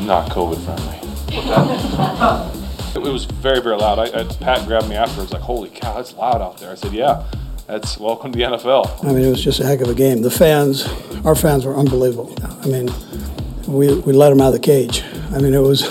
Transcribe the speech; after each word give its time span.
not 0.00 0.30
COVID 0.30 0.64
friendly. 0.64 0.98
it 2.94 3.12
was 3.12 3.24
very, 3.24 3.60
very 3.60 3.76
loud. 3.76 3.98
I, 3.98 4.20
I, 4.20 4.24
Pat 4.24 4.66
grabbed 4.66 4.88
me 4.88 4.96
afterwards, 4.96 5.32
like, 5.32 5.42
holy 5.42 5.70
cow, 5.70 5.98
it's 5.98 6.14
loud 6.14 6.42
out 6.42 6.58
there. 6.58 6.70
I 6.70 6.74
said, 6.74 6.92
yeah, 6.92 7.24
that's 7.66 7.98
welcome 7.98 8.32
to 8.32 8.38
the 8.38 8.44
NFL. 8.44 9.04
I 9.04 9.12
mean, 9.12 9.24
it 9.24 9.30
was 9.30 9.42
just 9.42 9.60
a 9.60 9.64
heck 9.64 9.80
of 9.80 9.88
a 9.88 9.94
game. 9.94 10.22
The 10.22 10.30
fans, 10.30 10.86
our 11.24 11.34
fans 11.34 11.64
were 11.64 11.76
unbelievable. 11.76 12.34
I 12.62 12.66
mean, 12.66 12.90
we, 13.66 13.94
we 14.00 14.12
let 14.12 14.30
them 14.30 14.40
out 14.40 14.48
of 14.48 14.54
the 14.54 14.60
cage. 14.60 15.02
I 15.32 15.38
mean, 15.38 15.54
it 15.54 15.60
was, 15.60 15.88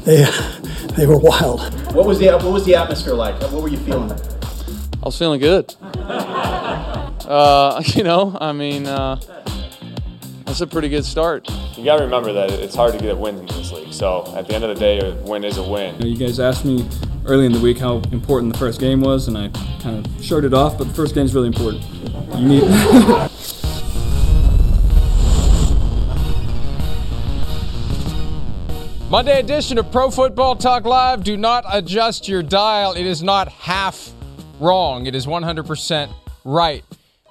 they, 0.04 0.24
they 0.96 1.06
were 1.06 1.18
wild. 1.18 1.60
What 1.94 2.06
was 2.06 2.18
the, 2.18 2.28
what 2.28 2.52
was 2.52 2.64
the 2.64 2.74
atmosphere 2.76 3.14
like? 3.14 3.40
What 3.40 3.62
were 3.62 3.68
you 3.68 3.78
feeling? 3.78 4.10
I 4.10 5.06
was 5.06 5.18
feeling 5.18 5.40
good. 5.40 5.74
Uh, 7.32 7.82
you 7.94 8.02
know, 8.02 8.36
I 8.40 8.52
mean, 8.52 8.86
uh, 8.86 9.18
that's 10.52 10.60
a 10.60 10.66
pretty 10.66 10.90
good 10.90 11.02
start. 11.02 11.48
You 11.78 11.82
got 11.82 11.96
to 11.96 12.04
remember 12.04 12.30
that 12.34 12.50
it's 12.50 12.74
hard 12.74 12.92
to 12.92 12.98
get 12.98 13.12
a 13.12 13.16
win 13.16 13.38
in 13.38 13.46
this 13.46 13.72
league. 13.72 13.90
So 13.90 14.30
at 14.36 14.46
the 14.46 14.54
end 14.54 14.64
of 14.64 14.68
the 14.68 14.78
day, 14.78 15.00
a 15.00 15.14
win 15.22 15.44
is 15.44 15.56
a 15.56 15.66
win. 15.66 15.98
You 15.98 16.14
guys 16.14 16.38
asked 16.38 16.66
me 16.66 16.86
early 17.24 17.46
in 17.46 17.52
the 17.52 17.58
week 17.58 17.78
how 17.78 18.02
important 18.12 18.52
the 18.52 18.58
first 18.58 18.78
game 18.78 19.00
was, 19.00 19.28
and 19.28 19.38
I 19.38 19.48
kind 19.80 20.06
of 20.06 20.22
showed 20.22 20.44
it 20.44 20.52
off. 20.52 20.76
But 20.76 20.88
the 20.88 20.92
first 20.92 21.14
game 21.14 21.24
is 21.24 21.34
really 21.34 21.46
important. 21.46 21.82
You 22.36 22.46
need. 22.46 22.64
Monday 29.10 29.40
edition 29.40 29.78
of 29.78 29.90
Pro 29.90 30.10
Football 30.10 30.56
Talk 30.56 30.84
Live. 30.84 31.24
Do 31.24 31.38
not 31.38 31.64
adjust 31.72 32.28
your 32.28 32.42
dial. 32.42 32.92
It 32.92 33.06
is 33.06 33.22
not 33.22 33.48
half 33.48 34.12
wrong. 34.60 35.06
It 35.06 35.14
is 35.14 35.24
100% 35.24 36.12
right. 36.44 36.84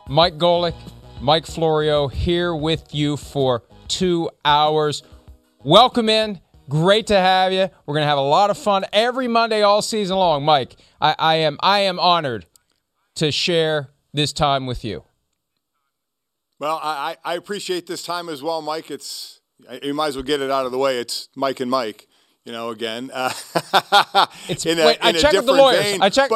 Mike 0.08 0.40
Golic, 0.40 0.74
Mike 1.22 1.46
Florio 1.46 2.08
here 2.08 2.56
with 2.56 2.96
you 2.96 3.16
for 3.16 3.62
two 3.88 4.28
hours. 4.44 5.04
Welcome 5.64 6.10
in. 6.10 6.42
Great 6.68 7.08
to 7.08 7.16
have 7.16 7.54
you. 7.54 7.70
We're 7.86 7.94
gonna 7.94 8.08
have 8.08 8.18
a 8.18 8.22
lot 8.22 8.50
of 8.50 8.58
fun 8.58 8.86
every 8.92 9.28
Monday 9.28 9.62
all 9.62 9.84
season 9.84 10.18
long. 10.18 10.44
Mike, 10.44 10.78
I, 11.00 11.16
I 11.20 11.36
am 11.36 11.58
I 11.62 11.82
am 11.82 12.00
honored 12.00 12.48
to 13.16 13.32
share 13.32 13.92
this 14.14 14.34
time 14.34 14.66
with 14.66 14.84
you. 14.84 15.04
Well, 16.58 16.80
I, 16.82 17.18
I 17.24 17.36
appreciate 17.36 17.86
this 17.86 18.04
time 18.04 18.28
as 18.28 18.42
well, 18.42 18.64
Mike. 18.64 18.90
It's 18.90 19.42
you 19.84 19.94
might 19.94 20.08
as 20.08 20.16
well 20.16 20.24
get 20.24 20.42
it 20.42 20.50
out 20.50 20.66
of 20.66 20.72
the 20.72 20.80
way. 20.80 20.98
It's 20.98 21.30
Mike 21.36 21.60
and 21.60 21.70
Mike. 21.70 22.08
You 22.46 22.52
know, 22.52 22.70
again. 22.70 23.12
Uh, 23.14 23.32
it's 24.50 24.66
in 24.66 24.80
a, 24.80 24.86
wait, 24.88 24.98
I 25.02 25.12
checked 25.12 25.36
with 25.36 25.46
the 25.46 25.54
lawyers. 25.54 25.84
Vein, 25.84 26.02
I 26.02 26.10
checked. 26.10 26.34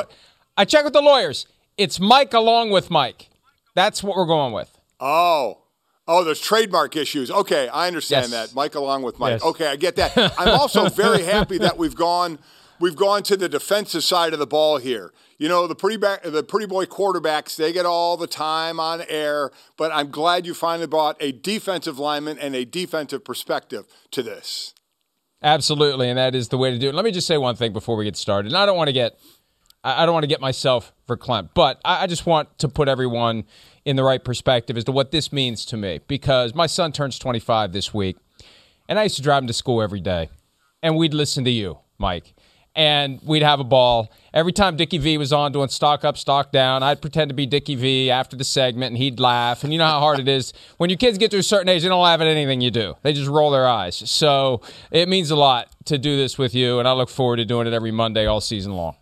I 0.55 0.65
checked 0.65 0.83
with 0.85 0.93
the 0.93 1.01
lawyers. 1.01 1.47
It's 1.75 1.99
Mike 1.99 2.35
along 2.35 2.69
with 2.69 2.91
Mike. 2.91 3.29
That's 3.73 4.03
what 4.03 4.15
we're 4.15 4.25
going 4.25 4.53
with. 4.53 4.74
Oh, 4.99 5.61
Oh, 6.07 6.23
there's 6.23 6.39
trademark 6.39 6.95
issues. 6.95 7.31
Okay, 7.31 7.67
I 7.67 7.87
understand 7.87 8.29
yes. 8.29 8.49
that. 8.49 8.55
Mike 8.55 8.75
along 8.75 9.01
with 9.01 9.17
Mike. 9.17 9.31
Yes. 9.31 9.43
Okay, 9.43 9.67
I 9.67 9.75
get 9.75 9.95
that. 9.95 10.15
I'm 10.37 10.49
also 10.49 10.87
very 10.89 11.23
happy 11.23 11.57
that 11.57 11.77
we've 11.77 11.95
gone 11.95 12.37
we've 12.79 12.95
gone 12.95 13.23
to 13.23 13.37
the 13.37 13.49
defensive 13.49 14.03
side 14.03 14.33
of 14.33 14.39
the 14.39 14.45
ball 14.47 14.77
here. 14.77 15.13
You 15.37 15.49
know, 15.49 15.65
the 15.67 15.75
pretty 15.75 15.97
back, 15.97 16.23
the 16.23 16.43
pretty 16.43 16.67
boy 16.67 16.85
quarterbacks, 16.85 17.55
they 17.55 17.73
get 17.73 17.85
all 17.85 18.17
the 18.17 18.27
time 18.27 18.79
on 18.79 19.03
air, 19.09 19.51
but 19.77 19.91
I'm 19.91 20.11
glad 20.11 20.45
you 20.45 20.53
finally 20.53 20.87
brought 20.87 21.17
a 21.19 21.31
defensive 21.31 21.97
lineman 21.97 22.37
and 22.37 22.55
a 22.55 22.65
defensive 22.65 23.25
perspective 23.25 23.85
to 24.11 24.21
this. 24.21 24.73
Absolutely, 25.41 26.09
and 26.09 26.17
that 26.17 26.33
is 26.33 26.49
the 26.49 26.57
way 26.57 26.71
to 26.71 26.79
do 26.79 26.89
it. 26.89 26.95
Let 26.95 27.05
me 27.05 27.11
just 27.11 27.27
say 27.27 27.37
one 27.37 27.55
thing 27.55 27.73
before 27.73 27.97
we 27.97 28.05
get 28.05 28.15
started. 28.15 28.49
And 28.49 28.57
I 28.57 28.65
don't 28.65 28.77
want 28.77 28.87
to 28.87 28.93
get 28.93 29.17
I 29.85 30.07
don't 30.07 30.13
want 30.13 30.23
to 30.23 30.27
get 30.27 30.41
myself 30.41 30.91
verklempt, 31.07 31.49
but 31.53 31.79
I 31.85 32.07
just 32.07 32.25
want 32.25 32.57
to 32.57 32.67
put 32.67 32.87
everyone 32.87 33.43
in 33.85 33.95
the 33.95 34.03
right 34.03 34.23
perspective 34.23 34.77
as 34.77 34.83
to 34.85 34.91
what 34.91 35.11
this 35.11 35.31
means 35.31 35.63
to 35.65 35.77
me 35.77 35.99
because 36.07 36.55
my 36.55 36.65
son 36.65 36.91
turns 36.91 37.19
25 37.19 37.71
this 37.71 37.93
week, 37.93 38.17
and 38.89 38.97
I 38.97 39.03
used 39.03 39.17
to 39.17 39.21
drive 39.21 39.43
him 39.43 39.47
to 39.47 39.53
school 39.53 39.83
every 39.83 39.99
day, 39.99 40.29
and 40.81 40.97
we'd 40.97 41.13
listen 41.13 41.43
to 41.45 41.51
you, 41.51 41.77
Mike, 41.99 42.33
and 42.75 43.19
we'd 43.23 43.43
have 43.43 43.59
a 43.59 43.63
ball. 43.63 44.11
Every 44.33 44.51
time 44.51 44.75
Dickie 44.75 44.97
V 44.97 45.19
was 45.19 45.31
on 45.31 45.51
doing 45.51 45.69
stock 45.69 46.03
up, 46.03 46.17
stock 46.17 46.51
down, 46.51 46.81
I'd 46.81 46.99
pretend 46.99 47.29
to 47.29 47.35
be 47.35 47.45
Dickie 47.45 47.75
V 47.75 48.09
after 48.09 48.35
the 48.35 48.43
segment, 48.43 48.89
and 48.89 48.97
he'd 48.97 49.19
laugh. 49.19 49.63
And 49.63 49.71
you 49.71 49.77
know 49.77 49.85
how 49.85 49.99
hard 49.99 50.19
it 50.19 50.27
is 50.27 50.51
when 50.77 50.89
your 50.89 50.97
kids 50.97 51.19
get 51.19 51.29
to 51.29 51.37
a 51.37 51.43
certain 51.43 51.69
age; 51.69 51.83
they 51.83 51.89
don't 51.89 52.01
laugh 52.01 52.21
at 52.21 52.27
anything 52.27 52.59
you 52.59 52.71
do; 52.71 52.95
they 53.03 53.13
just 53.13 53.29
roll 53.29 53.51
their 53.51 53.67
eyes. 53.67 53.97
So 54.09 54.61
it 54.89 55.07
means 55.07 55.29
a 55.29 55.35
lot 55.35 55.67
to 55.85 55.99
do 55.99 56.17
this 56.17 56.39
with 56.39 56.55
you, 56.55 56.79
and 56.79 56.87
I 56.87 56.93
look 56.93 57.09
forward 57.09 57.37
to 57.37 57.45
doing 57.45 57.67
it 57.67 57.73
every 57.73 57.91
Monday 57.91 58.25
all 58.25 58.41
season 58.41 58.73
long. 58.73 58.95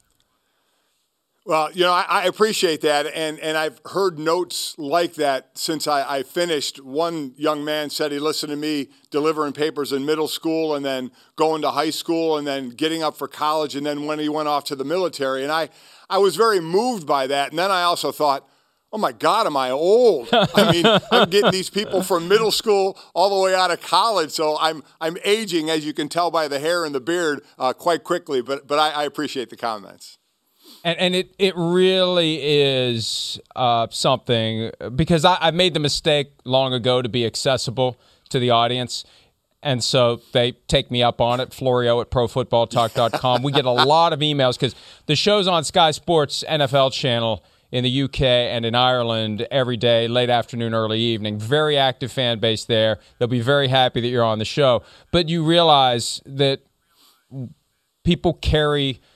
Well, 1.46 1.74
you 1.74 1.84
know, 1.84 1.92
I, 1.92 2.06
I, 2.08 2.26
appreciate 2.26 2.80
that, 2.82 3.06
and 3.06 3.38
and 3.42 3.58
I've 3.58 3.82
heard 3.88 4.18
notes 4.18 4.76
like 4.78 5.16
that 5.16 5.50
since 5.56 5.88
I, 5.88 6.20
I, 6.20 6.24
finished. 6.24 6.82
One 6.82 7.34
young 7.36 7.66
man 7.66 7.90
said 7.90 8.14
he 8.14 8.20
listened 8.20 8.52
to 8.52 8.56
me 8.56 8.88
delivering 9.12 9.52
papers 9.52 9.92
in 9.92 10.06
middle 10.06 10.30
school, 10.30 10.74
and 10.74 10.86
then 10.86 11.12
going 11.36 11.62
to 11.64 11.72
high 11.72 11.90
school, 11.90 12.38
and 12.38 12.48
then 12.48 12.70
getting 12.70 13.04
up 13.04 13.18
for 13.18 13.28
college, 13.28 13.76
and 13.76 13.86
then 13.86 14.06
when 14.06 14.20
he 14.20 14.30
went 14.30 14.48
off 14.48 14.64
to 14.66 14.76
the 14.78 14.86
military, 14.86 15.44
and 15.44 15.52
I 15.52 15.68
I 16.10 16.18
was 16.18 16.38
very 16.38 16.62
moved 16.62 17.06
by 17.06 17.28
that, 17.28 17.50
and 17.50 17.60
then 17.60 17.72
I 17.72 17.84
also 17.84 18.12
thought. 18.12 18.48
Oh 18.96 19.00
my 19.00 19.12
God, 19.12 19.48
am 19.48 19.58
I 19.58 19.72
old? 19.72 20.30
I 20.32 20.72
mean, 20.72 20.86
I'm 21.12 21.28
getting 21.28 21.50
these 21.50 21.72
people 21.72 22.04
from 22.04 22.28
middle 22.28 22.52
school 22.52 22.96
all 23.16 23.36
the 23.36 23.44
way 23.44 23.56
out 23.56 23.72
of 23.72 23.82
college, 23.82 24.30
so 24.30 24.56
I'm 24.60 24.84
I'm 25.02 25.18
aging, 25.26 25.72
as 25.72 25.84
you 25.84 25.94
can 25.96 26.10
tell 26.10 26.30
by 26.30 26.48
the 26.48 26.60
hair 26.60 26.86
and 26.86 26.94
the 26.94 27.02
beard, 27.02 27.44
uh, 27.58 27.74
quite 27.74 28.04
quickly. 28.04 28.44
But 28.44 28.68
but 28.68 28.78
I, 28.78 28.92
I 28.92 29.04
appreciate 29.06 29.50
the 29.50 29.58
comments. 29.58 30.20
And, 30.84 31.00
and 31.00 31.16
it, 31.16 31.34
it 31.40 31.54
really 31.56 32.40
is 32.42 33.40
uh, 33.56 33.88
something 33.90 34.72
because 34.96 35.24
I, 35.24 35.38
I 35.40 35.52
made 35.52 35.74
the 35.74 35.80
mistake 35.80 36.34
long 36.44 36.74
ago 36.74 37.02
to 37.02 37.08
be 37.08 37.26
accessible 37.26 37.98
to 38.30 38.40
the 38.40 38.50
audience. 38.50 39.06
And 39.62 39.82
so 39.82 40.22
they 40.34 40.52
take 40.68 40.92
me 40.92 41.02
up 41.02 41.22
on 41.22 41.40
it, 41.40 41.54
Florio 41.54 42.02
at 42.02 42.12
profootballtalk.com. 42.12 43.44
We 43.44 43.54
get 43.54 43.64
a 43.64 43.72
lot 43.72 44.12
of 44.12 44.20
emails 44.20 44.56
because 44.56 44.76
the 45.06 45.16
show's 45.16 45.48
on 45.48 45.64
Sky 45.64 45.92
Sports 45.92 46.44
NFL 46.50 46.92
channel 46.92 47.46
in 47.72 47.86
the 47.86 48.04
UK 48.04 48.22
and 48.22 48.66
in 48.66 48.76
Ireland 48.76 49.48
every 49.50 49.78
day, 49.78 50.10
late 50.10 50.30
afternoon, 50.30 50.74
early 50.74 51.00
evening. 51.00 51.40
Very 51.40 51.78
active 51.78 52.12
fan 52.12 52.40
base 52.40 52.66
there. 52.66 53.00
They'll 53.18 53.30
be 53.30 53.40
very 53.40 53.70
happy 53.70 54.02
that 54.02 54.10
you're 54.10 54.24
on 54.24 54.38
the 54.38 54.46
show. 54.46 54.84
But 55.12 55.30
you 55.30 55.46
realize 55.46 56.22
that 56.26 56.60
people 58.04 58.34
carry– 58.34 59.00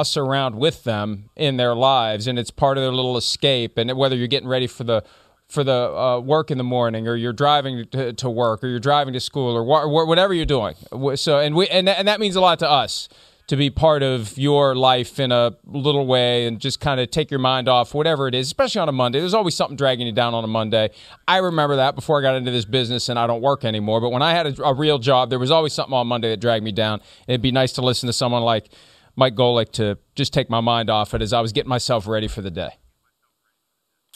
us 0.00 0.16
around 0.16 0.54
with 0.54 0.84
them 0.84 1.30
in 1.36 1.56
their 1.56 1.74
lives, 1.74 2.26
and 2.26 2.38
it's 2.38 2.50
part 2.50 2.78
of 2.78 2.82
their 2.82 2.92
little 2.92 3.16
escape. 3.16 3.78
And 3.78 3.96
whether 3.96 4.16
you're 4.16 4.28
getting 4.28 4.48
ready 4.48 4.66
for 4.66 4.84
the 4.84 5.02
for 5.48 5.62
the 5.62 5.72
uh, 5.72 6.18
work 6.20 6.50
in 6.50 6.58
the 6.58 6.64
morning, 6.64 7.06
or 7.06 7.14
you're 7.14 7.32
driving 7.32 7.86
to, 7.92 8.12
to, 8.12 8.28
work, 8.28 8.64
or 8.64 8.66
you're 8.66 8.80
driving 8.80 9.14
to 9.14 9.20
school, 9.20 9.56
or 9.56 9.62
wh- 9.64 10.08
whatever 10.08 10.34
you're 10.34 10.44
doing. 10.44 10.74
So, 11.14 11.38
and 11.38 11.54
we 11.54 11.68
and, 11.68 11.86
th- 11.86 11.98
and 11.98 12.08
that 12.08 12.18
means 12.20 12.36
a 12.36 12.40
lot 12.40 12.58
to 12.60 12.70
us 12.70 13.08
to 13.46 13.56
be 13.56 13.70
part 13.70 14.02
of 14.02 14.36
your 14.36 14.74
life 14.74 15.20
in 15.20 15.30
a 15.30 15.54
little 15.66 16.04
way 16.04 16.46
and 16.46 16.58
just 16.58 16.80
kind 16.80 16.98
of 16.98 17.10
take 17.10 17.30
your 17.30 17.38
mind 17.38 17.68
off 17.68 17.94
whatever 17.94 18.26
it 18.26 18.34
is, 18.34 18.48
especially 18.48 18.80
on 18.80 18.88
a 18.88 18.92
Monday. 18.92 19.20
There's 19.20 19.34
always 19.34 19.54
something 19.54 19.76
dragging 19.76 20.06
you 20.06 20.12
down 20.12 20.34
on 20.34 20.42
a 20.42 20.48
Monday. 20.48 20.90
I 21.28 21.36
remember 21.38 21.76
that 21.76 21.94
before 21.94 22.18
I 22.18 22.22
got 22.22 22.34
into 22.34 22.50
this 22.50 22.64
business 22.64 23.08
and 23.08 23.18
I 23.18 23.26
don't 23.28 23.40
work 23.40 23.64
anymore. 23.64 24.00
But 24.00 24.10
when 24.10 24.22
I 24.22 24.32
had 24.32 24.58
a, 24.58 24.64
a 24.64 24.74
real 24.74 24.98
job, 24.98 25.30
there 25.30 25.38
was 25.38 25.52
always 25.52 25.72
something 25.72 25.94
on 25.94 26.08
Monday 26.08 26.30
that 26.30 26.40
dragged 26.40 26.64
me 26.64 26.72
down. 26.72 27.00
It'd 27.28 27.40
be 27.40 27.52
nice 27.52 27.72
to 27.74 27.82
listen 27.82 28.08
to 28.08 28.12
someone 28.12 28.42
like 28.42 28.68
Mike 29.16 29.34
Golic 29.34 29.72
to 29.72 29.98
just 30.14 30.32
take 30.32 30.50
my 30.50 30.60
mind 30.60 30.90
off 30.90 31.14
it 31.14 31.22
as 31.22 31.32
I 31.32 31.40
was 31.40 31.52
getting 31.52 31.70
myself 31.70 32.06
ready 32.06 32.28
for 32.28 32.42
the 32.42 32.50
day. 32.50 32.70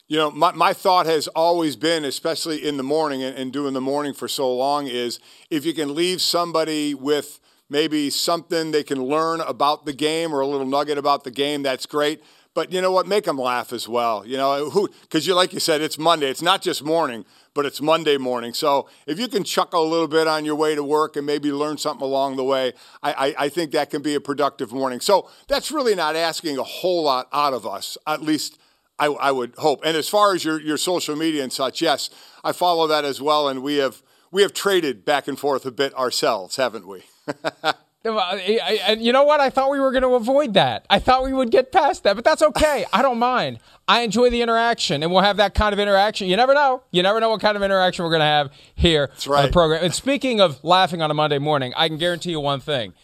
You 0.07 0.19
know, 0.19 0.31
my, 0.31 0.53
my 0.53 0.73
thought 0.73 1.07
has 1.07 1.29
always 1.29 1.77
been, 1.77 2.05
especially 2.05 2.67
in 2.67 2.77
the 2.77 2.83
morning 2.83 3.23
and, 3.23 3.37
and 3.37 3.53
doing 3.53 3.75
the 3.75 3.81
morning 3.81 4.13
for 4.13 4.29
so 4.29 4.53
long, 4.55 4.89
is 4.89 5.21
if 5.51 5.65
you 5.65 5.73
can 5.73 5.95
leave 5.95 6.21
somebody 6.21 6.95
with 6.95 7.39
maybe 7.69 8.11
something 8.11 8.73
they 8.73 8.83
can 8.83 9.03
learn 9.03 9.41
about 9.41 9.87
the 9.87 9.93
game 9.93 10.35
or 10.35 10.41
a 10.41 10.47
little 10.47 10.67
nugget 10.67 10.99
about 10.99 11.23
the 11.25 11.31
game, 11.31 11.63
that's 11.63 11.87
great. 11.87 12.23
But 12.55 12.73
you 12.73 12.81
know 12.81 12.91
what? 12.91 13.07
Make 13.07 13.25
them 13.25 13.39
laugh 13.39 13.73
as 13.73 13.89
well. 13.89 14.27
You 14.27 14.37
know, 14.37 14.71
who? 14.71 14.89
Because 15.03 15.27
you, 15.27 15.35
like 15.35 15.53
you 15.53 15.61
said, 15.61 15.81
it's 15.81 15.99
Monday. 15.99 16.29
It's 16.29 16.43
not 16.43 16.63
just 16.63 16.83
morning 16.83 17.25
but 17.55 17.67
it's 17.67 17.81
Monday 17.81 18.17
morning. 18.17 18.55
So 18.55 18.89
if 19.07 19.19
you 19.19 19.29
can 19.29 19.45
chuckle 19.45 19.83
a 19.83 19.89
little 19.89 20.09
bit 20.09 20.27
on 20.29 20.45
your 20.45 20.55
way 20.55 20.75
to 20.75 20.83
work 20.83 21.17
and 21.17 21.27
maybe 21.27 21.53
learn 21.53 21.79
something 21.79 22.05
along 22.05 22.37
the 22.37 22.45
way, 22.45 22.73
I, 23.03 23.13
I, 23.13 23.35
I, 23.45 23.49
think 23.49 23.73
that 23.73 23.91
can 23.91 24.03
be 24.03 24.15
a 24.15 24.21
productive 24.21 24.73
morning. 24.73 25.01
So 25.01 25.29
that's 25.49 25.71
really 25.71 25.95
not 25.95 26.17
asking 26.17 26.59
a 26.59 26.63
whole 26.63 27.03
lot 27.05 27.29
out 27.33 27.53
of 27.53 27.67
us, 27.67 27.99
at 28.07 28.23
least 28.23 28.59
I, 28.99 29.07
I 29.07 29.33
would 29.33 29.55
hope. 29.57 29.81
And 29.85 29.97
as 29.97 30.09
far 30.09 30.35
as 30.35 30.45
your, 30.45 30.61
your 30.61 30.77
social 30.77 31.17
media 31.17 31.43
and 31.43 31.53
such, 31.53 31.83
yes, 31.83 32.11
I 32.45 32.53
follow 32.53 32.87
that 32.87 33.05
as 33.05 33.21
well, 33.21 33.49
and 33.49 33.63
we 33.63 33.77
have 33.77 34.03
we 34.33 34.43
have 34.43 34.53
traded 34.53 35.05
back 35.05 35.27
and 35.27 35.37
forth 35.37 35.67
a 35.67 35.73
bit 35.73 35.93
ourselves, 35.95 36.55
haven't 36.55 36.87
we? 36.87 37.03
And 38.03 39.03
you 39.03 39.13
know 39.13 39.25
what? 39.25 39.41
I 39.41 39.51
thought 39.51 39.71
we 39.71 39.79
were 39.79 39.91
going 39.91 40.03
to 40.03 40.15
avoid 40.15 40.55
that. 40.55 40.87
I 40.89 40.99
thought 40.99 41.23
we 41.23 41.35
would 41.35 41.51
get 41.51 41.71
past 41.71 42.03
that, 42.05 42.17
but 42.17 42.25
that's 42.25 42.41
okay. 42.41 42.87
I 42.93 43.03
don't 43.03 43.19
mind. 43.19 43.59
I 43.87 44.01
enjoy 44.03 44.31
the 44.31 44.41
interaction, 44.41 45.03
and 45.03 45.13
we'll 45.13 45.23
have 45.23 45.37
that 45.37 45.55
kind 45.55 45.73
of 45.73 45.79
interaction. 45.79 46.29
You 46.29 46.37
never 46.37 46.55
know. 46.55 46.83
You 46.93 47.03
never 47.03 47.21
know 47.21 47.29
what 47.29 47.41
kind 47.41 47.57
of 47.57 47.63
interaction 47.63 48.05
we're 48.05 48.11
going 48.11 48.21
to 48.21 48.25
have 48.27 48.51
here 48.75 49.09
that's 49.09 49.27
right. 49.27 49.41
on 49.41 49.47
the 49.47 49.53
program. 49.53 49.85
And 49.85 49.95
speaking 49.95 50.41
of 50.41 50.63
laughing 50.65 51.03
on 51.03 51.11
a 51.11 51.15
Monday 51.15 51.39
morning, 51.39 51.75
I 51.77 51.89
can 51.89 51.99
guarantee 51.99 52.31
you 52.31 52.41
one 52.41 52.61
thing. 52.61 52.95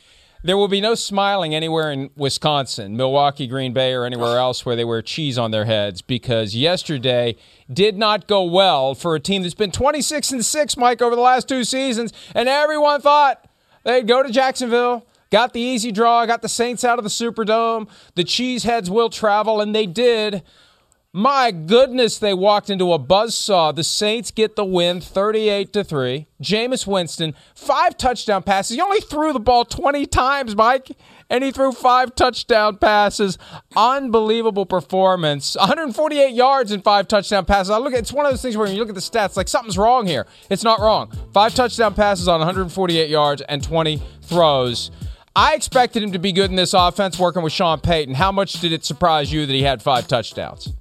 There 0.43 0.57
will 0.57 0.69
be 0.69 0.81
no 0.81 0.95
smiling 0.95 1.55
anywhere 1.55 1.91
in 1.91 2.11
Wisconsin, 2.17 2.97
Milwaukee, 2.97 3.49
Green 3.49 3.73
Bay, 3.73 3.93
or 3.95 4.05
anywhere 4.05 4.39
else 4.39 4.65
where 4.65 4.77
they 4.77 4.85
wear 4.85 5.03
cheese 5.03 5.37
on 5.37 5.51
their 5.51 5.65
heads 5.65 6.03
because 6.03 6.55
yesterday 6.55 7.37
did 7.71 7.97
not 7.99 8.29
go 8.29 8.45
well 8.45 8.95
for 8.95 9.17
a 9.17 9.21
team 9.21 9.43
that's 9.43 9.55
been 9.55 9.73
26 9.73 10.31
and 10.31 10.45
6, 10.45 10.77
Mike, 10.77 11.03
over 11.03 11.17
the 11.17 11.23
last 11.23 11.49
two 11.49 11.65
seasons. 11.65 12.13
And 12.33 12.49
everyone 12.49 13.01
thought 13.01 13.45
They'd 13.87 14.09
go 14.09 14.21
to 14.21 14.33
Jacksonville, 14.33 15.07
got 15.31 15.53
the 15.53 15.61
easy 15.61 15.93
draw, 15.93 16.27
got 16.27 16.43
the 16.43 16.49
Saints 16.49 16.83
out 16.83 16.99
of 16.99 17.05
the 17.05 17.09
Superdome. 17.09 17.89
The 18.17 18.25
Cheeseheads 18.25 18.89
will 18.89 19.09
travel, 19.09 19.61
and 19.61 19.73
they 19.73 19.87
did. 19.87 20.43
My 21.13 21.53
goodness, 21.53 22.19
they 22.19 22.35
walked 22.35 22.69
into 22.69 22.93
a 22.93 22.99
buzzsaw. 22.99 23.73
The 23.77 23.85
Saints 23.85 24.33
get 24.33 24.57
the 24.57 24.65
win 24.65 25.01
38 25.01 25.73
to 25.73 25.85
3. 25.85 26.27
Jameis 26.43 26.85
Winston, 26.85 27.37
five 27.55 27.97
touchdown 27.97 28.43
passes. 28.43 28.75
He 28.75 28.83
only 28.83 29.01
threw 29.01 29.33
the 29.33 29.39
ball 29.39 29.65
20 29.65 30.05
times, 30.07 30.57
Mike, 30.57 30.91
and 31.29 31.43
he 31.43 31.51
threw 31.51 31.73
five 31.73 32.15
touchdown 32.15 32.77
passes. 32.79 33.39
Unbelievable 33.77 34.67
performance. 34.67 35.57
148 35.57 36.35
yards 36.35 36.71
and 36.73 36.83
five 36.83 37.09
touchdown 37.09 37.45
passes. 37.45 37.71
I 37.71 37.79
look 37.79 37.93
at 37.93 38.01
it's 38.01 38.13
one 38.13 38.27
of 38.27 38.33
those 38.33 38.43
things 38.43 38.57
where 38.57 38.69
you 38.69 38.79
look 38.79 38.89
at 38.89 38.95
the 38.95 39.01
stats, 39.01 39.37
like 39.37 39.49
something's 39.49 39.79
wrong 39.79 40.07
here. 40.07 40.27
It's 40.51 40.65
not 40.65 40.81
wrong. 40.81 41.13
Five 41.33 41.55
touchdown 41.55 41.95
passes 41.95 42.29
on 42.29 42.41
148 42.41 43.11
yards 43.11 43.43
and 43.43 43.63
20 43.63 44.01
throws. 44.23 44.91
I 45.35 45.55
expected 45.55 46.03
him 46.03 46.13
to 46.13 46.19
be 46.19 46.33
good 46.33 46.49
in 46.51 46.57
this 46.57 46.73
offense 46.73 47.19
working 47.19 47.43
with 47.43 47.53
Sean 47.53 47.81
Payton. 47.81 48.15
How 48.15 48.33
much 48.33 48.55
did 48.55 48.73
it 48.73 48.85
surprise 48.85 49.31
you 49.33 49.45
that 49.45 49.53
he 49.53 49.63
had 49.63 49.83
five 49.83 50.09
touchdowns? 50.09 50.73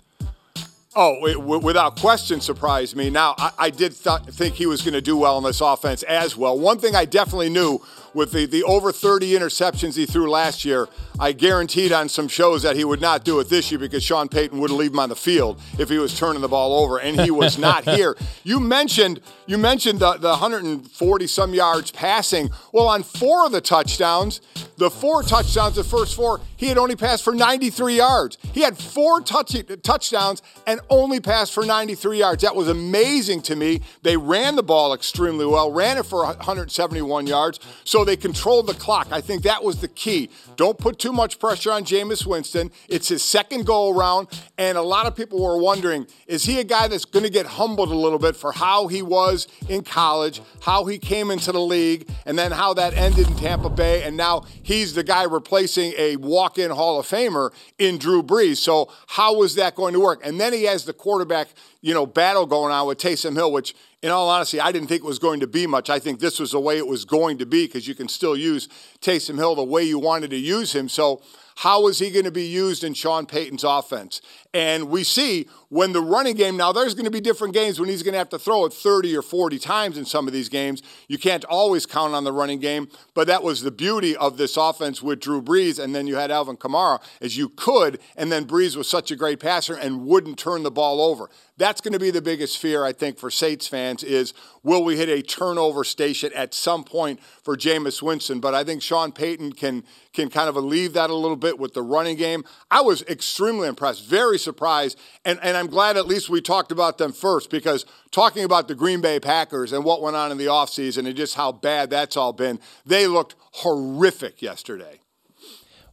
Oh, 0.96 1.26
it, 1.26 1.34
w- 1.34 1.60
without 1.60 2.00
question, 2.00 2.40
surprised 2.40 2.96
me. 2.96 3.10
Now, 3.10 3.36
I, 3.38 3.52
I 3.60 3.70
did 3.70 3.92
th- 4.02 4.22
think 4.30 4.56
he 4.56 4.66
was 4.66 4.82
going 4.82 4.94
to 4.94 5.02
do 5.02 5.18
well 5.18 5.38
in 5.38 5.44
this 5.44 5.60
offense 5.60 6.04
as 6.04 6.38
well. 6.38 6.58
One 6.58 6.80
thing 6.80 6.96
I 6.96 7.04
definitely 7.04 7.50
knew 7.50 7.82
with 8.16 8.32
the, 8.32 8.46
the 8.46 8.64
over 8.64 8.92
30 8.92 9.34
interceptions 9.34 9.96
he 9.96 10.06
threw 10.06 10.30
last 10.30 10.66
year, 10.66 10.88
I 11.20 11.34
guaranteed 11.34 11.92
on 11.92 12.10
some 12.10 12.28
shows 12.28 12.64
that 12.64 12.76
he 12.76 12.84
would 12.84 13.02
not 13.02 13.26
do 13.26 13.40
it 13.40 13.50
this 13.50 13.72
year 13.72 13.80
because 13.80 14.04
Sean 14.04 14.30
Payton 14.30 14.58
wouldn't 14.60 14.80
leave 14.80 14.92
him 14.92 15.00
on 15.00 15.10
the 15.10 15.16
field 15.16 15.62
if 15.78 15.90
he 15.90 15.98
was 15.98 16.18
turning 16.18 16.42
the 16.42 16.48
ball 16.48 16.80
over, 16.80 16.98
and 16.98 17.20
he 17.20 17.32
was 17.32 17.58
not 17.58 17.84
here. 17.96 18.16
You 18.44 18.60
mentioned 18.60 19.22
you 19.48 19.58
mentioned 19.58 20.00
the, 20.00 20.14
the 20.14 20.30
140 20.30 21.28
some 21.28 21.54
yards 21.54 21.92
passing. 21.92 22.50
Well, 22.72 22.88
on 22.88 23.04
four 23.04 23.46
of 23.46 23.52
the 23.52 23.62
touchdowns, 23.62 24.42
the 24.78 24.90
four 24.90 25.24
touchdowns, 25.24 25.76
the 25.76 25.84
first 25.84 26.16
four, 26.16 26.42
he 26.58 26.68
had 26.68 26.78
only 26.78 26.96
passed 26.96 27.24
for 27.24 27.34
93 27.34 27.98
yards. 27.98 28.38
He 28.54 28.62
had 28.62 28.78
four 28.78 29.22
touch, 29.22 29.56
touchdowns 29.84 30.42
and 30.66 30.80
only 30.90 31.20
passed 31.20 31.54
for 31.54 31.66
93 31.66 32.20
yards. 32.20 32.44
That 32.44 32.56
was 32.56 32.68
amazing 32.68 33.42
to 33.44 33.56
me. 33.56 33.82
They 34.02 34.18
ran 34.18 34.56
the 34.56 34.64
ball 34.64 34.94
extremely 34.94 35.46
well, 35.46 35.72
ran 35.72 35.98
it 35.98 36.06
for 36.06 36.26
171 36.26 37.28
yards, 37.28 37.60
so 37.84 38.05
they 38.06 38.16
controlled 38.16 38.68
the 38.68 38.74
clock. 38.74 39.08
I 39.12 39.22
think 39.22 39.44
that 39.44 39.64
was 39.64 39.82
the 39.82 39.88
key. 39.88 40.30
Don't 40.56 40.78
put 40.78 41.00
too 41.00 41.12
much 41.12 41.40
pressure 41.40 41.72
on 41.72 41.84
Jameis 41.84 42.26
Winston. 42.26 42.72
It's 42.88 43.10
his 43.10 43.24
second 43.24 43.66
go 43.66 43.90
around, 43.96 44.28
and 44.58 44.78
a 44.78 44.82
lot 44.82 45.06
of 45.06 45.16
people 45.16 45.44
were 45.44 45.58
wondering 45.58 46.08
is 46.28 46.46
he 46.46 46.60
a 46.60 46.64
guy 46.64 46.88
that's 46.88 47.06
going 47.06 47.24
to 47.26 47.32
get 47.32 47.46
humbled 47.46 47.92
a 47.92 47.96
little 47.96 48.20
bit 48.20 48.36
for 48.36 48.52
how 48.52 48.88
he 48.88 49.02
was 49.02 49.48
in 49.68 49.84
college, 49.84 50.42
how 50.62 50.86
he 50.86 50.98
came 50.98 51.32
into 51.32 51.52
the 51.52 51.60
league, 51.60 52.08
and 52.26 52.38
then 52.38 52.52
how 52.52 52.74
that 52.74 52.94
ended 52.94 53.28
in 53.28 53.36
Tampa 53.36 53.70
Bay, 53.70 54.04
and 54.04 54.16
now 54.16 54.44
he's 54.64 54.94
the 54.94 55.04
guy 55.04 55.24
replacing 55.24 55.94
a 55.98 56.16
walk 56.18 56.58
in 56.58 56.72
Hall 56.72 57.00
of 57.00 57.08
Famer 57.08 57.52
in 57.78 57.98
Drew 57.98 58.24
Brees. 58.24 58.58
So, 58.58 58.92
how 59.08 59.36
was 59.36 59.56
that 59.56 59.76
going 59.76 59.94
to 59.94 60.00
work? 60.00 60.22
And 60.24 60.40
then 60.40 60.54
he 60.54 60.64
has 60.64 60.86
the 60.86 60.94
quarterback, 60.94 61.48
you 61.82 61.94
know, 61.94 62.06
battle 62.06 62.46
going 62.46 62.72
on 62.72 62.88
with 62.88 62.98
Taysom 62.98 63.34
Hill, 63.34 63.52
which 63.52 63.76
in 64.06 64.12
all 64.12 64.30
honesty, 64.30 64.62
I 64.62 64.72
didn't 64.72 64.88
think 64.88 65.02
it 65.04 65.08
was 65.08 65.18
going 65.18 65.40
to 65.40 65.48
be 65.48 65.66
much. 65.66 65.90
I 65.90 65.98
think 65.98 66.20
this 66.20 66.40
was 66.40 66.52
the 66.52 66.60
way 66.60 66.78
it 66.78 66.86
was 66.86 67.06
going 67.06 67.40
to 67.40 67.46
be 67.48 67.66
because 67.66 67.88
you 67.88 67.96
can 67.96 68.08
still 68.08 68.38
use 68.38 68.68
Taysom 69.02 69.38
Hill 69.38 69.56
the 69.56 69.64
way 69.64 69.82
you 69.82 69.98
wanted 69.98 70.30
to 70.30 70.38
use 70.38 70.76
him. 70.76 70.88
So, 70.90 71.24
how 71.56 71.88
is 71.88 71.98
he 71.98 72.12
going 72.12 72.26
to 72.26 72.32
be 72.32 72.46
used 72.46 72.84
in 72.84 72.94
Sean 72.94 73.26
Payton's 73.26 73.64
offense? 73.64 74.22
And 74.56 74.88
we 74.88 75.04
see 75.04 75.50
when 75.68 75.92
the 75.92 76.00
running 76.00 76.38
game, 76.38 76.56
now 76.56 76.72
there's 76.72 76.94
going 76.94 77.04
to 77.04 77.12
be 77.12 77.20
different 77.20 77.54
games 77.54 77.78
when 77.78 77.90
he's 77.90 78.04
going 78.04 78.14
to 78.14 78.18
have 78.18 78.30
to 78.30 78.40
throw 78.40 78.64
it 78.64 78.72
30 78.72 79.14
or 79.18 79.22
40 79.22 79.60
times 79.60 79.98
in 79.98 80.06
some 80.06 80.28
of 80.28 80.34
these 80.34 80.48
games. 80.48 80.82
You 81.10 81.18
can't 81.18 81.44
always 81.44 81.86
count 81.86 82.14
on 82.14 82.24
the 82.24 82.32
running 82.32 82.62
game, 82.62 82.88
but 83.14 83.28
that 83.28 83.44
was 83.44 83.64
the 83.64 83.72
beauty 83.72 84.16
of 84.16 84.38
this 84.38 84.56
offense 84.56 85.02
with 85.02 85.20
Drew 85.20 85.42
Brees. 85.42 85.78
And 85.78 85.94
then 85.94 86.08
you 86.08 86.16
had 86.16 86.32
Alvin 86.32 86.56
Kamara, 86.56 87.02
as 87.20 87.36
you 87.36 87.50
could, 87.50 88.00
and 88.16 88.32
then 88.32 88.46
Brees 88.46 88.78
was 88.78 88.88
such 88.88 89.12
a 89.12 89.18
great 89.18 89.42
passer 89.42 89.76
and 89.76 90.06
wouldn't 90.06 90.40
turn 90.40 90.64
the 90.64 90.72
ball 90.72 91.02
over. 91.02 91.30
That's 91.58 91.80
going 91.80 91.94
to 91.94 92.00
be 92.00 92.12
the 92.12 92.22
biggest 92.22 92.58
fear, 92.58 92.84
I 92.84 92.92
think, 92.92 93.18
for 93.18 93.32
Saints 93.32 93.68
fans 93.68 94.04
is 94.04 94.34
will 94.64 94.84
we 94.84 94.98
hit 94.98 95.08
a 95.08 95.22
turnover 95.22 95.86
station 95.86 96.32
at 96.34 96.54
some 96.54 96.84
point 96.84 97.22
for 97.44 97.56
Jameis 97.56 98.02
Winston? 98.02 98.42
But 98.42 98.54
I 98.54 98.66
think 98.66 98.82
Sean 98.82 99.12
Payton 99.12 99.54
can 99.54 99.84
can 100.12 100.30
kind 100.30 100.50
of 100.50 100.56
alleviate 100.56 100.94
that 100.94 101.10
a 101.10 101.16
little 101.16 101.38
bit 101.38 101.58
with 101.58 101.74
the 101.74 101.82
running 101.82 102.18
game. 102.18 102.44
I 102.72 102.82
was 102.82 103.04
extremely 103.04 103.68
impressed, 103.68 104.06
very 104.06 104.38
surprised, 104.46 104.98
and, 105.26 105.38
and 105.44 105.58
I'm 105.58 105.68
glad 105.68 105.98
at 105.98 106.08
least 106.08 106.30
we 106.30 106.40
talked 106.40 106.72
about 106.72 106.98
them 106.98 107.12
first 107.12 107.50
because 107.50 107.86
talking 108.12 108.46
about 108.46 108.70
the 108.70 108.76
Green 108.76 109.02
Bay 109.02 109.20
Packers 109.20 109.74
and 109.74 109.84
what 109.84 110.02
went 110.02 110.16
on 110.16 110.32
in 110.32 110.38
the 110.38 110.46
offseason 110.46 111.06
and 111.06 111.16
just 111.16 111.36
how 111.36 111.52
bad 111.52 111.90
that's 111.90 112.16
all 112.16 112.32
been, 112.32 112.60
they 112.86 113.08
looked 113.08 113.36
horrific 113.52 114.42
yesterday. 114.42 115.02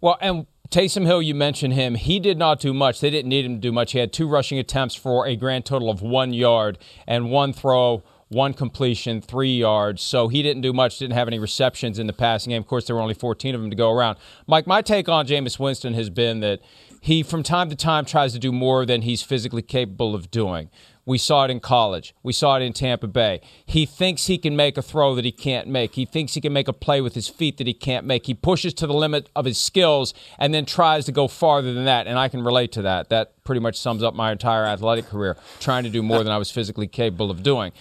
Well, 0.00 0.19
and 0.20 0.46
Taysom 0.72 1.04
Hill, 1.04 1.20
you 1.20 1.34
mentioned 1.34 1.75
him. 1.75 1.96
He 1.96 2.19
did 2.19 2.38
not 2.38 2.58
do 2.58 2.72
much. 2.72 3.00
They 3.00 3.10
didn't 3.10 3.28
need 3.28 3.44
him 3.44 3.56
to 3.56 3.60
do 3.60 3.72
much. 3.72 3.93
He 3.93 3.99
had 3.99 4.10
two 4.10 4.26
rushing 4.26 4.58
attempts 4.58 4.94
for 4.94 5.26
a 5.26 5.37
grand 5.37 5.66
total 5.66 5.90
of 5.90 6.00
one 6.00 6.32
yard 6.32 6.78
and 7.06 7.31
one 7.31 7.52
throw, 7.52 8.02
one 8.28 8.54
completion, 8.54 9.20
three 9.20 9.58
yards. 9.58 10.02
So 10.02 10.28
he 10.28 10.43
didn't 10.43 10.62
do 10.62 10.72
much, 10.72 10.99
didn't 10.99 11.12
have 11.12 11.28
any 11.28 11.38
receptions 11.38 11.99
in 11.99 12.06
the 12.06 12.14
passing 12.14 12.50
game. 12.50 12.62
Of 12.62 12.66
course, 12.66 12.87
there 12.87 12.96
were 12.96 13.02
only 13.02 13.12
14 13.12 13.54
of 13.54 13.60
them 13.60 13.69
to 13.69 13.76
go 13.76 13.90
around. 13.93 14.16
Mike, 14.46 14.66
my 14.66 14.81
take 14.81 15.10
on 15.10 15.26
Jameis 15.26 15.58
Winston 15.58 15.93
has 15.93 16.08
been 16.08 16.40
that 16.40 16.60
he, 17.04 17.25
from 17.25 17.43
time 17.43 17.69
to 17.69 17.75
time, 17.75 18.04
tries 18.04 18.32
to 18.32 18.38
do 18.38 18.52
more 18.52 18.87
than 18.87 19.02
he's 19.02 19.22
physically 19.22 19.60
capable 19.60 20.14
of 20.14 20.31
doing. 20.31 20.70
We 21.04 21.19
saw 21.19 21.44
it 21.44 21.50
in 21.50 21.58
college. 21.58 22.14
We 22.22 22.32
saw 22.32 22.54
it 22.58 22.62
in 22.62 22.72
Tampa 22.72 23.08
Bay. 23.08 23.40
He 23.66 23.87
thinks 23.87 24.26
he 24.26 24.38
can 24.38 24.54
make 24.54 24.78
a 24.78 24.82
throw 24.82 25.16
that 25.16 25.25
he 25.25 25.32
can't 25.32 25.66
make. 25.66 25.96
He 25.96 26.04
thinks 26.04 26.34
he 26.34 26.40
can 26.40 26.52
make 26.52 26.69
a 26.69 26.72
play 26.72 27.00
with 27.00 27.16
his 27.16 27.28
feet 27.28 27.56
that 27.58 27.66
he 27.66 27.75
can't 27.75 28.06
make. 28.06 28.26
He 28.26 28.34
pushes 28.34 28.72
to 28.75 28.87
the 28.87 28.93
limit 28.93 29.28
of 29.34 29.46
his 29.46 29.58
skills 29.58 30.14
and 30.38 30.54
then 30.54 30.64
tries 30.64 31.04
to 31.06 31.10
go 31.10 31.26
farther 31.26 31.75
than 31.75 31.87
that. 31.87 32.06
And 32.06 32.20
I 32.20 32.28
can 32.28 32.44
relate 32.44 32.70
to 32.72 32.82
that. 32.82 33.08
That 33.08 33.43
pretty 33.43 33.60
much 33.60 33.81
sums 33.81 34.04
up 34.04 34.14
my 34.14 34.31
entire 34.31 34.64
athletic 34.64 35.06
career, 35.06 35.37
trying 35.58 35.82
to 35.82 35.90
do 35.90 36.04
more 36.04 36.22
than 36.22 36.32
I 36.32 36.38
was 36.38 36.52
physically 36.52 36.87
capable 36.87 37.32
of 37.32 37.43
doing. 37.43 37.72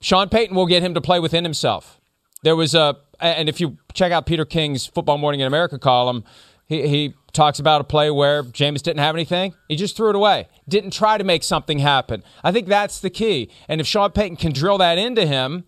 Sean 0.00 0.30
Payton 0.30 0.56
will 0.56 0.64
get 0.64 0.82
him 0.82 0.94
to 0.94 1.02
play 1.02 1.20
within 1.20 1.44
himself. 1.44 2.00
There 2.44 2.56
was 2.56 2.74
a, 2.74 2.96
and 3.20 3.50
if 3.50 3.60
you 3.60 3.76
check 3.92 4.10
out 4.10 4.24
Peter 4.24 4.46
King's 4.46 4.86
Football 4.86 5.18
Morning 5.18 5.40
in 5.40 5.46
America 5.46 5.78
column, 5.78 6.24
he, 6.68 6.86
he 6.88 7.14
talks 7.32 7.58
about 7.58 7.80
a 7.80 7.84
play 7.84 8.10
where 8.10 8.42
Jameis 8.42 8.82
didn't 8.82 9.00
have 9.00 9.14
anything. 9.14 9.54
He 9.68 9.76
just 9.76 9.96
threw 9.96 10.10
it 10.10 10.16
away. 10.16 10.48
Didn't 10.68 10.92
try 10.92 11.18
to 11.18 11.24
make 11.24 11.42
something 11.42 11.78
happen. 11.78 12.22
I 12.44 12.52
think 12.52 12.68
that's 12.68 13.00
the 13.00 13.10
key. 13.10 13.50
And 13.68 13.80
if 13.80 13.86
Sean 13.86 14.10
Payton 14.10 14.36
can 14.36 14.52
drill 14.52 14.78
that 14.78 14.98
into 14.98 15.26
him, 15.26 15.64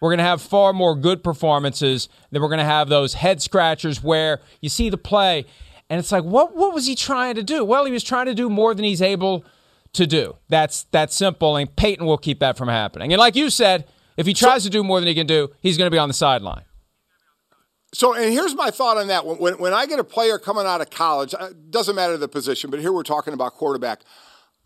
we're 0.00 0.10
going 0.10 0.18
to 0.18 0.24
have 0.24 0.42
far 0.42 0.72
more 0.72 0.94
good 0.94 1.24
performances 1.24 2.08
than 2.30 2.42
we're 2.42 2.48
going 2.48 2.58
to 2.58 2.64
have 2.64 2.88
those 2.88 3.14
head 3.14 3.40
scratchers 3.40 4.02
where 4.02 4.40
you 4.60 4.68
see 4.68 4.90
the 4.90 4.98
play 4.98 5.46
and 5.90 5.98
it's 5.98 6.12
like, 6.12 6.24
what, 6.24 6.56
what 6.56 6.72
was 6.72 6.86
he 6.86 6.94
trying 6.94 7.34
to 7.34 7.42
do? 7.42 7.64
Well, 7.64 7.84
he 7.84 7.92
was 7.92 8.04
trying 8.04 8.26
to 8.26 8.34
do 8.34 8.48
more 8.48 8.74
than 8.74 8.84
he's 8.84 9.02
able 9.02 9.44
to 9.92 10.06
do. 10.06 10.36
That's 10.48 10.84
that 10.90 11.12
simple, 11.12 11.56
and 11.56 11.74
Payton 11.76 12.04
will 12.06 12.18
keep 12.18 12.40
that 12.40 12.56
from 12.56 12.68
happening. 12.68 13.12
And 13.12 13.20
like 13.20 13.36
you 13.36 13.50
said, 13.50 13.86
if 14.16 14.26
he 14.26 14.34
tries 14.34 14.62
so, 14.62 14.68
to 14.68 14.70
do 14.70 14.82
more 14.82 15.00
than 15.00 15.06
he 15.06 15.14
can 15.14 15.26
do, 15.26 15.50
he's 15.60 15.76
going 15.76 15.86
to 15.86 15.94
be 15.94 15.98
on 15.98 16.08
the 16.08 16.14
sideline. 16.14 16.64
So, 17.94 18.12
and 18.12 18.32
here's 18.32 18.56
my 18.56 18.70
thought 18.70 18.96
on 18.96 19.06
that. 19.06 19.24
When, 19.24 19.54
when 19.58 19.72
I 19.72 19.86
get 19.86 20.00
a 20.00 20.04
player 20.04 20.36
coming 20.36 20.66
out 20.66 20.80
of 20.80 20.90
college, 20.90 21.32
uh, 21.38 21.50
doesn't 21.70 21.94
matter 21.94 22.16
the 22.16 22.26
position, 22.26 22.68
but 22.68 22.80
here 22.80 22.92
we're 22.92 23.04
talking 23.04 23.34
about 23.34 23.54
quarterback. 23.54 24.00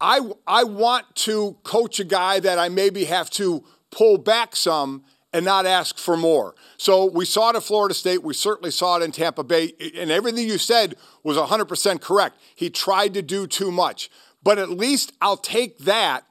I, 0.01 0.21
I 0.47 0.65
want 0.65 1.15
to 1.17 1.59
coach 1.63 2.01
a 2.01 2.05
guy 2.05 2.41
that 2.41 2.59
I 2.59 2.71
maybe 2.71 3.05
have 3.05 3.29
to 3.33 3.65
pull 3.91 4.17
back 4.17 4.57
some 4.57 5.05
and 5.35 5.45
not 5.45 5.67
ask 5.67 5.99
for 5.99 6.17
more. 6.17 6.55
So 6.79 7.05
we 7.05 7.27
saw 7.27 7.51
it 7.51 7.57
at 7.57 7.63
Florida 7.65 7.95
State. 7.95 8.23
We 8.23 8.33
certainly 8.33 8.71
saw 8.71 8.97
it 8.97 9.03
in 9.03 9.13
Tampa 9.13 9.45
Bay. 9.45 9.75
And 9.95 10.11
everything 10.11 10.49
you 10.49 10.57
said 10.57 10.95
was 11.23 11.37
100% 11.37 12.01
correct. 12.01 12.41
He 12.55 12.71
tried 12.71 13.13
to 13.13 13.21
do 13.21 13.47
too 13.47 13.71
much. 13.71 14.11
But 14.43 14.59
at 14.59 14.71
least 14.71 15.13
I'll 15.21 15.37
take 15.37 15.79
that 15.81 16.25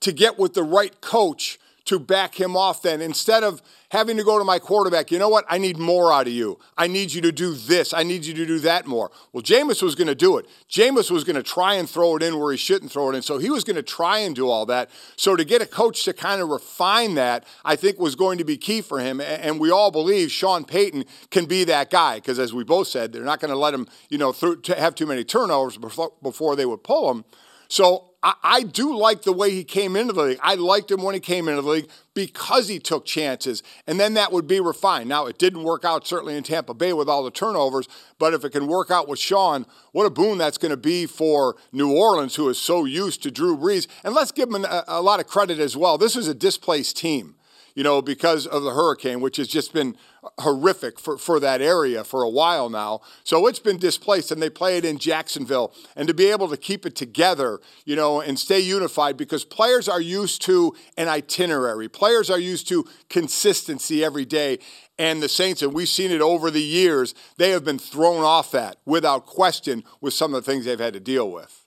to 0.00 0.12
get 0.12 0.38
with 0.38 0.52
the 0.52 0.62
right 0.62 1.00
coach 1.00 1.58
to 1.86 1.98
back 1.98 2.38
him 2.38 2.56
off 2.56 2.82
then 2.82 3.00
instead 3.00 3.44
of 3.44 3.62
having 3.94 4.16
to 4.16 4.24
go 4.24 4.38
to 4.38 4.44
my 4.44 4.58
quarterback, 4.58 5.12
you 5.12 5.18
know 5.20 5.28
what? 5.28 5.44
I 5.48 5.56
need 5.56 5.78
more 5.78 6.12
out 6.12 6.26
of 6.26 6.32
you. 6.32 6.58
I 6.76 6.88
need 6.88 7.12
you 7.12 7.22
to 7.22 7.30
do 7.30 7.54
this. 7.54 7.94
I 7.94 8.02
need 8.02 8.26
you 8.26 8.34
to 8.34 8.44
do 8.44 8.58
that 8.58 8.86
more. 8.86 9.12
Well, 9.32 9.42
Jameis 9.42 9.82
was 9.82 9.94
going 9.94 10.08
to 10.08 10.16
do 10.16 10.36
it. 10.36 10.46
Jameis 10.68 11.12
was 11.12 11.22
going 11.22 11.36
to 11.36 11.44
try 11.44 11.74
and 11.74 11.88
throw 11.88 12.16
it 12.16 12.22
in 12.22 12.38
where 12.38 12.50
he 12.50 12.58
shouldn't 12.58 12.90
throw 12.90 13.08
it 13.10 13.14
in. 13.14 13.22
So 13.22 13.38
he 13.38 13.50
was 13.50 13.62
going 13.62 13.76
to 13.76 13.84
try 13.84 14.18
and 14.18 14.34
do 14.34 14.50
all 14.50 14.66
that. 14.66 14.90
So 15.16 15.36
to 15.36 15.44
get 15.44 15.62
a 15.62 15.66
coach 15.66 16.04
to 16.04 16.12
kind 16.12 16.42
of 16.42 16.48
refine 16.48 17.14
that, 17.14 17.44
I 17.64 17.76
think 17.76 18.00
was 18.00 18.16
going 18.16 18.38
to 18.38 18.44
be 18.44 18.56
key 18.56 18.80
for 18.80 18.98
him. 18.98 19.20
And 19.20 19.60
we 19.60 19.70
all 19.70 19.92
believe 19.92 20.32
Sean 20.32 20.64
Payton 20.64 21.04
can 21.30 21.46
be 21.46 21.62
that 21.64 21.88
guy 21.90 22.16
because, 22.16 22.40
as 22.40 22.52
we 22.52 22.64
both 22.64 22.88
said, 22.88 23.12
they're 23.12 23.22
not 23.22 23.38
going 23.38 23.52
to 23.52 23.56
let 23.56 23.72
him, 23.72 23.86
you 24.10 24.18
know, 24.18 24.32
th- 24.32 24.66
have 24.66 24.96
too 24.96 25.06
many 25.06 25.22
turnovers 25.22 25.78
before, 25.78 26.12
before 26.20 26.56
they 26.56 26.66
would 26.66 26.82
pull 26.82 27.10
him. 27.12 27.24
So 27.68 28.10
I, 28.22 28.34
I, 28.42 28.62
do 28.62 28.96
like 28.96 29.22
the 29.22 29.32
way 29.32 29.50
he 29.50 29.64
came 29.64 29.96
into 29.96 30.12
the 30.12 30.22
league. 30.22 30.38
I 30.42 30.54
liked 30.54 30.90
him 30.90 31.02
when 31.02 31.14
he 31.14 31.20
came 31.20 31.48
into 31.48 31.62
the 31.62 31.68
league 31.68 31.88
because 32.14 32.68
he 32.68 32.78
took 32.78 33.04
chances, 33.04 33.62
and 33.86 34.00
then 34.00 34.14
that 34.14 34.32
would 34.32 34.46
be 34.46 34.60
refined. 34.60 35.08
Now, 35.08 35.26
it 35.26 35.38
didn't 35.38 35.62
work 35.62 35.84
out 35.84 36.06
certainly 36.06 36.36
in 36.36 36.42
Tampa 36.42 36.74
Bay 36.74 36.92
with 36.92 37.08
all 37.08 37.22
the 37.22 37.30
turnovers, 37.30 37.86
but 38.18 38.32
if 38.32 38.44
it 38.44 38.50
can 38.50 38.66
work 38.66 38.90
out 38.90 39.08
with 39.08 39.18
Sean, 39.18 39.66
what 39.92 40.06
a 40.06 40.10
boon 40.10 40.38
that's 40.38 40.58
going 40.58 40.70
to 40.70 40.76
be 40.76 41.06
for 41.06 41.56
New 41.72 41.92
Orleans, 41.92 42.36
who 42.36 42.48
is 42.48 42.58
so 42.58 42.84
used 42.84 43.22
to 43.24 43.30
Drew 43.30 43.56
Brees. 43.56 43.86
And 44.02 44.14
let's 44.14 44.32
give 44.32 44.48
him 44.48 44.64
a, 44.64 44.84
a 44.88 45.02
lot 45.02 45.20
of 45.20 45.26
credit 45.26 45.58
as 45.58 45.76
well. 45.76 45.98
This 45.98 46.16
is 46.16 46.28
a 46.28 46.34
displaced 46.34 46.96
team. 46.96 47.36
You 47.74 47.82
know, 47.82 48.00
because 48.00 48.46
of 48.46 48.62
the 48.62 48.70
hurricane, 48.70 49.20
which 49.20 49.36
has 49.36 49.48
just 49.48 49.72
been 49.72 49.96
horrific 50.38 50.98
for, 50.98 51.18
for 51.18 51.40
that 51.40 51.60
area 51.60 52.04
for 52.04 52.22
a 52.22 52.28
while 52.28 52.70
now. 52.70 53.00
So 53.24 53.46
it's 53.46 53.58
been 53.58 53.78
displaced, 53.78 54.30
and 54.30 54.40
they 54.40 54.50
play 54.50 54.78
it 54.78 54.84
in 54.84 54.98
Jacksonville. 54.98 55.74
And 55.96 56.08
to 56.08 56.14
be 56.14 56.26
able 56.26 56.48
to 56.48 56.56
keep 56.56 56.86
it 56.86 56.94
together, 56.94 57.60
you 57.84 57.96
know, 57.96 58.20
and 58.20 58.38
stay 58.38 58.60
unified 58.60 59.16
because 59.16 59.44
players 59.44 59.88
are 59.88 60.00
used 60.00 60.42
to 60.42 60.74
an 60.96 61.08
itinerary, 61.08 61.88
players 61.88 62.30
are 62.30 62.38
used 62.38 62.68
to 62.68 62.84
consistency 63.08 64.04
every 64.04 64.24
day. 64.24 64.58
And 64.96 65.20
the 65.20 65.28
Saints, 65.28 65.60
and 65.60 65.74
we've 65.74 65.88
seen 65.88 66.12
it 66.12 66.20
over 66.20 66.52
the 66.52 66.62
years, 66.62 67.14
they 67.36 67.50
have 67.50 67.64
been 67.64 67.80
thrown 67.80 68.22
off 68.22 68.52
that 68.52 68.76
without 68.84 69.26
question 69.26 69.82
with 70.00 70.14
some 70.14 70.32
of 70.32 70.44
the 70.44 70.50
things 70.50 70.64
they've 70.64 70.78
had 70.78 70.94
to 70.94 71.00
deal 71.00 71.30
with. 71.30 71.64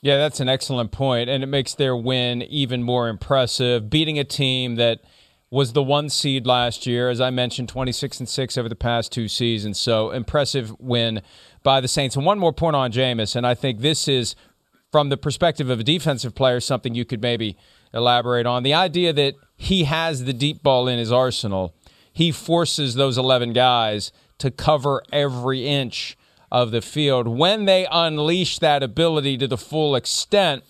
Yeah, 0.00 0.16
that's 0.18 0.40
an 0.40 0.48
excellent 0.48 0.90
point, 0.90 1.30
and 1.30 1.42
it 1.42 1.46
makes 1.46 1.74
their 1.74 1.96
win 1.96 2.42
even 2.42 2.82
more 2.82 3.08
impressive. 3.08 3.88
Beating 3.88 4.18
a 4.18 4.24
team 4.24 4.76
that 4.76 5.00
was 5.54 5.72
the 5.72 5.82
one 5.84 6.08
seed 6.08 6.48
last 6.48 6.84
year, 6.84 7.08
as 7.08 7.20
I 7.20 7.30
mentioned, 7.30 7.68
26 7.68 8.18
and 8.18 8.28
6 8.28 8.58
over 8.58 8.68
the 8.68 8.74
past 8.74 9.12
two 9.12 9.28
seasons. 9.28 9.78
So 9.78 10.10
impressive 10.10 10.74
win 10.80 11.22
by 11.62 11.80
the 11.80 11.86
Saints. 11.86 12.16
And 12.16 12.26
one 12.26 12.40
more 12.40 12.52
point 12.52 12.74
on 12.74 12.90
Jameis, 12.90 13.36
and 13.36 13.46
I 13.46 13.54
think 13.54 13.78
this 13.78 14.08
is, 14.08 14.34
from 14.90 15.10
the 15.10 15.16
perspective 15.16 15.70
of 15.70 15.78
a 15.78 15.84
defensive 15.84 16.34
player, 16.34 16.58
something 16.58 16.96
you 16.96 17.04
could 17.04 17.22
maybe 17.22 17.56
elaborate 17.92 18.46
on. 18.46 18.64
The 18.64 18.74
idea 18.74 19.12
that 19.12 19.36
he 19.56 19.84
has 19.84 20.24
the 20.24 20.32
deep 20.32 20.60
ball 20.64 20.88
in 20.88 20.98
his 20.98 21.12
arsenal, 21.12 21.72
he 22.12 22.32
forces 22.32 22.96
those 22.96 23.16
11 23.16 23.52
guys 23.52 24.10
to 24.38 24.50
cover 24.50 25.04
every 25.12 25.68
inch 25.68 26.18
of 26.50 26.72
the 26.72 26.82
field. 26.82 27.28
When 27.28 27.66
they 27.66 27.86
unleash 27.92 28.58
that 28.58 28.82
ability 28.82 29.38
to 29.38 29.46
the 29.46 29.56
full 29.56 29.94
extent 29.94 30.64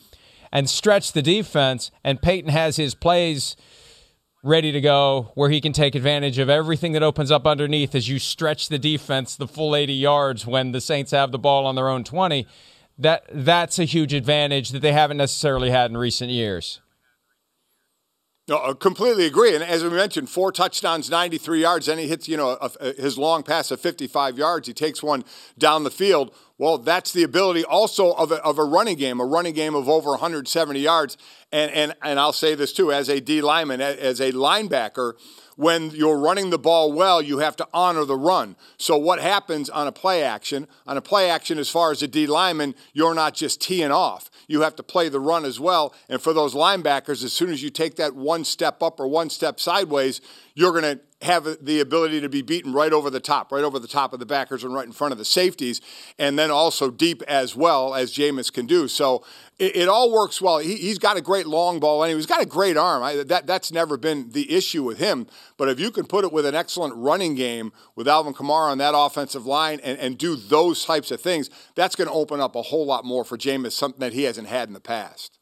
and 0.52 0.68
stretch 0.68 1.12
the 1.12 1.22
defense, 1.22 1.90
and 2.04 2.20
Payton 2.20 2.50
has 2.50 2.76
his 2.76 2.94
plays– 2.94 3.56
ready 4.44 4.70
to 4.70 4.80
go 4.80 5.32
where 5.34 5.48
he 5.48 5.60
can 5.60 5.72
take 5.72 5.94
advantage 5.94 6.38
of 6.38 6.50
everything 6.50 6.92
that 6.92 7.02
opens 7.02 7.30
up 7.30 7.46
underneath 7.46 7.94
as 7.94 8.10
you 8.10 8.18
stretch 8.18 8.68
the 8.68 8.78
defense 8.78 9.34
the 9.34 9.48
full 9.48 9.74
80 9.74 9.94
yards 9.94 10.46
when 10.46 10.72
the 10.72 10.82
Saints 10.82 11.12
have 11.12 11.32
the 11.32 11.38
ball 11.38 11.66
on 11.66 11.74
their 11.74 11.88
own 11.88 12.04
20. 12.04 12.46
That 12.98 13.24
that's 13.32 13.78
a 13.78 13.84
huge 13.84 14.12
advantage 14.12 14.68
that 14.70 14.80
they 14.80 14.92
haven't 14.92 15.16
necessarily 15.16 15.70
had 15.70 15.90
in 15.90 15.96
recent 15.96 16.30
years. 16.30 16.80
No, 18.46 18.58
I 18.58 18.72
completely 18.78 19.24
agree. 19.24 19.54
And 19.54 19.64
as 19.64 19.82
we 19.82 19.88
mentioned, 19.88 20.28
four 20.28 20.52
touchdowns, 20.52 21.08
93 21.08 21.62
yards. 21.62 21.86
Then 21.86 21.96
he 21.96 22.06
hits, 22.06 22.28
you 22.28 22.36
know, 22.36 22.58
a, 22.60 22.70
a, 22.78 22.92
his 22.92 23.16
long 23.16 23.42
pass 23.42 23.70
of 23.70 23.80
55 23.80 24.36
yards. 24.36 24.68
He 24.68 24.74
takes 24.74 25.02
one 25.02 25.24
down 25.56 25.82
the 25.82 25.90
field. 25.90 26.34
Well, 26.56 26.78
that's 26.78 27.12
the 27.12 27.24
ability 27.24 27.64
also 27.64 28.12
of 28.12 28.30
a, 28.30 28.36
of 28.44 28.58
a 28.58 28.64
running 28.64 28.96
game, 28.96 29.18
a 29.18 29.24
running 29.24 29.54
game 29.54 29.74
of 29.74 29.88
over 29.88 30.10
170 30.10 30.78
yards. 30.78 31.16
And, 31.50 31.70
and, 31.72 31.94
and 32.00 32.20
I'll 32.20 32.32
say 32.32 32.54
this 32.54 32.72
too, 32.72 32.92
as 32.92 33.08
a 33.08 33.20
D 33.20 33.40
lineman, 33.40 33.80
as 33.80 34.20
a 34.20 34.30
linebacker, 34.30 35.14
when 35.56 35.90
you're 35.90 36.18
running 36.18 36.50
the 36.50 36.58
ball 36.58 36.92
well, 36.92 37.20
you 37.20 37.38
have 37.38 37.56
to 37.56 37.68
honor 37.72 38.04
the 38.04 38.16
run. 38.16 38.56
So 38.76 38.96
what 38.96 39.20
happens 39.20 39.68
on 39.68 39.86
a 39.86 39.92
play 39.92 40.22
action? 40.22 40.68
On 40.86 40.96
a 40.96 41.02
play 41.02 41.28
action, 41.28 41.58
as 41.58 41.68
far 41.68 41.90
as 41.90 42.02
a 42.02 42.08
D 42.08 42.26
lineman, 42.26 42.74
you're 42.92 43.14
not 43.14 43.34
just 43.34 43.60
teeing 43.60 43.92
off. 43.92 44.30
You 44.46 44.60
have 44.60 44.76
to 44.76 44.82
play 44.82 45.08
the 45.08 45.20
run 45.20 45.44
as 45.44 45.58
well. 45.58 45.94
And 46.08 46.20
for 46.20 46.32
those 46.32 46.54
linebackers, 46.54 47.24
as 47.24 47.32
soon 47.32 47.50
as 47.50 47.62
you 47.62 47.70
take 47.70 47.96
that 47.96 48.14
one 48.14 48.44
step 48.44 48.82
up 48.82 49.00
or 49.00 49.08
one 49.08 49.30
step 49.30 49.58
sideways, 49.58 50.20
you're 50.54 50.70
going 50.70 50.98
to 50.98 51.00
have 51.24 51.64
the 51.64 51.80
ability 51.80 52.20
to 52.20 52.28
be 52.28 52.42
beaten 52.42 52.72
right 52.72 52.92
over 52.92 53.10
the 53.10 53.18
top, 53.18 53.50
right 53.50 53.64
over 53.64 53.78
the 53.78 53.88
top 53.88 54.12
of 54.12 54.20
the 54.20 54.26
backers 54.26 54.62
and 54.62 54.74
right 54.74 54.86
in 54.86 54.92
front 54.92 55.10
of 55.10 55.18
the 55.18 55.24
safeties, 55.24 55.80
and 56.18 56.38
then 56.38 56.50
also 56.50 56.90
deep 56.90 57.22
as 57.22 57.56
well 57.56 57.94
as 57.94 58.12
Jameis 58.12 58.52
can 58.52 58.66
do. 58.66 58.86
So 58.86 59.24
it, 59.58 59.74
it 59.74 59.88
all 59.88 60.12
works 60.12 60.40
well. 60.40 60.58
He, 60.58 60.88
has 60.88 60.98
got 60.98 61.16
a 61.16 61.22
great 61.22 61.46
long 61.46 61.80
ball 61.80 62.04
and 62.04 62.14
he's 62.14 62.26
got 62.26 62.42
a 62.42 62.46
great 62.46 62.76
arm. 62.76 63.02
I, 63.02 63.24
that, 63.24 63.46
that's 63.46 63.72
never 63.72 63.96
been 63.96 64.30
the 64.30 64.54
issue 64.54 64.84
with 64.84 64.98
him. 64.98 65.26
But 65.56 65.68
if 65.68 65.80
you 65.80 65.90
can 65.90 66.06
put 66.06 66.24
it 66.24 66.32
with 66.32 66.46
an 66.46 66.54
excellent 66.54 66.94
running 66.94 67.34
game 67.34 67.72
with 67.96 68.06
Alvin 68.06 68.34
Kamara 68.34 68.70
on 68.70 68.78
that 68.78 68.94
offensive 68.94 69.46
line 69.46 69.80
and, 69.82 69.98
and 69.98 70.18
do 70.18 70.36
those 70.36 70.84
types 70.84 71.10
of 71.10 71.20
things, 71.20 71.50
that's 71.74 71.96
going 71.96 72.08
to 72.08 72.14
open 72.14 72.40
up 72.40 72.54
a 72.54 72.62
whole 72.62 72.86
lot 72.86 73.04
more 73.04 73.24
for 73.24 73.36
Jameis, 73.38 73.72
something 73.72 74.00
that 74.00 74.12
he 74.12 74.24
hasn't 74.24 74.48
had 74.48 74.68
in 74.68 74.74
the 74.74 74.80
past. 74.80 75.38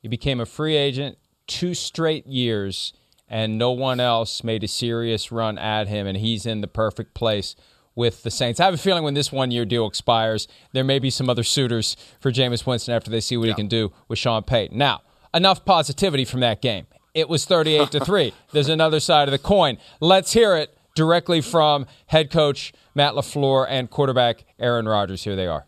He 0.00 0.08
became 0.08 0.40
a 0.40 0.46
free 0.46 0.76
agent 0.76 1.16
two 1.46 1.74
straight 1.74 2.26
years 2.26 2.92
and 3.32 3.56
no 3.56 3.70
one 3.70 3.98
else 3.98 4.44
made 4.44 4.62
a 4.62 4.68
serious 4.68 5.32
run 5.32 5.56
at 5.56 5.88
him, 5.88 6.06
and 6.06 6.18
he's 6.18 6.44
in 6.44 6.60
the 6.60 6.68
perfect 6.68 7.14
place 7.14 7.56
with 7.94 8.22
the 8.24 8.30
Saints. 8.30 8.60
I 8.60 8.66
have 8.66 8.74
a 8.74 8.78
feeling 8.78 9.04
when 9.04 9.14
this 9.14 9.32
one 9.32 9.50
year 9.50 9.64
deal 9.64 9.86
expires, 9.86 10.46
there 10.72 10.84
may 10.84 10.98
be 10.98 11.08
some 11.08 11.30
other 11.30 11.42
suitors 11.42 11.96
for 12.20 12.30
Jameis 12.30 12.66
Winston 12.66 12.94
after 12.94 13.10
they 13.10 13.20
see 13.20 13.38
what 13.38 13.46
yeah. 13.46 13.54
he 13.54 13.56
can 13.56 13.68
do 13.68 13.90
with 14.06 14.18
Sean 14.18 14.42
Payton. 14.42 14.76
Now, 14.76 15.00
enough 15.32 15.64
positivity 15.64 16.26
from 16.26 16.40
that 16.40 16.60
game. 16.60 16.86
It 17.14 17.30
was 17.30 17.46
38 17.46 17.90
to 17.92 18.00
3. 18.04 18.34
There's 18.52 18.68
another 18.68 19.00
side 19.00 19.28
of 19.28 19.32
the 19.32 19.38
coin. 19.38 19.78
Let's 19.98 20.34
hear 20.34 20.54
it 20.54 20.76
directly 20.94 21.40
from 21.40 21.86
head 22.08 22.30
coach 22.30 22.74
Matt 22.94 23.14
LaFleur 23.14 23.66
and 23.66 23.88
quarterback 23.88 24.44
Aaron 24.58 24.86
Rodgers. 24.86 25.24
Here 25.24 25.36
they 25.36 25.46
are. 25.46 25.64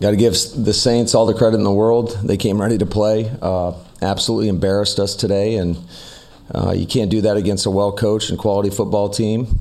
Got 0.00 0.12
to 0.12 0.16
give 0.16 0.32
the 0.56 0.72
Saints 0.72 1.14
all 1.14 1.26
the 1.26 1.34
credit 1.34 1.58
in 1.58 1.64
the 1.64 1.70
world. 1.72 2.18
They 2.24 2.38
came 2.38 2.58
ready 2.58 2.78
to 2.78 2.86
play. 2.86 3.30
Uh, 3.42 3.74
absolutely 4.00 4.48
embarrassed 4.48 4.98
us 4.98 5.14
today, 5.14 5.56
and 5.56 5.76
uh, 6.54 6.72
you 6.72 6.86
can't 6.86 7.10
do 7.10 7.20
that 7.20 7.36
against 7.36 7.66
a 7.66 7.70
well 7.70 7.92
coached 7.92 8.30
and 8.30 8.38
quality 8.38 8.70
football 8.70 9.10
team. 9.10 9.58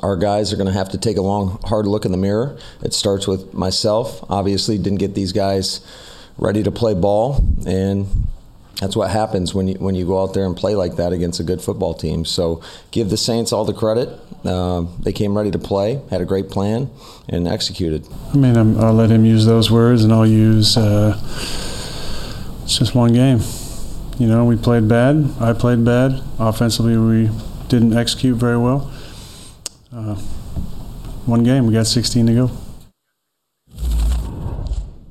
Our 0.00 0.16
guys 0.16 0.54
are 0.54 0.56
going 0.56 0.68
to 0.68 0.72
have 0.72 0.88
to 0.90 0.98
take 0.98 1.18
a 1.18 1.22
long, 1.22 1.60
hard 1.64 1.86
look 1.86 2.06
in 2.06 2.12
the 2.12 2.18
mirror. 2.18 2.58
It 2.82 2.94
starts 2.94 3.26
with 3.26 3.52
myself. 3.52 4.24
Obviously, 4.30 4.78
didn't 4.78 5.00
get 5.00 5.14
these 5.14 5.32
guys 5.32 5.80
ready 6.38 6.62
to 6.62 6.70
play 6.70 6.94
ball, 6.94 7.44
and 7.66 8.06
that's 8.80 8.94
what 8.94 9.10
happens 9.10 9.54
when 9.54 9.68
you 9.68 9.74
when 9.74 9.94
you 9.94 10.06
go 10.06 10.22
out 10.22 10.34
there 10.34 10.46
and 10.46 10.56
play 10.56 10.74
like 10.74 10.96
that 10.96 11.12
against 11.12 11.40
a 11.40 11.42
good 11.42 11.60
football 11.60 11.94
team. 11.94 12.24
So 12.24 12.62
give 12.90 13.10
the 13.10 13.16
Saints 13.16 13.52
all 13.52 13.64
the 13.64 13.72
credit. 13.72 14.08
Uh, 14.44 14.86
they 15.00 15.12
came 15.12 15.36
ready 15.36 15.50
to 15.50 15.58
play, 15.58 16.00
had 16.10 16.20
a 16.20 16.24
great 16.24 16.48
plan, 16.48 16.88
and 17.28 17.48
executed. 17.48 18.06
I 18.32 18.36
mean, 18.36 18.56
i 18.56 18.62
will 18.62 18.94
let 18.94 19.10
him 19.10 19.24
use 19.24 19.46
those 19.46 19.70
words, 19.70 20.04
and 20.04 20.12
I'll 20.12 20.26
use. 20.26 20.76
Uh, 20.76 21.18
it's 22.62 22.78
just 22.78 22.94
one 22.94 23.12
game. 23.12 23.40
You 24.18 24.26
know, 24.26 24.44
we 24.44 24.56
played 24.56 24.88
bad. 24.88 25.34
I 25.40 25.52
played 25.54 25.84
bad. 25.84 26.22
Offensively, 26.38 26.96
we 26.96 27.30
didn't 27.68 27.96
execute 27.96 28.36
very 28.36 28.58
well. 28.58 28.92
Uh, 29.92 30.14
one 31.26 31.42
game. 31.42 31.66
We 31.66 31.72
got 31.72 31.86
16 31.86 32.26
to 32.26 32.34
go. 32.34 32.50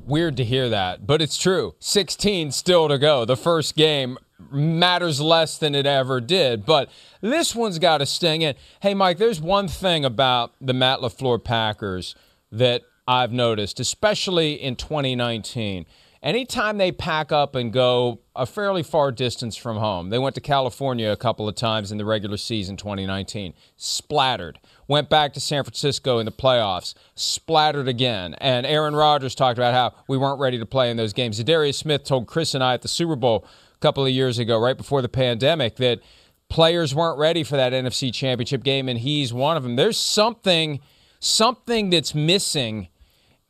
Weird 0.08 0.38
to 0.38 0.44
hear 0.44 0.70
that, 0.70 1.06
but 1.06 1.20
it's 1.20 1.36
true. 1.36 1.74
16 1.80 2.50
still 2.52 2.88
to 2.88 2.96
go. 2.96 3.26
The 3.26 3.36
first 3.36 3.76
game 3.76 4.16
matters 4.50 5.20
less 5.20 5.58
than 5.58 5.74
it 5.74 5.84
ever 5.84 6.18
did, 6.18 6.64
but 6.64 6.88
this 7.20 7.54
one's 7.54 7.78
got 7.78 7.98
to 7.98 8.06
sting 8.06 8.40
in. 8.40 8.54
Hey, 8.80 8.94
Mike, 8.94 9.18
there's 9.18 9.38
one 9.38 9.68
thing 9.68 10.06
about 10.06 10.54
the 10.62 10.72
Matt 10.72 11.00
LaFleur 11.00 11.44
Packers 11.44 12.14
that 12.50 12.84
I've 13.06 13.32
noticed, 13.32 13.80
especially 13.80 14.54
in 14.54 14.76
2019 14.76 15.84
anytime 16.22 16.78
they 16.78 16.92
pack 16.92 17.32
up 17.32 17.54
and 17.54 17.72
go 17.72 18.20
a 18.34 18.46
fairly 18.46 18.82
far 18.82 19.12
distance 19.12 19.56
from 19.56 19.76
home, 19.76 20.10
they 20.10 20.18
went 20.18 20.34
to 20.34 20.40
California 20.40 21.10
a 21.10 21.16
couple 21.16 21.48
of 21.48 21.54
times 21.54 21.92
in 21.92 21.98
the 21.98 22.04
regular 22.04 22.36
season 22.36 22.76
2019, 22.76 23.54
splattered. 23.76 24.58
Went 24.88 25.10
back 25.10 25.34
to 25.34 25.40
San 25.40 25.64
Francisco 25.64 26.18
in 26.18 26.24
the 26.24 26.32
playoffs, 26.32 26.94
splattered 27.14 27.88
again. 27.88 28.34
And 28.38 28.64
Aaron 28.64 28.96
Rodgers 28.96 29.34
talked 29.34 29.58
about 29.58 29.74
how 29.74 30.02
we 30.08 30.16
weren't 30.16 30.40
ready 30.40 30.58
to 30.58 30.64
play 30.64 30.90
in 30.90 30.96
those 30.96 31.12
games. 31.12 31.42
Darius 31.44 31.76
Smith 31.76 32.04
told 32.04 32.26
Chris 32.26 32.54
and 32.54 32.64
I 32.64 32.72
at 32.72 32.80
the 32.80 32.88
Super 32.88 33.14
Bowl 33.14 33.44
a 33.74 33.78
couple 33.80 34.04
of 34.04 34.10
years 34.10 34.38
ago, 34.38 34.58
right 34.58 34.76
before 34.76 35.02
the 35.02 35.08
pandemic, 35.08 35.76
that 35.76 36.00
players 36.48 36.94
weren't 36.94 37.18
ready 37.18 37.44
for 37.44 37.56
that 37.56 37.74
NFC 37.74 38.12
championship 38.12 38.64
game, 38.64 38.88
and 38.88 38.98
he's 38.98 39.30
one 39.30 39.58
of 39.58 39.62
them. 39.62 39.76
There's 39.76 39.98
something, 39.98 40.80
something 41.20 41.90
that's 41.90 42.14
missing, 42.14 42.88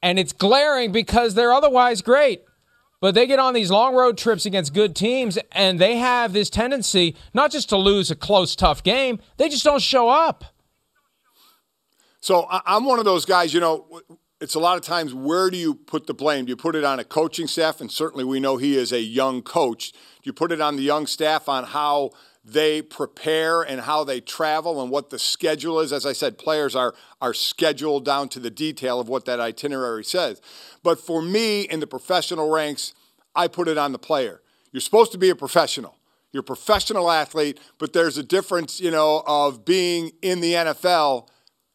and 0.02 0.18
it's 0.18 0.32
glaring 0.32 0.90
because 0.90 1.34
they're 1.34 1.52
otherwise 1.52 2.02
great. 2.02 2.42
But 3.00 3.14
they 3.14 3.28
get 3.28 3.38
on 3.38 3.54
these 3.54 3.70
long 3.70 3.94
road 3.94 4.18
trips 4.18 4.44
against 4.44 4.74
good 4.74 4.96
teams, 4.96 5.38
and 5.52 5.78
they 5.78 5.98
have 5.98 6.32
this 6.32 6.50
tendency 6.50 7.14
not 7.32 7.52
just 7.52 7.68
to 7.68 7.76
lose 7.76 8.10
a 8.10 8.16
close, 8.16 8.56
tough 8.56 8.82
game, 8.82 9.20
they 9.36 9.48
just 9.48 9.62
don't 9.62 9.80
show 9.80 10.08
up. 10.08 10.44
So 12.20 12.46
I'm 12.50 12.84
one 12.84 12.98
of 12.98 13.04
those 13.04 13.24
guys, 13.24 13.54
you 13.54 13.60
know, 13.60 14.00
it's 14.40 14.54
a 14.54 14.60
lot 14.60 14.76
of 14.76 14.84
times 14.84 15.14
where 15.14 15.50
do 15.50 15.56
you 15.56 15.74
put 15.74 16.06
the 16.06 16.14
blame? 16.14 16.44
Do 16.44 16.50
you 16.50 16.56
put 16.56 16.74
it 16.74 16.84
on 16.84 16.98
a 16.98 17.04
coaching 17.04 17.46
staff? 17.46 17.80
And 17.80 17.90
certainly 17.90 18.24
we 18.24 18.40
know 18.40 18.56
he 18.56 18.76
is 18.76 18.92
a 18.92 19.00
young 19.00 19.42
coach. 19.42 19.92
Do 19.92 19.98
you 20.24 20.32
put 20.32 20.52
it 20.52 20.60
on 20.60 20.76
the 20.76 20.82
young 20.82 21.06
staff 21.06 21.48
on 21.48 21.64
how 21.64 22.10
they 22.48 22.80
prepare 22.80 23.62
and 23.62 23.82
how 23.82 24.04
they 24.04 24.20
travel 24.20 24.80
and 24.80 24.90
what 24.90 25.10
the 25.10 25.18
schedule 25.18 25.80
is. 25.80 25.92
As 25.92 26.06
I 26.06 26.14
said, 26.14 26.38
players 26.38 26.74
are, 26.74 26.94
are 27.20 27.34
scheduled 27.34 28.04
down 28.04 28.28
to 28.30 28.40
the 28.40 28.50
detail 28.50 29.00
of 29.00 29.08
what 29.08 29.26
that 29.26 29.38
itinerary 29.38 30.04
says. 30.04 30.40
But 30.82 30.98
for 30.98 31.20
me, 31.20 31.62
in 31.62 31.80
the 31.80 31.86
professional 31.86 32.50
ranks, 32.50 32.94
I 33.34 33.48
put 33.48 33.68
it 33.68 33.76
on 33.76 33.92
the 33.92 33.98
player. 33.98 34.40
You're 34.72 34.80
supposed 34.80 35.12
to 35.12 35.18
be 35.18 35.28
a 35.28 35.36
professional. 35.36 35.96
You're 36.32 36.40
a 36.40 36.44
professional 36.44 37.10
athlete, 37.10 37.60
but 37.78 37.92
there's 37.92 38.18
a 38.18 38.22
difference, 38.22 38.80
you 38.80 38.90
know, 38.90 39.22
of 39.26 39.64
being 39.64 40.12
in 40.22 40.40
the 40.40 40.54
NFL 40.54 41.28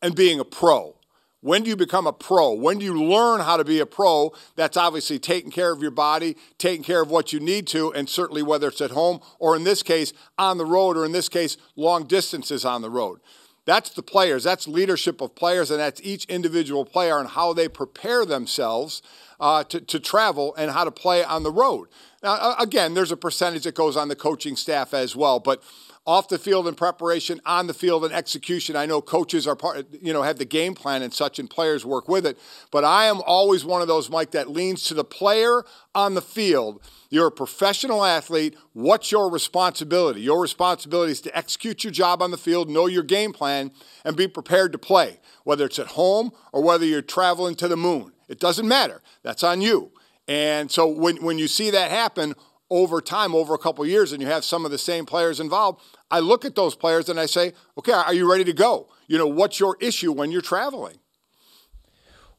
and 0.03 0.15
being 0.15 0.39
a 0.39 0.45
pro. 0.45 0.95
When 1.39 1.63
do 1.63 1.69
you 1.69 1.75
become 1.75 2.07
a 2.07 2.13
pro? 2.13 2.53
When 2.53 2.77
do 2.77 2.85
you 2.85 3.03
learn 3.03 3.41
how 3.41 3.57
to 3.57 3.65
be 3.65 3.79
a 3.79 3.85
pro? 3.85 4.33
That's 4.55 4.77
obviously 4.77 5.17
taking 5.17 5.51
care 5.51 5.71
of 5.73 5.81
your 5.81 5.91
body, 5.91 6.37
taking 6.57 6.83
care 6.83 7.01
of 7.01 7.09
what 7.09 7.33
you 7.33 7.39
need 7.39 7.67
to, 7.67 7.91
and 7.93 8.07
certainly 8.07 8.43
whether 8.43 8.67
it's 8.67 8.79
at 8.81 8.91
home 8.91 9.19
or 9.39 9.55
in 9.55 9.63
this 9.63 9.81
case 9.81 10.13
on 10.37 10.57
the 10.57 10.65
road, 10.65 10.95
or 10.95 11.05
in 11.05 11.11
this 11.11 11.27
case, 11.27 11.57
long 11.75 12.05
distances 12.05 12.63
on 12.63 12.81
the 12.81 12.89
road. 12.89 13.19
That's 13.65 13.89
the 13.89 14.03
players. 14.03 14.43
That's 14.43 14.67
leadership 14.67 15.21
of 15.21 15.35
players, 15.35 15.71
and 15.71 15.79
that's 15.79 16.01
each 16.03 16.25
individual 16.25 16.85
player 16.85 17.17
and 17.19 17.29
how 17.29 17.53
they 17.53 17.69
prepare 17.69 18.25
themselves 18.25 19.01
uh, 19.39 19.63
to, 19.65 19.81
to 19.81 19.99
travel 19.99 20.53
and 20.55 20.71
how 20.71 20.83
to 20.83 20.91
play 20.91 21.23
on 21.23 21.43
the 21.43 21.51
road. 21.51 21.87
Now, 22.21 22.55
again, 22.57 22.93
there's 22.93 23.11
a 23.11 23.17
percentage 23.17 23.63
that 23.63 23.75
goes 23.75 23.97
on 23.97 24.07
the 24.07 24.15
coaching 24.15 24.55
staff 24.55 24.93
as 24.93 25.15
well, 25.15 25.39
but 25.39 25.61
off 26.05 26.27
the 26.27 26.37
field 26.37 26.67
in 26.67 26.75
preparation, 26.75 27.39
on 27.45 27.67
the 27.67 27.73
field 27.73 28.03
in 28.03 28.11
execution. 28.11 28.75
I 28.75 28.85
know 28.85 29.01
coaches 29.01 29.47
are 29.47 29.55
part, 29.55 29.85
you 30.01 30.11
know, 30.11 30.21
have 30.21 30.37
the 30.37 30.45
game 30.45 30.73
plan 30.73 31.01
and 31.01 31.13
such, 31.13 31.39
and 31.39 31.49
players 31.49 31.85
work 31.85 32.09
with 32.09 32.25
it. 32.25 32.37
But 32.71 32.83
I 32.83 33.05
am 33.05 33.21
always 33.25 33.63
one 33.63 33.81
of 33.81 33.87
those, 33.87 34.09
Mike, 34.09 34.31
that 34.31 34.49
leans 34.49 34.83
to 34.85 34.93
the 34.93 35.05
player 35.05 35.63
on 35.95 36.13
the 36.13 36.21
field. 36.21 36.81
You're 37.09 37.27
a 37.27 37.31
professional 37.31 38.03
athlete. 38.03 38.57
What's 38.73 39.11
your 39.11 39.31
responsibility? 39.31 40.21
Your 40.21 40.41
responsibility 40.41 41.13
is 41.13 41.21
to 41.21 41.37
execute 41.37 41.83
your 41.83 41.91
job 41.91 42.21
on 42.21 42.31
the 42.31 42.37
field, 42.37 42.69
know 42.69 42.87
your 42.87 43.03
game 43.03 43.31
plan, 43.31 43.71
and 44.03 44.17
be 44.17 44.27
prepared 44.27 44.73
to 44.73 44.77
play, 44.77 45.19
whether 45.45 45.65
it's 45.65 45.79
at 45.79 45.87
home 45.87 46.31
or 46.51 46.61
whether 46.61 46.85
you're 46.85 47.01
traveling 47.01 47.55
to 47.55 47.67
the 47.69 47.77
moon. 47.77 48.11
It 48.27 48.39
doesn't 48.39 48.67
matter. 48.67 49.01
That's 49.21 49.43
on 49.43 49.61
you. 49.61 49.91
And 50.27 50.71
so 50.71 50.87
when, 50.87 51.17
when 51.17 51.37
you 51.37 51.47
see 51.47 51.69
that 51.71 51.91
happen, 51.91 52.33
over 52.69 53.01
time, 53.01 53.35
over 53.35 53.53
a 53.53 53.57
couple 53.57 53.85
years, 53.85 54.11
and 54.11 54.21
you 54.21 54.27
have 54.27 54.43
some 54.43 54.65
of 54.65 54.71
the 54.71 54.77
same 54.77 55.05
players 55.05 55.39
involved, 55.39 55.81
I 56.09 56.19
look 56.19 56.45
at 56.45 56.55
those 56.55 56.75
players 56.75 57.09
and 57.09 57.19
I 57.19 57.25
say, 57.25 57.53
okay, 57.77 57.91
are 57.91 58.13
you 58.13 58.29
ready 58.29 58.43
to 58.45 58.53
go? 58.53 58.89
You 59.07 59.17
know, 59.17 59.27
what's 59.27 59.59
your 59.59 59.77
issue 59.79 60.11
when 60.11 60.31
you're 60.31 60.41
traveling? 60.41 60.99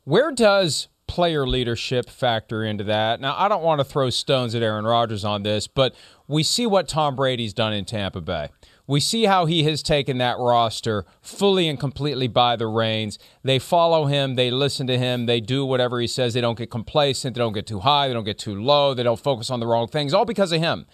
Where 0.05 0.33
does 0.33 0.89
player 1.07 1.47
leadership 1.47 2.09
factor 2.11 2.65
into 2.65 2.85
that? 2.85 3.21
Now, 3.21 3.35
I 3.39 3.49
don't 3.49 3.63
want 3.63 3.81
to 3.81 3.85
throw 3.85 4.11
stones 4.11 4.55
at 4.55 4.63
Aaron 4.63 4.85
Rodgers 4.85 5.25
on 5.25 5.43
this, 5.43 5.67
but 5.67 5.95
we 6.27 6.43
see 6.43 6.67
what 6.67 6.89
Tom 6.89 7.17
Brady's 7.17 7.55
done 7.55 7.73
in 7.73 7.85
Tampa 7.85 8.21
Bay. 8.21 8.49
We 8.87 9.01
see 9.01 9.25
how 9.25 9.47
he 9.47 9.65
has 9.65 9.83
taken 9.83 10.19
that 10.19 10.39
roster 10.39 11.07
fully 11.23 11.69
and 11.69 11.81
completely 11.81 12.29
by 12.29 12.57
the 12.57 12.67
reins. 12.67 13.19
They 13.43 13.59
follow 13.59 14.07
him, 14.07 14.35
they 14.35 14.51
listen 14.51 14.87
to 14.89 14.99
him, 14.99 15.25
they 15.25 15.41
do 15.41 15.65
whatever 15.65 16.01
he 16.01 16.07
says. 16.07 16.35
They 16.35 16.43
don't 16.43 16.59
get 16.59 16.71
complacent, 16.71 17.35
they 17.35 17.39
don't 17.39 17.55
get 17.55 17.67
too 17.67 17.81
high, 17.81 18.09
they 18.09 18.15
don't 18.15 18.25
get 18.25 18.39
too 18.39 18.61
low, 18.61 18.93
they 18.93 19.03
don't 19.03 19.19
focus 19.19 19.49
on 19.51 19.61
the 19.61 19.67
wrong 19.67 19.89
things, 19.89 20.13
all 20.13 20.27
because 20.27 20.53
of 20.53 20.61
him. 20.61 20.87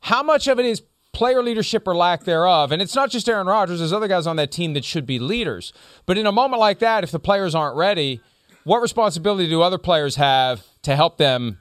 How 0.00 0.22
much 0.22 0.46
of 0.46 0.58
it 0.58 0.66
is 0.66 0.82
player 1.12 1.42
leadership 1.42 1.86
or 1.86 1.96
lack 1.96 2.24
thereof? 2.24 2.70
And 2.70 2.82
it's 2.82 2.94
not 2.94 3.10
just 3.10 3.28
Aaron 3.28 3.46
Rodgers, 3.46 3.78
there's 3.78 3.92
other 3.94 4.08
guys 4.08 4.26
on 4.26 4.36
that 4.36 4.52
team 4.52 4.74
that 4.74 4.84
should 4.84 5.06
be 5.06 5.18
leaders. 5.18 5.72
But 6.04 6.18
in 6.18 6.26
a 6.26 6.32
moment 6.32 6.60
like 6.60 6.80
that, 6.80 7.02
if 7.02 7.12
the 7.12 7.20
players 7.20 7.54
aren't 7.54 7.76
ready, 7.76 8.20
what 8.64 8.82
responsibility 8.82 9.48
do 9.48 9.62
other 9.62 9.78
players 9.78 10.16
have 10.16 10.66
to 10.82 10.94
help 10.96 11.16
them 11.16 11.58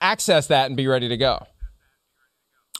access 0.00 0.46
that 0.46 0.66
and 0.66 0.76
be 0.76 0.86
ready 0.86 1.08
to 1.08 1.16
go? 1.16 1.46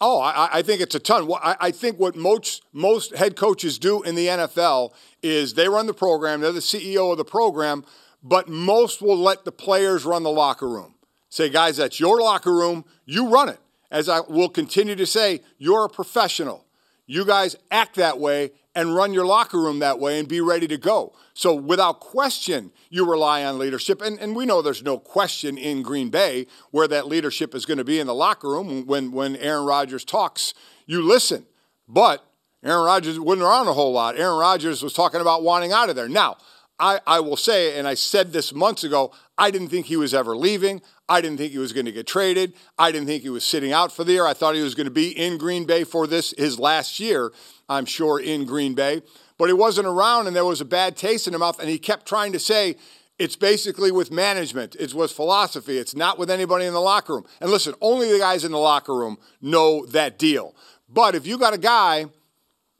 Oh, 0.00 0.20
I, 0.20 0.48
I, 0.58 0.62
think 0.62 0.80
it's 0.80 0.94
a 0.94 0.98
ton. 0.98 1.30
I, 1.42 1.56
I 1.60 1.70
think 1.70 1.98
what 1.98 2.16
most 2.16 2.64
most 2.72 3.14
head 3.14 3.36
coaches 3.36 3.78
do 3.78 4.02
in 4.02 4.14
the 4.14 4.28
NFL 4.28 4.92
is 5.22 5.54
they 5.54 5.68
run 5.68 5.86
the 5.86 5.94
program. 5.94 6.40
They're 6.40 6.52
the 6.52 6.60
CEO 6.60 7.12
of 7.12 7.18
the 7.18 7.24
program, 7.24 7.84
but 8.22 8.48
most 8.48 9.02
will 9.02 9.18
let 9.18 9.44
the 9.44 9.52
players 9.52 10.06
run 10.06 10.22
the 10.22 10.30
locker 10.30 10.68
room. 10.68 10.94
Say, 11.28 11.50
guys, 11.50 11.76
that's 11.76 12.00
your 12.00 12.20
locker 12.20 12.52
room. 12.52 12.84
You 13.04 13.28
run 13.28 13.50
it. 13.50 13.60
As 13.90 14.08
I 14.08 14.20
will 14.20 14.48
continue 14.48 14.96
to 14.96 15.06
say, 15.06 15.42
you're 15.58 15.84
a 15.84 15.88
professional. 15.88 16.64
You 17.06 17.24
guys 17.24 17.56
act 17.70 17.96
that 17.96 18.18
way 18.18 18.52
and 18.74 18.94
run 18.94 19.12
your 19.12 19.26
locker 19.26 19.58
room 19.58 19.80
that 19.80 19.98
way 19.98 20.18
and 20.18 20.28
be 20.28 20.40
ready 20.40 20.68
to 20.68 20.76
go. 20.76 21.12
So, 21.34 21.54
without 21.54 22.00
question, 22.00 22.72
you 22.88 23.08
rely 23.08 23.44
on 23.44 23.58
leadership. 23.58 24.00
And, 24.00 24.18
and 24.18 24.36
we 24.36 24.46
know 24.46 24.62
there's 24.62 24.82
no 24.82 24.98
question 24.98 25.58
in 25.58 25.82
Green 25.82 26.10
Bay 26.10 26.46
where 26.70 26.88
that 26.88 27.06
leadership 27.06 27.54
is 27.54 27.66
going 27.66 27.78
to 27.78 27.84
be 27.84 27.98
in 27.98 28.06
the 28.06 28.14
locker 28.14 28.48
room. 28.48 28.86
When, 28.86 29.12
when 29.12 29.36
Aaron 29.36 29.64
Rodgers 29.66 30.04
talks, 30.04 30.54
you 30.86 31.02
listen. 31.02 31.46
But 31.88 32.24
Aaron 32.62 32.84
Rodgers 32.84 33.18
wasn't 33.18 33.42
around 33.42 33.68
a 33.68 33.72
whole 33.72 33.92
lot. 33.92 34.18
Aaron 34.18 34.38
Rodgers 34.38 34.82
was 34.82 34.92
talking 34.92 35.20
about 35.20 35.42
wanting 35.42 35.72
out 35.72 35.90
of 35.90 35.96
there. 35.96 36.08
Now, 36.08 36.36
I, 36.80 37.00
I 37.06 37.20
will 37.20 37.36
say, 37.36 37.78
and 37.78 37.86
I 37.86 37.94
said 37.94 38.32
this 38.32 38.52
months 38.52 38.82
ago, 38.82 39.12
I 39.38 39.50
didn't 39.50 39.68
think 39.68 39.86
he 39.86 39.96
was 39.96 40.14
ever 40.14 40.36
leaving. 40.36 40.82
I 41.08 41.20
didn't 41.20 41.38
think 41.38 41.52
he 41.52 41.58
was 41.58 41.72
going 41.72 41.86
to 41.86 41.92
get 41.92 42.06
traded. 42.06 42.54
I 42.78 42.90
didn't 42.90 43.06
think 43.06 43.22
he 43.22 43.28
was 43.28 43.44
sitting 43.44 43.72
out 43.72 43.92
for 43.92 44.02
the 44.02 44.12
year. 44.12 44.26
I 44.26 44.34
thought 44.34 44.54
he 44.54 44.62
was 44.62 44.74
going 44.74 44.86
to 44.86 44.90
be 44.90 45.10
in 45.10 45.38
Green 45.38 45.64
Bay 45.66 45.84
for 45.84 46.06
this, 46.06 46.34
his 46.36 46.58
last 46.58 46.98
year, 46.98 47.32
I'm 47.68 47.84
sure, 47.84 48.18
in 48.18 48.44
Green 48.46 48.74
Bay 48.74 49.02
but 49.40 49.48
he 49.48 49.54
wasn't 49.54 49.86
around 49.86 50.26
and 50.26 50.36
there 50.36 50.44
was 50.44 50.60
a 50.60 50.66
bad 50.66 50.98
taste 50.98 51.26
in 51.26 51.32
the 51.32 51.38
mouth. 51.38 51.58
And 51.58 51.70
he 51.70 51.78
kept 51.78 52.04
trying 52.04 52.32
to 52.32 52.38
say, 52.38 52.76
it's 53.18 53.36
basically 53.36 53.90
with 53.90 54.10
management, 54.10 54.76
it's 54.78 54.92
with 54.92 55.12
philosophy, 55.12 55.78
it's 55.78 55.96
not 55.96 56.18
with 56.18 56.30
anybody 56.30 56.66
in 56.66 56.74
the 56.74 56.80
locker 56.80 57.14
room. 57.14 57.24
And 57.40 57.50
listen, 57.50 57.72
only 57.80 58.12
the 58.12 58.18
guys 58.18 58.44
in 58.44 58.52
the 58.52 58.58
locker 58.58 58.94
room 58.94 59.16
know 59.40 59.86
that 59.86 60.18
deal. 60.18 60.54
But 60.90 61.14
if 61.14 61.26
you 61.26 61.38
got 61.38 61.54
a 61.54 61.58
guy 61.58 62.04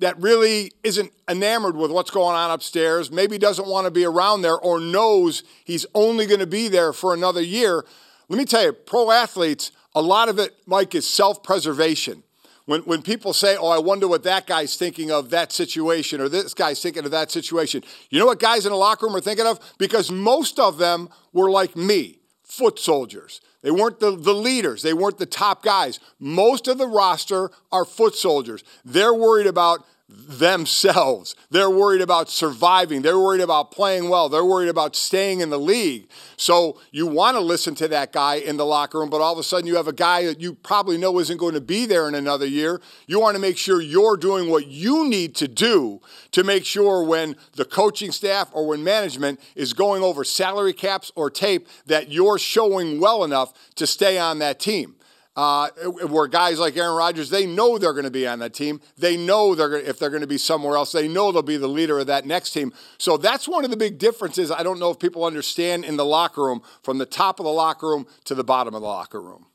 that 0.01 0.19
really 0.19 0.73
isn't 0.83 1.13
enamored 1.29 1.77
with 1.77 1.91
what's 1.91 2.11
going 2.11 2.35
on 2.35 2.51
upstairs, 2.51 3.11
maybe 3.11 3.39
doesn't 3.39 3.69
want 3.69 3.87
to 3.87 3.91
be 3.91 4.05
around 4.05 4.43
there, 4.43 4.59
or 4.59 4.81
knows 4.81 5.43
he's 5.65 5.87
only 5.95 6.27
going 6.27 6.41
to 6.41 6.47
be 6.47 6.69
there 6.69 6.93
for 6.93 7.15
another 7.15 7.43
year, 7.43 7.85
let 8.29 8.39
me 8.39 8.45
tell 8.45 8.63
you, 8.63 8.73
pro 8.73 9.11
athletes, 9.11 9.73
a 9.95 10.01
lot 10.01 10.29
of 10.29 10.39
it, 10.39 10.55
Mike, 10.65 10.95
is 10.95 11.07
self 11.07 11.43
preservation. 11.43 12.23
When, 12.67 12.83
when 12.83 13.03
people 13.03 13.33
say, 13.33 13.57
oh, 13.57 13.69
I 13.69 13.79
wonder 13.79 14.07
what 14.07 14.23
that 14.23 14.47
guy's 14.47 14.77
thinking 14.77 15.11
of 15.11 15.31
that 15.31 15.51
situation 15.51 16.21
or 16.21 16.29
this 16.29 16.55
guy's 16.55 16.81
thinking 16.81 17.05
of 17.05 17.11
that 17.11 17.33
situation, 17.33 17.83
you 18.11 18.21
know 18.21 18.27
what 18.27 18.39
guys 18.39 18.65
in 18.65 18.71
the 18.71 18.77
locker 18.77 19.07
room 19.07 19.17
are 19.17 19.21
thinking 19.21 19.47
of? 19.47 19.59
Because 19.79 20.13
most 20.13 20.61
of 20.61 20.79
them 20.79 21.09
were 21.33 21.51
like 21.51 21.75
me, 21.75 22.21
foot 22.45 22.79
soldiers. 22.79 23.41
They 23.63 23.71
weren't 23.71 24.01
the, 24.01 24.17
the 24.17 24.35
leaders, 24.35 24.83
they 24.83 24.95
weren't 24.95 25.19
the 25.19 25.27
top 25.27 25.63
guys. 25.63 26.01
Most 26.19 26.69
of 26.69 26.79
the 26.79 26.87
roster 26.87 27.51
are 27.71 27.85
foot 27.85 28.15
soldiers. 28.15 28.65
They're 28.85 29.15
worried 29.15 29.47
about 29.47 29.85
themselves. 30.11 31.35
They're 31.51 31.71
worried 31.71 32.01
about 32.01 32.31
surviving. 32.31 33.03
They're 33.03 33.19
worried 33.19 33.41
about 33.41 33.71
playing 33.71 34.09
well. 34.09 34.29
They're 34.29 34.45
worried 34.45 34.69
about 34.69 34.97
staying 34.97 35.41
in 35.41 35.51
the 35.51 35.59
league. 35.59 36.09
So 36.37 36.81
you 36.91 37.07
want 37.07 37.37
to 37.37 37.41
listen 37.41 37.75
to 37.77 37.89
that 37.89 38.13
guy 38.13 38.37
in 38.37 38.57
the 38.57 38.67
locker 38.67 38.99
room, 38.99 39.11
but 39.11 39.21
all 39.21 39.33
of 39.33 39.39
a 39.39 39.43
sudden 39.43 39.67
you 39.67 39.77
have 39.77 39.89
a 39.89 39.93
guy 39.93 40.25
that 40.27 40.41
you 40.41 40.55
probably 40.55 40.99
know 40.99 41.19
isn't 41.19 41.37
going 41.37 41.55
to 41.55 41.61
be 41.61 41.87
there 41.87 42.09
in 42.09 42.15
another 42.15 42.47
year. 42.47 42.81
You 43.07 43.21
want 43.21 43.35
to 43.35 43.41
make 43.41 43.59
sure 43.59 43.81
you're 43.81 44.17
doing 44.17 44.51
what 44.51 44.67
you 44.67 45.09
need 45.09 45.35
to 45.37 45.49
do 45.49 46.01
to 46.33 46.45
make 46.45 46.65
sure 46.65 47.03
when 47.03 47.37
the 47.55 47.65
coaching 47.65 48.13
staff 48.13 48.51
or 48.53 48.67
when 48.67 48.85
management 48.85 49.41
is 49.55 49.73
going 49.73 50.03
over 50.03 50.25
salary 50.25 50.73
caps 50.73 51.13
or 51.15 51.31
tape 51.31 51.69
that 51.87 52.11
you're 52.11 52.39
showing 52.39 53.01
well 53.01 53.25
enough 53.25 53.53
to 53.77 53.87
stay 53.87 54.19
on 54.19 54.39
that 54.39 54.59
team 54.61 54.95
uh, 55.37 55.69
where 56.09 56.27
guys 56.27 56.59
like 56.59 56.77
Aaron 56.77 56.97
Rodgers, 56.97 57.31
they 57.31 57.47
know 57.47 57.79
they're 57.79 57.93
going 57.93 58.05
to 58.05 58.11
be 58.11 58.27
on 58.27 58.41
that 58.41 58.53
team. 58.53 58.81
They 58.99 59.17
know 59.17 59.55
they're 59.55 59.77
if 59.77 59.99
they're 59.99 60.11
going 60.11 60.23
to 60.23 60.27
be 60.27 60.39
somewhere 60.39 60.77
else. 60.77 60.93
They 60.93 61.09
know 61.09 61.33
they'll 61.33 61.43
be 61.43 61.57
the 61.57 61.69
leader 61.69 61.99
of 61.99 62.09
that 62.09 62.27
next 62.27 62.51
team. 62.51 62.73
So 62.99 63.17
that's 63.17 63.47
one 63.47 63.65
of 63.65 63.71
the 63.71 63.77
big 63.77 63.99
differences. 63.99 64.51
I 64.51 64.63
don't 64.63 64.79
know 64.79 64.91
if 64.91 64.99
people 64.99 65.25
understand 65.25 65.85
in 65.85 65.97
the 65.97 66.05
locker 66.05 66.45
room, 66.45 66.63
from 66.83 66.99
the 66.99 67.07
top 67.07 67.39
of 67.39 67.45
the 67.45 67.53
locker 67.53 67.89
room 67.89 68.07
to 68.25 68.35
the 68.35 68.45
bottom 68.45 68.75
of 68.75 68.83
the 68.83 68.89
locker 68.89 69.21
room. 69.21 69.47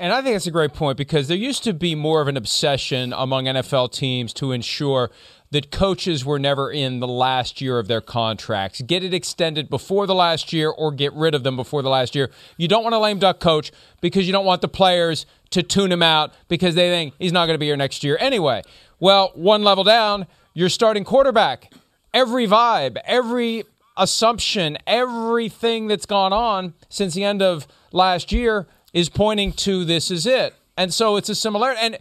And 0.00 0.12
I 0.12 0.22
think 0.22 0.36
that's 0.36 0.46
a 0.46 0.52
great 0.52 0.74
point 0.74 0.96
because 0.96 1.26
there 1.26 1.36
used 1.36 1.64
to 1.64 1.72
be 1.72 1.96
more 1.96 2.20
of 2.20 2.28
an 2.28 2.36
obsession 2.36 3.12
among 3.12 3.46
NFL 3.46 3.90
teams 3.92 4.32
to 4.34 4.52
ensure 4.52 5.10
that 5.50 5.70
coaches 5.70 6.24
were 6.24 6.38
never 6.38 6.70
in 6.70 7.00
the 7.00 7.08
last 7.08 7.60
year 7.60 7.78
of 7.78 7.88
their 7.88 8.00
contracts. 8.00 8.82
Get 8.82 9.02
it 9.02 9.14
extended 9.14 9.70
before 9.70 10.06
the 10.06 10.14
last 10.14 10.52
year 10.52 10.70
or 10.70 10.92
get 10.92 11.12
rid 11.14 11.34
of 11.34 11.42
them 11.42 11.56
before 11.56 11.82
the 11.82 11.88
last 11.88 12.14
year. 12.14 12.30
You 12.56 12.68
don't 12.68 12.82
want 12.82 12.94
a 12.94 12.98
lame 12.98 13.18
duck 13.18 13.40
coach 13.40 13.72
because 14.00 14.26
you 14.26 14.32
don't 14.32 14.44
want 14.44 14.60
the 14.60 14.68
players 14.68 15.24
to 15.50 15.62
tune 15.62 15.90
him 15.90 16.02
out 16.02 16.32
because 16.48 16.74
they 16.74 16.90
think 16.90 17.14
he's 17.18 17.32
not 17.32 17.46
going 17.46 17.54
to 17.54 17.58
be 17.58 17.66
here 17.66 17.76
next 17.76 18.04
year 18.04 18.18
anyway. 18.20 18.62
Well, 19.00 19.32
one 19.34 19.62
level 19.62 19.84
down, 19.84 20.26
you're 20.52 20.68
starting 20.68 21.04
quarterback. 21.04 21.72
Every 22.12 22.46
vibe, 22.46 22.98
every 23.04 23.64
assumption, 23.96 24.76
everything 24.86 25.88
that's 25.88 26.06
gone 26.06 26.32
on 26.32 26.74
since 26.88 27.14
the 27.14 27.24
end 27.24 27.42
of 27.42 27.66
last 27.92 28.32
year 28.32 28.66
is 28.92 29.08
pointing 29.08 29.52
to 29.52 29.84
this 29.84 30.10
is 30.10 30.26
it. 30.26 30.54
And 30.76 30.94
so 30.94 31.16
it's 31.16 31.28
a 31.28 31.34
similarity. 31.34 31.80
And 31.80 31.98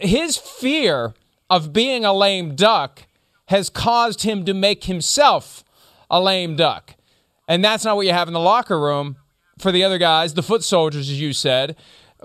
his 0.00 0.36
fear 0.36 1.14
of 1.50 1.72
being 1.72 2.04
a 2.04 2.12
lame 2.12 2.54
duck 2.54 3.02
has 3.46 3.68
caused 3.68 4.22
him 4.22 4.44
to 4.44 4.54
make 4.54 4.84
himself 4.84 5.64
a 6.08 6.20
lame 6.20 6.56
duck. 6.56 6.94
And 7.48 7.64
that's 7.64 7.84
not 7.84 7.96
what 7.96 8.06
you 8.06 8.12
have 8.12 8.28
in 8.28 8.34
the 8.34 8.40
locker 8.40 8.80
room 8.80 9.16
for 9.58 9.72
the 9.72 9.82
other 9.82 9.98
guys, 9.98 10.34
the 10.34 10.42
foot 10.42 10.62
soldiers, 10.62 11.10
as 11.10 11.20
you 11.20 11.32
said. 11.32 11.76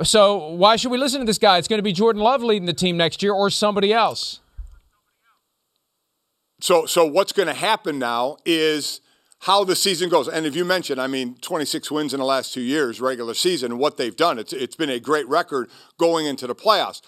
So 0.04 0.50
why 0.50 0.76
should 0.76 0.92
we 0.92 1.00
listen 1.00 1.20
to 1.20 1.26
this 1.26 1.40
guy? 1.40 1.58
It's 1.58 1.68
going 1.68 1.80
to 1.80 1.84
be 1.84 1.94
Jordan 1.94 2.22
Love 2.22 2.44
leading 2.44 2.68
the 2.68 2.74
team 2.74 2.96
next 2.96 3.24
year 3.24 3.34
or 3.34 3.50
somebody 3.50 3.92
else. 3.92 4.42
So, 6.62 6.86
so 6.86 7.06
what's 7.06 7.32
going 7.32 7.48
to 7.48 7.54
happen 7.54 7.98
now 7.98 8.38
is 8.46 9.02
how 9.40 9.64
the 9.64 9.76
season 9.76 10.10
goes. 10.10 10.28
And 10.28 10.46
if 10.46 10.56
you 10.56 10.64
mentioned, 10.64 11.02
I 11.02 11.08
mean, 11.08 11.36
26 11.42 11.92
wins 11.92 12.14
in 12.14 12.20
the 12.20 12.26
last 12.26 12.54
two 12.54 12.62
years, 12.62 13.02
regular 13.02 13.34
season, 13.34 13.78
what 13.78 13.98
they've 13.98 14.16
done, 14.16 14.40
it's, 14.40 14.54
it's 14.54 14.76
been 14.76 14.90
a 14.90 15.00
great 15.00 15.28
record 15.28 15.70
going 15.98 16.26
into 16.26 16.48
the 16.48 16.56
playoffs. 16.56 17.02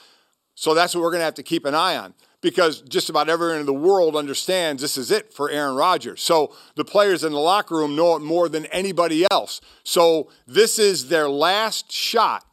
So 0.59 0.73
that's 0.73 0.95
what 0.95 1.03
we're 1.03 1.11
going 1.11 1.21
to 1.21 1.25
have 1.25 1.35
to 1.35 1.43
keep 1.43 1.65
an 1.65 1.75
eye 1.75 1.95
on. 1.95 2.15
because 2.41 2.81
just 2.81 3.09
about 3.09 3.29
everyone 3.29 3.59
in 3.59 3.67
the 3.67 3.73
world 3.73 4.15
understands 4.15 4.81
this 4.81 4.97
is 4.97 5.11
it 5.11 5.31
for 5.31 5.51
Aaron 5.51 5.75
Rodgers. 5.75 6.19
So 6.21 6.51
the 6.75 6.83
players 6.83 7.23
in 7.23 7.31
the 7.31 7.39
locker 7.39 7.75
room 7.75 7.95
know 7.95 8.15
it 8.15 8.21
more 8.21 8.49
than 8.49 8.65
anybody 8.67 9.25
else. 9.29 9.61
So 9.83 10.29
this 10.47 10.79
is 10.79 11.09
their 11.09 11.29
last 11.29 11.91
shot 11.91 12.43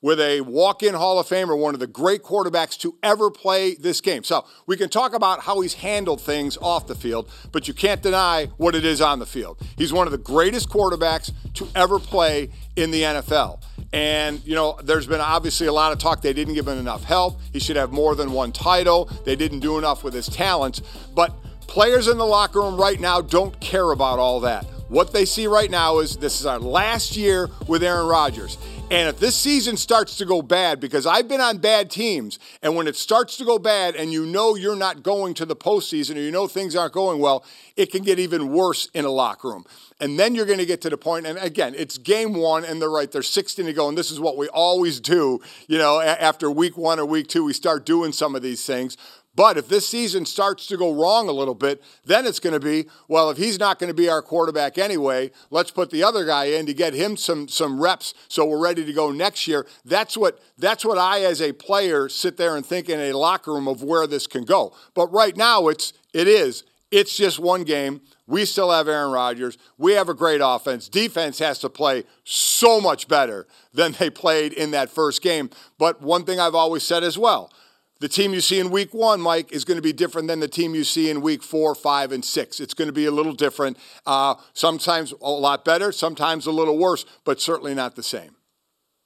with 0.00 0.20
a 0.20 0.40
walk 0.42 0.84
in 0.84 0.94
Hall 0.94 1.18
of 1.18 1.26
Famer, 1.26 1.58
one 1.58 1.74
of 1.74 1.80
the 1.80 1.86
great 1.88 2.22
quarterbacks 2.22 2.78
to 2.78 2.96
ever 3.02 3.28
play 3.30 3.74
this 3.74 4.00
game. 4.00 4.22
So 4.22 4.44
we 4.66 4.76
can 4.76 4.88
talk 4.88 5.12
about 5.12 5.40
how 5.40 5.60
he's 5.60 5.74
handled 5.74 6.20
things 6.20 6.56
off 6.58 6.86
the 6.86 6.94
field, 6.94 7.28
but 7.50 7.66
you 7.66 7.74
can't 7.74 8.00
deny 8.00 8.46
what 8.56 8.76
it 8.76 8.84
is 8.84 9.00
on 9.00 9.18
the 9.18 9.26
field. 9.26 9.60
He's 9.76 9.92
one 9.92 10.06
of 10.06 10.12
the 10.12 10.18
greatest 10.18 10.68
quarterbacks 10.68 11.32
to 11.54 11.66
ever 11.74 11.98
play 11.98 12.50
in 12.76 12.92
the 12.92 13.02
NFL. 13.02 13.60
And, 13.92 14.44
you 14.44 14.54
know, 14.54 14.78
there's 14.82 15.06
been 15.06 15.20
obviously 15.20 15.66
a 15.66 15.72
lot 15.72 15.92
of 15.92 15.98
talk 15.98 16.20
they 16.20 16.32
didn't 16.32 16.54
give 16.54 16.68
him 16.68 16.78
enough 16.78 17.04
help. 17.04 17.40
He 17.52 17.58
should 17.58 17.76
have 17.76 17.90
more 17.90 18.14
than 18.14 18.32
one 18.32 18.52
title. 18.52 19.06
They 19.24 19.34
didn't 19.34 19.60
do 19.60 19.78
enough 19.78 20.04
with 20.04 20.12
his 20.12 20.28
talents. 20.28 20.82
But 21.14 21.34
players 21.66 22.08
in 22.08 22.18
the 22.18 22.26
locker 22.26 22.60
room 22.60 22.76
right 22.76 23.00
now 23.00 23.20
don't 23.20 23.58
care 23.60 23.90
about 23.92 24.18
all 24.18 24.40
that. 24.40 24.64
What 24.88 25.12
they 25.12 25.24
see 25.24 25.46
right 25.46 25.70
now 25.70 25.98
is 25.98 26.16
this 26.16 26.40
is 26.40 26.46
our 26.46 26.58
last 26.58 27.16
year 27.16 27.48
with 27.66 27.82
Aaron 27.82 28.06
Rodgers. 28.06 28.58
And 28.90 29.06
if 29.06 29.20
this 29.20 29.36
season 29.36 29.76
starts 29.76 30.16
to 30.16 30.24
go 30.24 30.40
bad, 30.40 30.80
because 30.80 31.04
I've 31.04 31.28
been 31.28 31.42
on 31.42 31.58
bad 31.58 31.90
teams, 31.90 32.38
and 32.62 32.74
when 32.74 32.86
it 32.86 32.96
starts 32.96 33.36
to 33.36 33.44
go 33.44 33.58
bad 33.58 33.94
and 33.94 34.10
you 34.10 34.24
know 34.24 34.54
you're 34.54 34.74
not 34.74 35.02
going 35.02 35.34
to 35.34 35.44
the 35.44 35.54
postseason 35.54 36.16
or 36.16 36.20
you 36.20 36.30
know 36.30 36.48
things 36.48 36.74
aren't 36.74 36.94
going 36.94 37.20
well, 37.20 37.44
it 37.76 37.92
can 37.92 38.02
get 38.02 38.18
even 38.18 38.50
worse 38.50 38.88
in 38.94 39.04
a 39.04 39.10
locker 39.10 39.48
room. 39.48 39.66
And 40.00 40.18
then 40.18 40.34
you're 40.34 40.46
going 40.46 40.58
to 40.58 40.64
get 40.64 40.80
to 40.82 40.90
the 40.90 40.96
point, 40.96 41.26
and 41.26 41.36
again, 41.38 41.74
it's 41.76 41.98
game 41.98 42.32
one, 42.32 42.64
and 42.64 42.80
they're 42.80 42.88
right, 42.88 43.12
there's 43.12 43.28
16 43.28 43.66
to 43.66 43.74
go, 43.74 43.90
and 43.90 43.98
this 43.98 44.10
is 44.10 44.20
what 44.20 44.38
we 44.38 44.48
always 44.48 45.00
do. 45.00 45.40
You 45.66 45.76
know, 45.76 46.00
after 46.00 46.50
week 46.50 46.78
one 46.78 46.98
or 46.98 47.04
week 47.04 47.28
two, 47.28 47.44
we 47.44 47.52
start 47.52 47.84
doing 47.84 48.12
some 48.12 48.34
of 48.34 48.40
these 48.40 48.64
things. 48.64 48.96
But 49.38 49.56
if 49.56 49.68
this 49.68 49.86
season 49.86 50.26
starts 50.26 50.66
to 50.66 50.76
go 50.76 50.92
wrong 50.92 51.28
a 51.28 51.32
little 51.32 51.54
bit, 51.54 51.80
then 52.04 52.26
it's 52.26 52.40
going 52.40 52.54
to 52.54 52.58
be, 52.58 52.88
well, 53.06 53.30
if 53.30 53.38
he's 53.38 53.56
not 53.56 53.78
going 53.78 53.86
to 53.86 53.94
be 53.94 54.08
our 54.08 54.20
quarterback 54.20 54.78
anyway, 54.78 55.30
let's 55.52 55.70
put 55.70 55.90
the 55.90 56.02
other 56.02 56.24
guy 56.24 56.46
in 56.46 56.66
to 56.66 56.74
get 56.74 56.92
him 56.92 57.16
some 57.16 57.46
some 57.46 57.80
reps 57.80 58.14
so 58.26 58.44
we're 58.44 58.58
ready 58.58 58.84
to 58.84 58.92
go 58.92 59.12
next 59.12 59.46
year. 59.46 59.64
That's 59.84 60.16
what 60.16 60.40
that's 60.58 60.84
what 60.84 60.98
I 60.98 61.20
as 61.20 61.40
a 61.40 61.52
player 61.52 62.08
sit 62.08 62.36
there 62.36 62.56
and 62.56 62.66
think 62.66 62.88
in 62.88 62.98
a 62.98 63.16
locker 63.16 63.52
room 63.52 63.68
of 63.68 63.80
where 63.80 64.08
this 64.08 64.26
can 64.26 64.44
go. 64.44 64.74
But 64.92 65.12
right 65.12 65.36
now 65.36 65.68
it's 65.68 65.92
it 66.12 66.26
is. 66.26 66.64
It's 66.90 67.16
just 67.16 67.38
one 67.38 67.62
game. 67.62 68.00
We 68.26 68.44
still 68.44 68.72
have 68.72 68.88
Aaron 68.88 69.12
Rodgers. 69.12 69.56
We 69.76 69.92
have 69.92 70.08
a 70.08 70.14
great 70.14 70.40
offense. 70.42 70.88
Defense 70.88 71.38
has 71.38 71.60
to 71.60 71.68
play 71.68 72.02
so 72.24 72.80
much 72.80 73.06
better 73.06 73.46
than 73.72 73.92
they 73.92 74.10
played 74.10 74.52
in 74.52 74.72
that 74.72 74.90
first 74.90 75.22
game. 75.22 75.50
But 75.78 76.02
one 76.02 76.24
thing 76.24 76.40
I've 76.40 76.56
always 76.56 76.82
said 76.82 77.04
as 77.04 77.16
well, 77.16 77.52
the 78.00 78.08
team 78.08 78.32
you 78.32 78.40
see 78.40 78.60
in 78.60 78.70
week 78.70 78.94
one, 78.94 79.20
Mike, 79.20 79.52
is 79.52 79.64
going 79.64 79.76
to 79.76 79.82
be 79.82 79.92
different 79.92 80.28
than 80.28 80.40
the 80.40 80.48
team 80.48 80.74
you 80.74 80.84
see 80.84 81.10
in 81.10 81.20
week 81.20 81.42
four, 81.42 81.74
five, 81.74 82.12
and 82.12 82.24
six. 82.24 82.60
It's 82.60 82.74
going 82.74 82.88
to 82.88 82.92
be 82.92 83.06
a 83.06 83.10
little 83.10 83.32
different. 83.32 83.76
Uh, 84.06 84.36
sometimes 84.52 85.12
a 85.20 85.30
lot 85.30 85.64
better, 85.64 85.90
sometimes 85.90 86.46
a 86.46 86.52
little 86.52 86.78
worse, 86.78 87.04
but 87.24 87.40
certainly 87.40 87.74
not 87.74 87.96
the 87.96 88.02
same. 88.02 88.36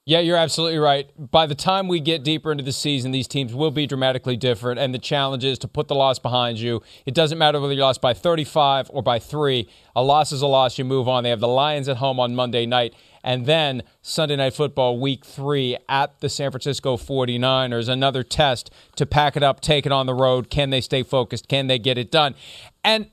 Yeah, 0.05 0.19
you're 0.19 0.37
absolutely 0.37 0.79
right. 0.79 1.09
By 1.31 1.47
the 1.47 1.55
time 1.55 1.87
we 1.87 2.01
get 2.01 2.25
deeper 2.25 2.51
into 2.51 2.65
the 2.65 2.73
season, 2.73 3.13
these 3.13 3.29
teams 3.29 3.55
will 3.55 3.71
be 3.71 3.87
dramatically 3.87 4.37
different, 4.37 4.81
and 4.81 4.93
the 4.93 4.99
challenge 4.99 5.45
is 5.45 5.61
to 5.61 5.69
put 5.69 5.87
the 5.87 5.95
loss 5.95 6.19
behind 6.19 6.59
you. 6.59 6.83
It 7.07 7.15
doesn't 7.15 7.39
matter 7.39 7.61
whether 7.61 7.73
you 7.73 7.83
lost 7.83 8.01
by 8.01 8.13
35 8.13 8.91
or 8.93 9.01
by 9.01 9.21
three. 9.21 9.69
A 9.95 10.03
loss 10.03 10.33
is 10.33 10.43
a 10.43 10.49
loss. 10.49 10.77
You 10.77 10.85
move 10.85 11.09
on. 11.09 11.23
They 11.23 11.31
have 11.31 11.39
the 11.39 11.47
Lions 11.47 11.89
at 11.89 11.99
home 11.99 12.19
on 12.19 12.35
Monday 12.35 12.67
night, 12.67 12.95
and 13.23 13.47
then 13.47 13.83
Sunday 14.01 14.37
Night 14.37 14.55
Football 14.55 14.99
Week 14.99 15.25
Three 15.25 15.77
at 15.89 16.21
the 16.21 16.29
San 16.29 16.51
Francisco 16.51 16.97
49ers. 16.97 17.89
Another 17.89 18.23
test 18.23 18.71
to 18.97 19.07
pack 19.07 19.37
it 19.37 19.43
up, 19.43 19.61
take 19.61 19.87
it 19.87 19.93
on 19.93 20.07
the 20.07 20.15
road. 20.15 20.51
Can 20.51 20.71
they 20.71 20.81
stay 20.81 21.03
focused? 21.03 21.49
Can 21.49 21.67
they 21.67 21.79
get 21.79 21.99
it 21.99 22.11
done? 22.11 22.35
And 22.85 23.11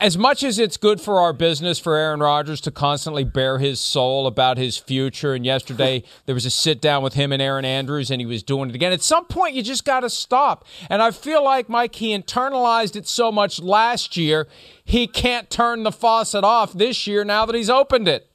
as 0.00 0.16
much 0.16 0.42
as 0.42 0.58
it's 0.58 0.76
good 0.76 1.00
for 1.00 1.20
our 1.20 1.32
business 1.32 1.78
for 1.78 1.96
Aaron 1.96 2.20
Rodgers 2.20 2.60
to 2.62 2.70
constantly 2.70 3.24
bare 3.24 3.58
his 3.58 3.78
soul 3.78 4.26
about 4.26 4.56
his 4.56 4.78
future, 4.78 5.34
and 5.34 5.44
yesterday 5.44 6.02
there 6.26 6.34
was 6.34 6.46
a 6.46 6.50
sit 6.50 6.80
down 6.80 7.02
with 7.02 7.14
him 7.14 7.32
and 7.32 7.42
Erin 7.42 7.64
Andrews, 7.64 8.10
and 8.10 8.20
he 8.20 8.26
was 8.26 8.42
doing 8.42 8.70
it 8.70 8.74
again. 8.74 8.92
At 8.92 9.02
some 9.02 9.26
point, 9.26 9.54
you 9.54 9.62
just 9.62 9.84
got 9.84 10.00
to 10.00 10.10
stop. 10.10 10.64
And 10.88 11.02
I 11.02 11.10
feel 11.10 11.44
like 11.44 11.68
Mike, 11.68 11.94
he 11.96 12.16
internalized 12.16 12.96
it 12.96 13.06
so 13.06 13.30
much 13.30 13.60
last 13.60 14.16
year, 14.16 14.48
he 14.84 15.06
can't 15.06 15.50
turn 15.50 15.82
the 15.82 15.92
faucet 15.92 16.44
off 16.44 16.72
this 16.72 17.06
year 17.06 17.24
now 17.24 17.44
that 17.44 17.54
he's 17.54 17.70
opened 17.70 18.08
it. 18.08 18.25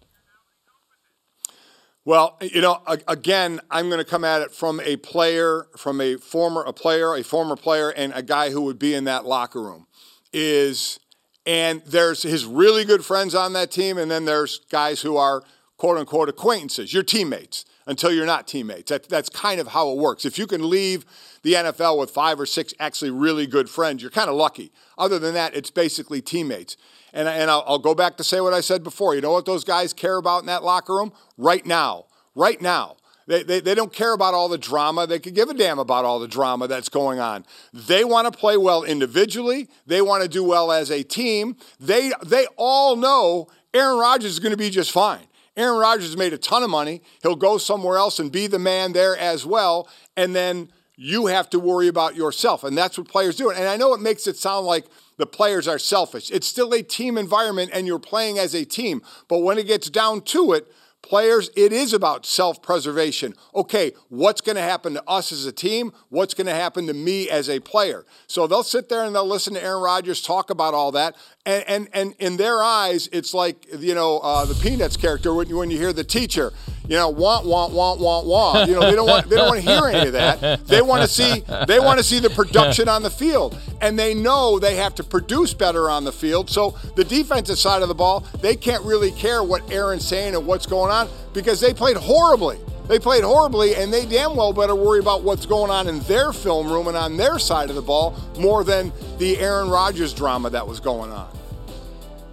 Well, 2.03 2.37
you 2.41 2.61
know, 2.61 2.81
again, 3.07 3.59
I'm 3.69 3.87
going 3.89 3.99
to 3.99 4.09
come 4.09 4.23
at 4.23 4.41
it 4.41 4.51
from 4.51 4.79
a 4.79 4.95
player, 4.97 5.67
from 5.77 6.01
a 6.01 6.15
former 6.17 6.63
a 6.63 6.73
player, 6.73 7.15
a 7.15 7.23
former 7.23 7.55
player, 7.55 7.89
and 7.89 8.11
a 8.15 8.23
guy 8.23 8.49
who 8.49 8.61
would 8.61 8.79
be 8.79 8.95
in 8.95 9.03
that 9.03 9.25
locker 9.25 9.61
room. 9.61 9.85
Is 10.33 10.99
and 11.45 11.81
there's 11.85 12.23
his 12.23 12.45
really 12.45 12.85
good 12.85 13.05
friends 13.05 13.35
on 13.35 13.53
that 13.53 13.69
team, 13.69 13.97
and 13.97 14.09
then 14.09 14.25
there's 14.25 14.61
guys 14.71 15.01
who 15.01 15.17
are 15.17 15.43
quote 15.77 15.97
unquote 15.97 16.29
acquaintances, 16.29 16.91
your 16.91 17.03
teammates, 17.03 17.65
until 17.85 18.11
you're 18.11 18.25
not 18.25 18.47
teammates. 18.47 18.89
That, 18.89 19.07
that's 19.07 19.29
kind 19.29 19.59
of 19.59 19.67
how 19.67 19.91
it 19.91 19.97
works. 19.97 20.25
If 20.25 20.39
you 20.39 20.47
can 20.47 20.69
leave 20.69 21.05
the 21.43 21.53
NFL 21.53 21.99
with 21.99 22.11
five 22.11 22.39
or 22.39 22.45
six 22.45 22.73
actually 22.79 23.11
really 23.11 23.45
good 23.45 23.69
friends, 23.69 24.01
you're 24.01 24.11
kind 24.11 24.29
of 24.29 24.35
lucky. 24.35 24.71
Other 24.97 25.19
than 25.19 25.33
that, 25.35 25.55
it's 25.55 25.71
basically 25.71 26.21
teammates. 26.21 26.77
And, 27.13 27.27
and 27.27 27.49
I'll, 27.49 27.63
I'll 27.67 27.79
go 27.79 27.93
back 27.93 28.17
to 28.17 28.23
say 28.23 28.41
what 28.41 28.53
I 28.53 28.61
said 28.61 28.83
before. 28.83 29.15
You 29.15 29.21
know 29.21 29.31
what 29.31 29.45
those 29.45 29.63
guys 29.63 29.93
care 29.93 30.17
about 30.17 30.39
in 30.39 30.45
that 30.47 30.63
locker 30.63 30.95
room? 30.95 31.11
Right 31.37 31.65
now. 31.65 32.05
Right 32.35 32.61
now. 32.61 32.97
They, 33.27 33.43
they, 33.43 33.59
they 33.59 33.75
don't 33.75 33.93
care 33.93 34.13
about 34.13 34.33
all 34.33 34.49
the 34.49 34.57
drama. 34.57 35.07
They 35.07 35.19
could 35.19 35.35
give 35.35 35.49
a 35.49 35.53
damn 35.53 35.79
about 35.79 36.05
all 36.05 36.19
the 36.19 36.27
drama 36.27 36.67
that's 36.67 36.89
going 36.89 37.19
on. 37.19 37.45
They 37.71 38.03
want 38.03 38.31
to 38.31 38.37
play 38.37 38.57
well 38.57 38.83
individually. 38.83 39.69
They 39.85 40.01
want 40.01 40.23
to 40.23 40.29
do 40.29 40.43
well 40.43 40.71
as 40.71 40.89
a 40.89 41.03
team. 41.03 41.55
They, 41.79 42.11
they 42.25 42.47
all 42.57 42.95
know 42.95 43.47
Aaron 43.73 43.99
Rodgers 43.99 44.31
is 44.31 44.39
going 44.39 44.51
to 44.51 44.57
be 44.57 44.69
just 44.69 44.91
fine. 44.91 45.25
Aaron 45.55 45.79
Rodgers 45.79 46.15
made 46.17 46.33
a 46.33 46.37
ton 46.37 46.63
of 46.63 46.69
money. 46.69 47.01
He'll 47.21 47.35
go 47.35 47.57
somewhere 47.57 47.97
else 47.97 48.19
and 48.19 48.31
be 48.31 48.47
the 48.47 48.59
man 48.59 48.93
there 48.93 49.17
as 49.17 49.45
well. 49.45 49.87
And 50.17 50.35
then 50.35 50.71
you 50.95 51.27
have 51.27 51.49
to 51.51 51.59
worry 51.59 51.87
about 51.87 52.15
yourself. 52.15 52.63
And 52.63 52.77
that's 52.77 52.97
what 52.97 53.07
players 53.07 53.35
do. 53.35 53.49
And 53.49 53.67
I 53.67 53.77
know 53.77 53.93
it 53.93 54.01
makes 54.01 54.27
it 54.27 54.37
sound 54.37 54.65
like 54.65 54.85
the 55.21 55.27
players 55.27 55.67
are 55.67 55.79
selfish. 55.79 56.31
It's 56.31 56.47
still 56.47 56.73
a 56.73 56.81
team 56.81 57.17
environment 57.17 57.69
and 57.73 57.85
you're 57.85 57.99
playing 57.99 58.39
as 58.39 58.55
a 58.55 58.65
team. 58.65 59.01
But 59.27 59.39
when 59.39 59.57
it 59.57 59.67
gets 59.67 59.89
down 59.89 60.21
to 60.21 60.53
it, 60.53 60.71
Players, 61.01 61.49
it 61.55 61.73
is 61.73 61.93
about 61.93 62.25
self 62.25 62.61
preservation. 62.61 63.33
Okay, 63.55 63.93
what's 64.09 64.39
going 64.39 64.55
to 64.55 64.61
happen 64.61 64.93
to 64.93 65.03
us 65.07 65.31
as 65.31 65.45
a 65.45 65.51
team? 65.51 65.91
What's 66.09 66.33
going 66.33 66.47
to 66.47 66.53
happen 66.53 66.87
to 66.87 66.93
me 66.93 67.29
as 67.29 67.49
a 67.49 67.59
player? 67.59 68.05
So 68.27 68.45
they'll 68.45 68.63
sit 68.63 68.87
there 68.87 69.03
and 69.03 69.15
they'll 69.15 69.27
listen 69.27 69.55
to 69.55 69.63
Aaron 69.63 69.81
Rodgers 69.81 70.21
talk 70.21 70.49
about 70.49 70.73
all 70.73 70.91
that. 70.91 71.15
And, 71.45 71.63
and, 71.67 71.89
and 71.93 72.13
in 72.19 72.37
their 72.37 72.61
eyes, 72.61 73.09
it's 73.11 73.33
like, 73.33 73.65
you 73.79 73.95
know, 73.95 74.19
uh, 74.19 74.45
the 74.45 74.53
Peanuts 74.53 74.95
character 74.95 75.33
when 75.33 75.49
you, 75.49 75.57
when 75.57 75.71
you 75.71 75.79
hear 75.79 75.91
the 75.91 76.03
teacher, 76.03 76.53
you 76.87 76.97
know, 76.97 77.09
want, 77.09 77.45
want, 77.45 77.73
want, 77.73 77.99
want, 77.99 78.27
want. 78.27 78.69
You 78.69 78.75
know, 78.75 78.81
they 78.81 78.95
don't 78.95 79.07
want, 79.07 79.27
they 79.27 79.37
don't 79.37 79.47
want 79.47 79.63
to 79.63 79.67
hear 79.67 79.85
any 79.87 80.07
of 80.07 80.13
that. 80.13 80.67
They 80.67 80.81
want 80.81 81.01
to 81.01 81.07
see, 81.07 81.43
they 81.67 81.79
want 81.79 81.97
to 81.97 82.03
see 82.03 82.19
the 82.19 82.29
production 82.29 82.87
on 82.87 83.01
the 83.01 83.09
field. 83.09 83.57
And 83.81 83.97
they 83.97 84.13
know 84.13 84.59
they 84.59 84.75
have 84.75 84.93
to 84.95 85.03
produce 85.03 85.53
better 85.53 85.89
on 85.89 86.03
the 86.03 86.11
field. 86.11 86.49
So 86.49 86.77
the 86.95 87.03
defensive 87.03 87.57
side 87.57 87.81
of 87.81 87.87
the 87.87 87.95
ball, 87.95 88.25
they 88.41 88.55
can't 88.55 88.83
really 88.83 89.11
care 89.11 89.43
what 89.43 89.71
Aaron's 89.71 90.07
saying 90.07 90.35
and 90.35 90.45
what's 90.45 90.65
going 90.65 90.90
on 90.91 91.09
because 91.33 91.59
they 91.59 91.73
played 91.73 91.97
horribly. 91.97 92.59
They 92.87 92.99
played 92.99 93.23
horribly, 93.23 93.75
and 93.75 93.93
they 93.93 94.05
damn 94.05 94.35
well 94.35 94.51
better 94.51 94.75
worry 94.75 94.99
about 94.99 95.23
what's 95.23 95.45
going 95.45 95.71
on 95.71 95.87
in 95.87 95.99
their 96.01 96.33
film 96.33 96.67
room 96.69 96.87
and 96.87 96.97
on 96.97 97.15
their 97.15 97.39
side 97.39 97.69
of 97.69 97.75
the 97.75 97.81
ball 97.81 98.15
more 98.37 98.63
than 98.63 98.91
the 99.17 99.37
Aaron 99.37 99.69
Rodgers 99.69 100.13
drama 100.13 100.49
that 100.49 100.67
was 100.67 100.79
going 100.79 101.11
on. 101.11 101.29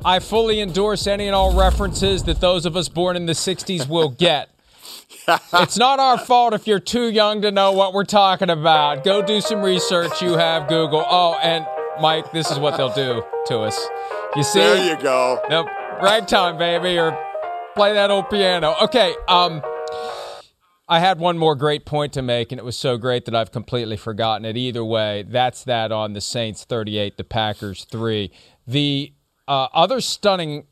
I 0.05 0.21
fully 0.21 0.61
endorse 0.61 1.07
any 1.07 1.27
and 1.27 1.35
all 1.35 1.57
references 1.57 2.25
that 2.25 2.41
those 2.41 2.67
of 2.67 2.77
us 2.77 2.89
born 2.89 3.17
in 3.17 3.27
the 3.27 3.33
60s 3.33 3.89
will 3.89 4.09
get. 4.09 4.49
it's 5.53 5.77
not 5.77 6.01
our 6.01 6.19
fault 6.19 6.55
if 6.55 6.67
you're 6.67 6.81
too 6.81 7.11
young 7.11 7.43
to 7.43 7.51
know 7.51 7.73
what 7.73 7.93
we're 7.93 8.05
talking 8.05 8.51
about. 8.51 9.05
Go 9.05 9.23
do 9.23 9.41
some 9.41 9.63
research. 9.63 10.23
You 10.23 10.33
have 10.35 10.69
Google. 10.69 11.05
Oh, 11.07 11.39
and 11.43 11.67
Mike, 12.01 12.33
this 12.33 12.51
is 12.51 12.59
what 12.59 12.77
they'll 12.77 12.95
do 12.95 13.23
to 13.47 13.59
us. 13.59 13.79
You 14.35 14.43
see? 14.43 14.61
There 14.61 14.97
you 14.97 15.03
go. 15.03 15.41
Nope. 15.51 15.67
Right 16.01 16.27
time, 16.27 16.59
baby, 16.59 16.99
or 16.99 17.11
play 17.79 17.93
that 17.93 18.11
old 18.11 18.29
piano. 18.29 18.75
Okay. 18.83 19.15
Um, 19.29 19.63
I 20.89 20.99
had 20.99 21.21
one 21.21 21.39
more 21.39 21.55
great 21.55 21.87
point 21.87 22.13
to 22.15 22.23
make, 22.23 22.51
and 22.51 22.59
it 22.59 22.65
was 22.65 22.77
so 22.77 22.97
great 22.97 23.25
that 23.27 23.37
I've 23.37 23.53
completely 23.53 23.97
forgotten 23.97 24.45
it. 24.45 24.57
Either 24.57 24.85
way, 24.85 25.25
that's 25.29 25.63
that 25.63 25.93
on 25.93 26.13
the 26.13 26.21
Saints 26.21 26.65
38, 26.65 27.17
the 27.17 27.23
Packers 27.23 27.85
3. 27.85 28.33
The 28.67 29.13
uh, 29.47 29.69
other 29.73 30.01
stunning 30.01 30.67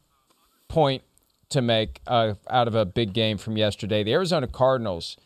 point 0.66 1.04
to 1.50 1.62
make 1.62 2.00
uh, 2.08 2.34
out 2.50 2.66
of 2.66 2.74
a 2.74 2.84
big 2.84 3.12
game 3.12 3.38
from 3.38 3.56
yesterday 3.56 4.02
the 4.02 4.12
Arizona 4.12 4.48
Cardinals 4.48 5.16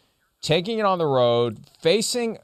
taking 0.43 0.81
it 0.81 0.85
on 0.85 0.99
the 0.99 1.07
road, 1.07 1.61
facing 1.81 2.37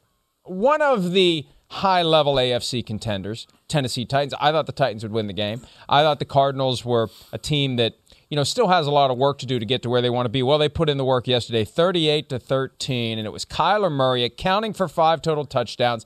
one 0.45 0.81
of 0.81 1.11
the 1.11 1.45
high 1.69 2.01
level 2.01 2.35
AFC 2.35 2.85
contenders, 2.85 3.47
Tennessee 3.67 4.05
Titans. 4.05 4.33
I 4.39 4.51
thought 4.51 4.65
the 4.65 4.71
Titans 4.71 5.03
would 5.03 5.11
win 5.11 5.27
the 5.27 5.33
game. 5.33 5.61
I 5.89 6.01
thought 6.01 6.19
the 6.19 6.25
Cardinals 6.25 6.85
were 6.85 7.09
a 7.31 7.37
team 7.37 7.75
that 7.75 7.95
you 8.29 8.35
know, 8.35 8.43
still 8.43 8.67
has 8.67 8.87
a 8.87 8.91
lot 8.91 9.09
of 9.09 9.17
work 9.17 9.37
to 9.39 9.45
do 9.45 9.57
to 9.57 9.65
get 9.65 9.81
to 9.83 9.89
where 9.89 10.01
they 10.01 10.09
want 10.09 10.25
to 10.25 10.29
be. 10.29 10.43
Well, 10.43 10.57
they 10.57 10.67
put 10.67 10.89
in 10.89 10.97
the 10.97 11.05
work 11.05 11.27
yesterday, 11.27 11.63
38 11.63 12.29
to 12.29 12.39
13, 12.39 13.17
and 13.17 13.25
it 13.25 13.29
was 13.31 13.45
Kyler 13.45 13.91
Murray 13.91 14.23
accounting 14.25 14.73
for 14.73 14.87
five 14.87 15.21
total 15.21 15.45
touchdowns. 15.45 16.05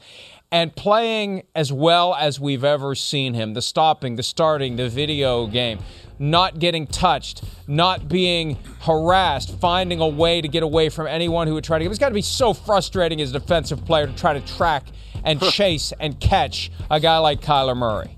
and 0.54 0.76
playing 0.76 1.44
as 1.56 1.72
well 1.72 2.14
as 2.14 2.38
we've 2.38 2.66
ever 2.66 2.94
seen 2.94 3.34
him 3.34 3.54
the 3.54 3.62
stopping, 3.62 4.18
the 4.18 4.24
starting, 4.24 4.76
the 4.76 4.90
video 4.90 5.48
game, 5.48 5.80
not 6.20 6.60
getting 6.60 6.86
touched, 6.86 7.42
not 7.68 8.10
being 8.10 8.58
harassed, 8.82 9.58
finding 9.60 10.02
a 10.02 10.08
way 10.08 10.42
to 10.42 10.50
get 10.50 10.62
away 10.62 10.90
from 10.90 11.08
anyone 11.08 11.48
who 11.48 11.54
would 11.54 11.64
try 11.64 11.80
to. 11.80 11.86
It's 11.86 11.98
got 11.98 12.10
to 12.10 12.14
be 12.14 12.22
so 12.22 12.54
frustrating 12.54 13.22
as 13.22 13.30
a 13.30 13.40
defensive 13.40 13.86
player 13.86 14.08
to 14.08 14.14
try 14.14 14.34
to 14.34 14.42
track 14.42 14.84
and 15.24 15.42
chase 15.42 15.94
and 16.00 16.20
catch 16.20 16.72
a 16.90 17.00
guy 17.00 17.18
like 17.18 17.42
Kyler 17.42 17.76
Murray. 17.76 18.16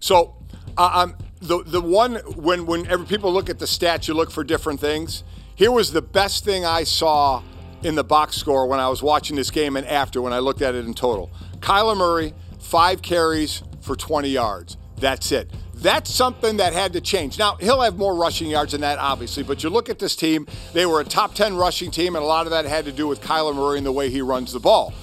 So, 0.00 0.36
uh, 0.76 0.90
um, 0.94 1.16
the 1.40 1.62
the 1.64 1.80
one 1.80 2.16
when 2.36 2.66
whenever 2.66 3.04
people 3.04 3.32
look 3.32 3.50
at 3.50 3.58
the 3.58 3.66
stats, 3.66 4.08
you 4.08 4.14
look 4.14 4.30
for 4.30 4.44
different 4.44 4.80
things. 4.80 5.24
Here 5.54 5.70
was 5.70 5.92
the 5.92 6.02
best 6.02 6.44
thing 6.44 6.64
I 6.64 6.84
saw 6.84 7.42
in 7.82 7.94
the 7.94 8.04
box 8.04 8.36
score 8.36 8.66
when 8.66 8.80
I 8.80 8.88
was 8.88 9.02
watching 9.02 9.36
this 9.36 9.50
game 9.50 9.76
and 9.76 9.86
after 9.86 10.22
when 10.22 10.32
I 10.32 10.38
looked 10.38 10.62
at 10.62 10.74
it 10.74 10.86
in 10.86 10.94
total. 10.94 11.30
Kyler 11.58 11.96
Murray, 11.96 12.34
five 12.58 13.02
carries 13.02 13.62
for 13.80 13.96
20 13.96 14.28
yards. 14.28 14.76
That's 14.96 15.32
it. 15.32 15.50
That's 15.74 16.14
something 16.14 16.58
that 16.58 16.72
had 16.72 16.92
to 16.92 17.00
change. 17.00 17.38
Now, 17.38 17.56
he'll 17.56 17.80
have 17.80 17.98
more 17.98 18.14
rushing 18.14 18.48
yards 18.48 18.70
than 18.70 18.82
that, 18.82 18.98
obviously, 18.98 19.42
but 19.42 19.64
you 19.64 19.70
look 19.70 19.88
at 19.88 19.98
this 19.98 20.14
team, 20.14 20.46
they 20.72 20.86
were 20.86 21.00
a 21.00 21.04
top 21.04 21.34
10 21.34 21.56
rushing 21.56 21.90
team, 21.90 22.14
and 22.14 22.22
a 22.22 22.26
lot 22.26 22.46
of 22.46 22.52
that 22.52 22.66
had 22.66 22.84
to 22.84 22.92
do 22.92 23.08
with 23.08 23.20
Kyler 23.20 23.54
Murray 23.54 23.78
and 23.78 23.86
the 23.86 23.92
way 23.92 24.08
he 24.08 24.22
runs 24.22 24.52
the 24.52 24.60
ball. 24.60 24.94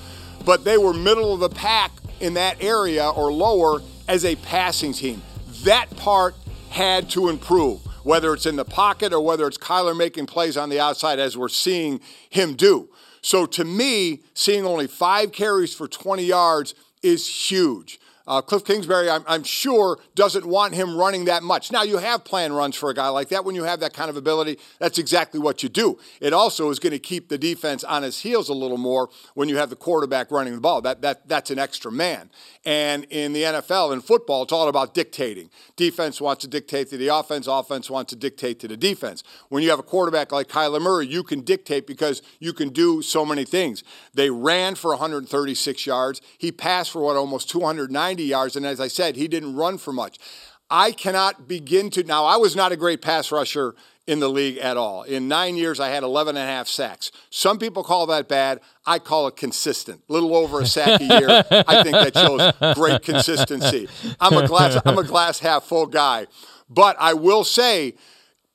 But 0.50 0.64
they 0.64 0.80
were 0.80 0.96
middle 0.96 1.32
of 1.32 1.42
the 1.42 1.50
pack 1.50 1.92
in 2.20 2.34
that 2.34 2.64
area 2.64 3.08
or 3.08 3.32
lower 3.32 3.84
as 4.08 4.26
a 4.26 4.36
passing 4.38 4.94
team. 4.94 5.22
That 5.62 5.96
part 5.96 6.34
had 6.72 7.08
to 7.12 7.30
improve, 7.30 7.82
whether 8.04 8.34
it's 8.34 8.48
in 8.48 8.56
the 8.56 8.66
pocket 8.66 9.14
or 9.14 9.22
whether 9.22 9.46
it's 9.46 9.60
Kyler 9.60 9.96
making 9.96 10.26
plays 10.26 10.58
on 10.58 10.70
the 10.70 10.80
outside, 10.80 11.20
as 11.20 11.38
we're 11.38 11.50
seeing 11.50 12.02
him 12.32 12.56
do. 12.56 12.90
So 13.22 13.46
to 13.46 13.64
me, 13.64 14.22
seeing 14.34 14.66
only 14.66 14.88
five 14.88 15.34
carries 15.34 15.76
for 15.76 15.88
20 15.88 16.24
yards 16.24 16.74
is 17.04 17.28
huge. 17.28 18.00
Uh, 18.30 18.44
Cliff 18.44 18.64
Kingsbury, 18.64 19.10
I'm, 19.10 19.24
I'm, 19.26 19.42
sure, 19.42 19.98
doesn't 20.14 20.46
want 20.46 20.76
him 20.76 20.96
running 20.96 21.26
that 21.26 21.42
much. 21.42 21.72
Now, 21.72 21.82
you 21.82 21.98
have 21.98 22.24
plan 22.24 22.54
runs 22.54 22.76
for 22.76 22.92
a 22.92 22.94
guy 22.94 23.10
like 23.10 23.30
that. 23.30 23.44
When 23.44 23.56
you 23.56 23.64
have 23.64 23.80
that 23.80 23.92
kind 23.92 24.08
of 24.08 24.18
ability, 24.18 24.60
that's 24.78 25.00
exactly 25.00 25.40
what 25.40 25.64
you 25.64 25.70
do. 25.70 25.98
It 26.22 26.32
also 26.32 26.70
is 26.70 26.78
going 26.78 26.92
to 26.92 27.00
keep 27.00 27.30
the 27.30 27.40
defense 27.40 27.84
on 27.84 28.04
his 28.04 28.20
heels 28.20 28.48
a 28.48 28.54
little 28.54 28.78
more 28.78 29.10
when 29.34 29.50
you 29.50 29.58
have 29.58 29.72
the 29.72 29.76
quarterback 29.76 30.30
running 30.30 30.54
the 30.54 30.62
ball. 30.62 30.80
That, 30.82 31.02
that, 31.02 31.28
that's 31.28 31.50
an 31.50 31.58
extra 31.58 31.92
man. 31.92 32.30
And 32.66 33.06
in 33.06 33.32
the 33.32 33.44
NFL, 33.44 33.94
in 33.94 34.02
football, 34.02 34.44
it's 34.44 34.52
all 34.52 34.68
about 34.68 34.94
dictating. 34.94 35.50
Defense 35.78 36.20
wants 36.20 36.42
to 36.42 36.48
dictate 36.50 36.90
to 36.90 36.98
the 36.98 37.08
offense, 37.08 37.48
offense 37.48 37.90
wants 37.90 38.10
to 38.10 38.18
dictate 38.18 38.60
to 38.60 38.68
the 38.68 38.76
defense. 38.76 39.24
When 39.48 39.64
you 39.64 39.70
have 39.70 39.80
a 39.80 39.84
quarterback 39.84 40.34
like 40.34 40.50
Kyler 40.50 40.82
Murray, 40.82 41.08
you 41.08 41.24
can 41.24 41.42
dictate 41.42 41.88
because 41.88 42.22
you 42.40 42.52
can 42.52 42.70
do 42.70 43.02
so 43.02 43.26
many 43.26 43.46
things. 43.46 43.84
They 44.14 44.30
ran 44.30 44.76
for 44.76 44.92
136 44.92 45.86
yards. 45.86 46.22
He 46.38 46.52
passed 46.52 46.92
for 46.92 47.02
what, 47.02 47.16
almost 47.16 47.50
290 47.50 48.24
yards. 48.24 48.58
And 48.58 48.66
as 48.66 48.82
I 48.82 48.90
said, 48.90 49.16
he 49.16 49.30
didn't 49.30 49.56
run 49.56 49.78
for 49.78 49.94
much. 49.94 50.20
I 50.70 50.92
cannot 50.92 51.48
begin 51.48 51.90
to. 51.92 52.04
Now, 52.04 52.26
I 52.26 52.38
was 52.38 52.56
not 52.56 52.72
a 52.72 52.78
great 52.78 53.02
pass 53.02 53.32
rusher 53.32 53.74
in 54.10 54.20
the 54.20 54.28
league 54.28 54.58
at 54.58 54.76
all. 54.76 55.04
In 55.04 55.28
nine 55.28 55.56
years, 55.56 55.80
I 55.80 55.90
had 55.90 56.02
11 56.02 56.36
and 56.36 56.44
a 56.44 56.52
half 56.52 56.68
sacks. 56.68 57.12
Some 57.30 57.60
people 57.60 57.84
call 57.84 58.08
that 58.08 58.28
bad. 58.28 58.60
I 58.84 58.98
call 58.98 59.28
it 59.28 59.36
consistent. 59.36 60.02
A 60.10 60.14
little 60.14 60.36
over 60.36 60.60
a 60.62 60.66
sack 60.66 61.00
a 61.00 61.04
year. 61.04 61.30
I 61.68 61.84
think 61.84 61.92
that 61.92 62.18
shows 62.18 62.76
great 62.76 63.04
consistency. 63.04 63.88
I'm 64.20 64.34
a 64.34 64.48
glass, 64.48 64.82
I'm 64.84 64.98
a 64.98 65.04
glass 65.04 65.38
half 65.38 65.66
full 65.66 65.86
guy. 65.86 66.26
But 66.68 66.96
I 67.00 67.14
will 67.14 67.44
say, 67.44 67.94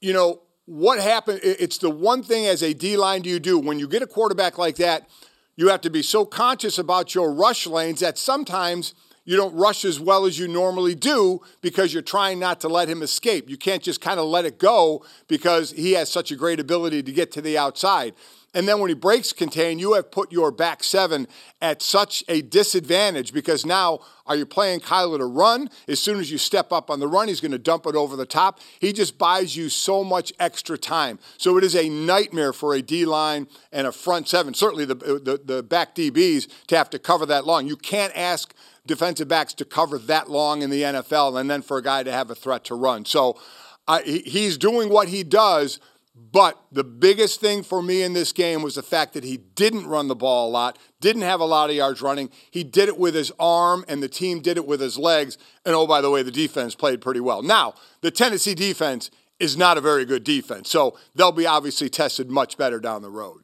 you 0.00 0.12
know, 0.12 0.42
what 0.66 0.98
happened, 0.98 1.38
it's 1.44 1.78
the 1.78 1.90
one 1.90 2.24
thing 2.24 2.46
as 2.46 2.60
a 2.60 2.74
D 2.74 2.96
line 2.96 3.22
do 3.22 3.30
you 3.30 3.38
do. 3.38 3.56
When 3.56 3.78
you 3.78 3.86
get 3.86 4.02
a 4.02 4.08
quarterback 4.08 4.58
like 4.58 4.74
that, 4.76 5.08
you 5.54 5.68
have 5.68 5.82
to 5.82 5.90
be 5.90 6.02
so 6.02 6.24
conscious 6.24 6.78
about 6.78 7.14
your 7.14 7.32
rush 7.32 7.64
lanes 7.68 8.00
that 8.00 8.18
sometimes 8.18 8.92
you 9.24 9.36
don't 9.36 9.54
rush 9.54 9.84
as 9.84 9.98
well 9.98 10.26
as 10.26 10.38
you 10.38 10.48
normally 10.48 10.94
do 10.94 11.40
because 11.60 11.92
you're 11.92 12.02
trying 12.02 12.38
not 12.38 12.60
to 12.60 12.68
let 12.68 12.88
him 12.88 13.02
escape. 13.02 13.48
You 13.48 13.56
can't 13.56 13.82
just 13.82 14.00
kind 14.00 14.20
of 14.20 14.26
let 14.26 14.44
it 14.44 14.58
go 14.58 15.04
because 15.28 15.70
he 15.72 15.92
has 15.92 16.10
such 16.10 16.30
a 16.30 16.36
great 16.36 16.60
ability 16.60 17.02
to 17.02 17.12
get 17.12 17.32
to 17.32 17.42
the 17.42 17.56
outside. 17.56 18.14
And 18.54 18.68
then 18.68 18.78
when 18.78 18.88
he 18.88 18.94
breaks 18.94 19.32
contain, 19.32 19.80
you 19.80 19.94
have 19.94 20.12
put 20.12 20.30
your 20.30 20.52
back 20.52 20.84
seven 20.84 21.26
at 21.60 21.82
such 21.82 22.22
a 22.28 22.40
disadvantage 22.40 23.32
because 23.32 23.66
now 23.66 23.98
are 24.26 24.36
you 24.36 24.46
playing 24.46 24.80
Kyler 24.80 25.18
to 25.18 25.26
run? 25.26 25.68
As 25.88 25.98
soon 25.98 26.20
as 26.20 26.30
you 26.30 26.38
step 26.38 26.72
up 26.72 26.88
on 26.88 27.00
the 27.00 27.08
run, 27.08 27.26
he's 27.26 27.40
going 27.40 27.52
to 27.52 27.58
dump 27.58 27.84
it 27.86 27.96
over 27.96 28.14
the 28.14 28.24
top. 28.24 28.60
He 28.78 28.92
just 28.92 29.18
buys 29.18 29.56
you 29.56 29.68
so 29.68 30.04
much 30.04 30.32
extra 30.38 30.78
time. 30.78 31.18
So 31.36 31.58
it 31.58 31.64
is 31.64 31.74
a 31.74 31.88
nightmare 31.88 32.52
for 32.52 32.74
a 32.74 32.80
D 32.80 33.04
line 33.04 33.48
and 33.72 33.88
a 33.88 33.92
front 33.92 34.28
seven, 34.28 34.54
certainly 34.54 34.84
the, 34.84 34.94
the, 34.94 35.40
the 35.44 35.62
back 35.64 35.96
DBs, 35.96 36.48
to 36.68 36.76
have 36.76 36.88
to 36.90 36.98
cover 37.00 37.26
that 37.26 37.44
long. 37.44 37.66
You 37.66 37.76
can't 37.76 38.16
ask 38.16 38.54
defensive 38.86 39.28
backs 39.28 39.54
to 39.54 39.64
cover 39.64 39.98
that 39.98 40.30
long 40.30 40.62
in 40.62 40.70
the 40.70 40.82
NFL 40.82 41.40
and 41.40 41.50
then 41.50 41.62
for 41.62 41.78
a 41.78 41.82
guy 41.82 42.02
to 42.02 42.12
have 42.12 42.30
a 42.30 42.34
threat 42.34 42.64
to 42.64 42.74
run. 42.74 43.04
So 43.04 43.38
uh, 43.86 44.00
he's 44.04 44.58
doing 44.58 44.88
what 44.88 45.08
he 45.08 45.22
does. 45.22 45.80
But 46.16 46.60
the 46.70 46.84
biggest 46.84 47.40
thing 47.40 47.64
for 47.64 47.82
me 47.82 48.02
in 48.02 48.12
this 48.12 48.32
game 48.32 48.62
was 48.62 48.76
the 48.76 48.84
fact 48.84 49.14
that 49.14 49.24
he 49.24 49.36
didn't 49.36 49.88
run 49.88 50.06
the 50.06 50.14
ball 50.14 50.48
a 50.48 50.50
lot, 50.50 50.78
didn't 51.00 51.22
have 51.22 51.40
a 51.40 51.44
lot 51.44 51.70
of 51.70 51.76
yards 51.76 52.00
running. 52.02 52.30
He 52.52 52.62
did 52.62 52.88
it 52.88 52.96
with 52.96 53.16
his 53.16 53.32
arm, 53.40 53.84
and 53.88 54.00
the 54.00 54.08
team 54.08 54.40
did 54.40 54.56
it 54.56 54.64
with 54.64 54.80
his 54.80 54.96
legs. 54.96 55.38
And 55.66 55.74
oh, 55.74 55.88
by 55.88 56.00
the 56.00 56.10
way, 56.10 56.22
the 56.22 56.30
defense 56.30 56.76
played 56.76 57.00
pretty 57.00 57.18
well. 57.18 57.42
Now, 57.42 57.74
the 58.00 58.12
Tennessee 58.12 58.54
defense 58.54 59.10
is 59.40 59.56
not 59.56 59.76
a 59.76 59.80
very 59.80 60.04
good 60.04 60.22
defense, 60.22 60.70
so 60.70 60.96
they'll 61.16 61.32
be 61.32 61.46
obviously 61.46 61.88
tested 61.88 62.30
much 62.30 62.56
better 62.56 62.78
down 62.78 63.02
the 63.02 63.10
road. 63.10 63.42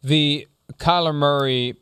The 0.00 0.46
Kyler 0.74 1.14
Murray 1.14 1.74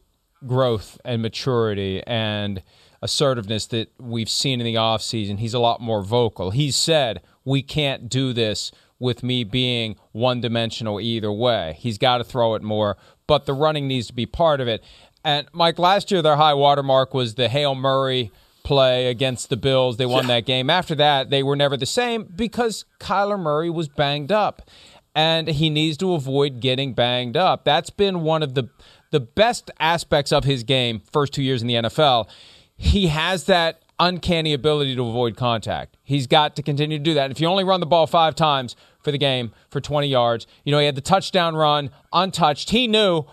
growth 0.47 1.01
and 1.05 1.23
maturity 1.23 2.03
and 2.07 2.63
assertiveness 3.01 3.67
that 3.67 3.93
we've 3.99 4.31
seen 4.31 4.61
in 4.61 4.67
the 4.67 4.75
offseason. 4.75 5.39
He's 5.39 5.55
a 5.55 5.59
lot 5.59 5.81
more 5.81 6.03
vocal. 6.03 6.51
He's 6.51 6.77
said, 6.77 7.23
We 7.45 7.63
can't 7.63 8.09
do 8.09 8.33
this 8.33 8.71
with 8.99 9.25
me 9.25 9.43
being 9.43 9.97
one 10.13 10.41
dimensional 10.41 11.01
either 11.01 11.33
way. 11.33 11.77
He's 11.79 11.99
got 11.99 12.19
to 12.19 12.25
throw 12.25 12.55
it 12.55 12.63
more, 12.63 12.97
but 13.27 13.47
the 13.47 13.53
running 13.53 13.89
needs 13.89 14.07
to 14.07 14.13
be 14.13 14.27
part 14.27 14.61
of 14.61 14.69
it. 14.69 14.83
And 15.25 15.47
Mike, 15.53 15.79
last 15.79 16.11
year 16.11 16.23
their 16.23 16.37
high 16.37 16.55
watermark 16.55 17.13
was 17.13 17.35
the 17.35 17.49
Hail 17.49 17.75
Murray 17.75 18.31
play 18.63 19.09
against 19.09 19.51
the 19.51 19.57
Bills. 19.57 19.97
They 19.97 20.07
won 20.07 20.25
yeah. 20.25 20.37
that 20.37 20.47
game. 20.47 20.71
After 20.71 20.95
that, 20.95 21.31
they 21.31 21.43
were 21.43 21.57
never 21.57 21.77
the 21.77 21.87
same 21.87 22.25
because 22.25 22.85
Kyler 23.01 23.39
Murray 23.39 23.71
was 23.71 23.89
banged 23.89 24.33
up. 24.33 24.69
And 25.15 25.49
he 25.49 25.69
needs 25.69 25.99
to 25.99 26.15
avoid 26.15 26.61
getting 26.61 26.95
banged 26.95 27.37
up. 27.37 27.65
That's 27.65 27.91
been 27.91 28.23
one 28.23 28.43
of 28.43 28.55
the 28.55 28.71
the 29.13 29.21
best 29.21 29.71
aspects 29.79 30.33
of 30.33 30.43
his 30.45 30.65
game 30.65 31.01
first 31.13 31.33
two 31.33 31.43
years 31.43 31.63
in 31.63 31.69
the 31.69 31.75
NFL, 31.75 32.29
he 32.77 33.07
has 33.07 33.45
that 33.45 33.83
uncanny 34.01 34.53
ability 34.53 34.97
to 34.97 35.07
avoid 35.07 35.37
contact. 35.37 35.97
He's 36.03 36.27
got 36.27 36.57
to 36.57 36.63
continue 36.63 36.99
to 36.99 37.05
do 37.05 37.15
that. 37.15 37.31
If 37.31 37.41
you 37.41 37.47
only 37.47 37.63
run 37.63 37.79
the 37.79 37.87
ball 37.87 38.09
five 38.09 38.35
times 38.35 38.75
for 39.03 39.13
the 39.13 39.19
game 39.19 39.53
for 39.71 39.81
20 39.81 40.09
yards, 40.09 40.47
you 40.65 40.73
know, 40.73 40.79
he 40.79 40.87
had 40.87 40.97
the 40.97 41.03
touchdown 41.03 41.55
run 41.55 41.91
untouched. 42.13 42.71
He 42.71 42.89
knew 42.89 43.25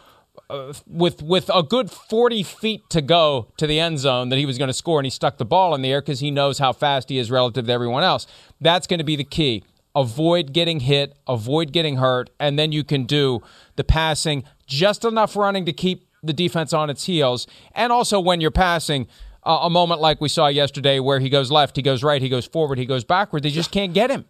uh, 0.49 0.73
with 0.85 1.23
with 1.23 1.49
a 1.53 1.63
good 1.63 1.89
40 1.89 2.43
feet 2.43 2.89
to 2.89 3.01
go 3.01 3.47
to 3.57 3.65
the 3.65 3.79
end 3.79 3.99
zone 3.99 4.29
that 4.29 4.37
he 4.37 4.45
was 4.45 4.57
going 4.57 4.67
to 4.67 4.73
score 4.73 4.99
and 4.99 5.05
he 5.05 5.09
stuck 5.09 5.37
the 5.37 5.45
ball 5.45 5.73
in 5.73 5.81
the 5.81 5.91
air 5.91 6.01
because 6.01 6.19
he 6.19 6.29
knows 6.29 6.59
how 6.59 6.73
fast 6.73 7.09
he 7.09 7.17
is 7.17 7.31
relative 7.31 7.67
to 7.67 7.71
everyone 7.71 8.03
else. 8.03 8.27
That's 8.59 8.85
going 8.85 8.99
to 8.99 9.03
be 9.03 9.15
the 9.15 9.23
key. 9.23 9.63
Avoid 9.95 10.53
getting 10.53 10.81
hit, 10.81 11.17
avoid 11.27 11.71
getting 11.71 11.97
hurt, 11.97 12.29
and 12.39 12.57
then 12.59 12.71
you 12.71 12.83
can 12.83 13.05
do 13.05 13.41
the 13.75 13.83
passing 13.83 14.43
just 14.65 15.03
enough 15.03 15.35
running 15.35 15.65
to 15.65 15.73
keep 15.73 16.07
the 16.21 16.33
defense 16.33 16.73
on 16.73 16.89
its 16.89 17.05
heels. 17.05 17.47
And 17.73 17.91
also 17.91 18.19
when 18.19 18.41
you're 18.41 18.51
passing, 18.51 19.07
uh, 19.43 19.59
a 19.63 19.69
moment 19.69 20.01
like 20.01 20.21
we 20.21 20.29
saw 20.29 20.47
yesterday 20.47 20.99
where 20.99 21.19
he 21.19 21.29
goes 21.29 21.51
left, 21.51 21.75
he 21.75 21.81
goes 21.81 22.03
right, 22.03 22.21
he 22.21 22.29
goes 22.29 22.45
forward, 22.45 22.77
he 22.77 22.85
goes 22.85 23.03
backward. 23.03 23.43
They 23.43 23.49
just 23.49 23.71
can't 23.71 23.93
get 23.93 24.11
him 24.11 24.25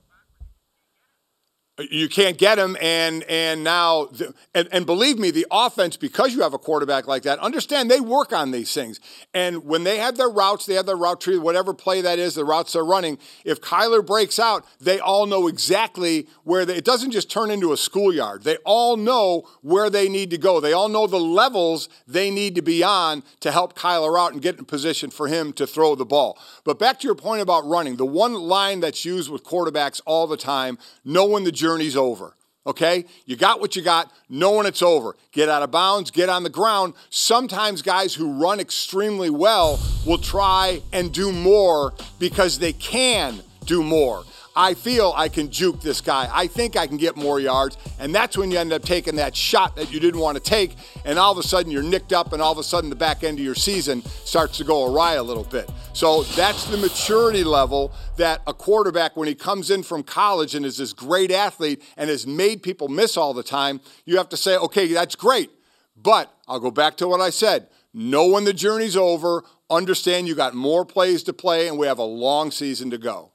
you 1.90 2.10
can't 2.10 2.38
get 2.38 2.60
him 2.60 2.76
and 2.82 3.24
and 3.24 3.64
now 3.64 4.06
the, 4.06 4.34
and, 4.54 4.68
and 4.72 4.86
believe 4.86 5.18
me 5.18 5.32
the 5.32 5.46
offense 5.52 5.98
because 5.98 6.34
you 6.34 6.42
have 6.42 6.54
a 6.54 6.58
quarterback 6.58 7.08
like 7.08 7.24
that 7.24 7.40
understand 7.40 7.90
they 7.90 8.02
work 8.02 8.34
on 8.34 8.52
these 8.52 8.74
things. 8.74 9.00
And 9.34 9.66
when 9.66 9.84
they 9.84 9.98
have 9.98 10.18
their 10.18 10.30
routes 10.30 10.66
they 10.66 10.76
have 10.76 10.86
their 10.86 10.98
route 10.98 11.22
tree 11.22 11.38
whatever 11.38 11.74
play 11.74 12.02
that 12.02 12.20
is 12.20 12.36
the 12.36 12.46
routes 12.46 12.74
they're 12.74 12.84
running 12.84 13.18
if 13.46 13.62
kyler 13.62 14.06
breaks 14.06 14.40
out 14.40 14.66
they 14.80 15.00
all 15.00 15.26
know 15.26 15.48
exactly 15.48 16.28
where 16.44 16.66
they, 16.66 16.76
it 16.76 16.86
doesn't 16.86 17.12
just 17.12 17.30
turn 17.30 17.52
into 17.52 17.72
a 17.72 17.78
schoolyard. 17.78 18.44
They 18.44 18.58
all 18.66 18.98
know 18.98 19.48
where 19.62 19.90
they 19.90 20.10
need 20.10 20.30
to 20.32 20.38
go. 20.38 20.60
They 20.60 20.74
all 20.74 20.90
know 20.90 21.08
the 21.08 21.20
levels 21.20 21.90
they 22.08 22.32
need 22.32 22.56
to 22.56 22.62
be 22.62 22.84
on 22.84 23.24
to 23.40 23.52
help 23.52 23.78
kyler 23.78 24.20
out 24.20 24.34
and 24.34 24.42
get 24.42 24.58
in 24.58 24.66
position 24.66 25.10
for 25.10 25.28
him 25.28 25.54
to 25.54 25.66
throw 25.66 25.96
the 25.96 26.06
ball. 26.06 26.38
But 26.64 26.80
back 26.80 27.00
to 27.00 27.08
your 27.08 27.16
point 27.16 27.42
about 27.42 27.66
running 27.66 27.96
the 27.96 28.06
one 28.06 28.34
line 28.34 28.80
that's 28.80 29.06
used 29.06 29.30
with 29.32 29.44
quarterbacks 29.44 30.02
all 30.06 30.28
the 30.28 30.38
time 30.38 30.78
knowing 31.06 31.44
the 31.44 31.52
journey's 31.70 31.96
over. 31.96 32.36
Okay? 32.66 33.06
You 33.26 33.36
got 33.36 33.62
what 33.62 33.76
you 33.76 33.84
got, 33.84 34.12
knowing 34.28 34.66
it's 34.66 34.82
over. 34.82 35.16
Get 35.32 35.50
out 35.50 35.62
of 35.62 35.70
bounds, 35.70 36.10
get 36.10 36.28
on 36.28 36.42
the 36.42 36.50
ground. 36.50 36.96
Sometimes 37.12 37.84
guys 37.84 38.16
who 38.16 38.42
run 38.42 38.60
extremely 38.60 39.30
well 39.30 39.80
will 40.04 40.18
try 40.18 40.82
and 40.92 41.14
do 41.14 41.32
more 41.32 41.94
because 42.18 42.58
they 42.58 42.74
can 42.74 43.44
do 43.66 43.84
more. 43.84 44.24
I 44.56 44.74
feel 44.74 45.14
I 45.16 45.30
can 45.30 45.50
juke 45.50 45.82
this 45.82 46.02
guy. 46.02 46.30
I 46.32 46.48
think 46.48 46.76
I 46.76 46.88
can 46.88 46.98
get 46.98 47.16
more 47.16 47.40
yards. 47.40 47.78
And 48.00 48.14
that's 48.14 48.38
when 48.38 48.52
you 48.52 48.58
end 48.58 48.74
up 48.74 48.82
taking 48.82 49.16
that 49.18 49.36
shot 49.36 49.76
that 49.76 49.92
you 49.92 50.00
didn't 50.00 50.20
want 50.20 50.38
to 50.38 50.44
take. 50.44 50.76
And 51.06 51.18
all 51.18 51.32
of 51.32 51.38
a 51.38 51.44
sudden 51.44 51.72
you're 51.72 51.84
nicked 51.84 52.14
up, 52.14 52.34
and 52.34 52.42
all 52.42 52.52
of 52.52 52.58
a 52.58 52.64
sudden 52.64 52.90
the 52.90 52.96
back 52.96 53.24
end 53.24 53.40
of 53.40 53.46
your 53.46 53.56
season 53.56 54.04
starts 54.04 54.58
to 54.58 54.64
go 54.64 54.92
awry 54.92 55.14
a 55.14 55.24
little 55.24 55.44
bit. 55.44 55.70
So 55.94 56.24
that's 56.24 56.66
the 56.66 56.78
maturity 56.78 57.44
level 57.44 57.94
that 58.18 58.42
a 58.48 58.54
quarterback, 58.54 59.16
when 59.16 59.28
he 59.28 59.36
comes 59.36 59.70
in 59.70 59.84
from 59.84 60.04
college 60.04 60.56
and 60.56 60.66
is 60.66 60.78
this 60.78 60.94
great 60.94 61.32
athlete 61.32 61.84
and 61.98 62.10
has 62.10 62.28
made 62.28 62.64
people 62.64 62.88
miss 62.88 63.18
all 63.18 63.34
the 63.34 63.44
time, 63.44 63.82
you 64.06 64.18
have 64.18 64.30
to 64.30 64.38
say, 64.38 64.58
okay, 64.58 64.88
that's 64.94 65.16
great. 65.16 65.52
But 65.96 66.34
I'll 66.48 66.60
go 66.60 66.72
back 66.72 66.98
to 66.98 67.08
what 67.08 67.22
I 67.22 67.30
said. 67.30 67.68
Know 67.94 68.28
when 68.28 68.46
the 68.46 68.54
journey's 68.54 68.96
over. 68.96 69.44
Understand 69.70 70.28
you 70.28 70.36
got 70.36 70.54
more 70.54 70.86
plays 70.86 71.24
to 71.24 71.34
play, 71.34 71.68
and 71.68 71.78
we 71.78 71.88
have 71.88 72.00
a 72.00 72.04
long 72.04 72.52
season 72.52 72.90
to 72.92 72.98
go. 72.98 73.29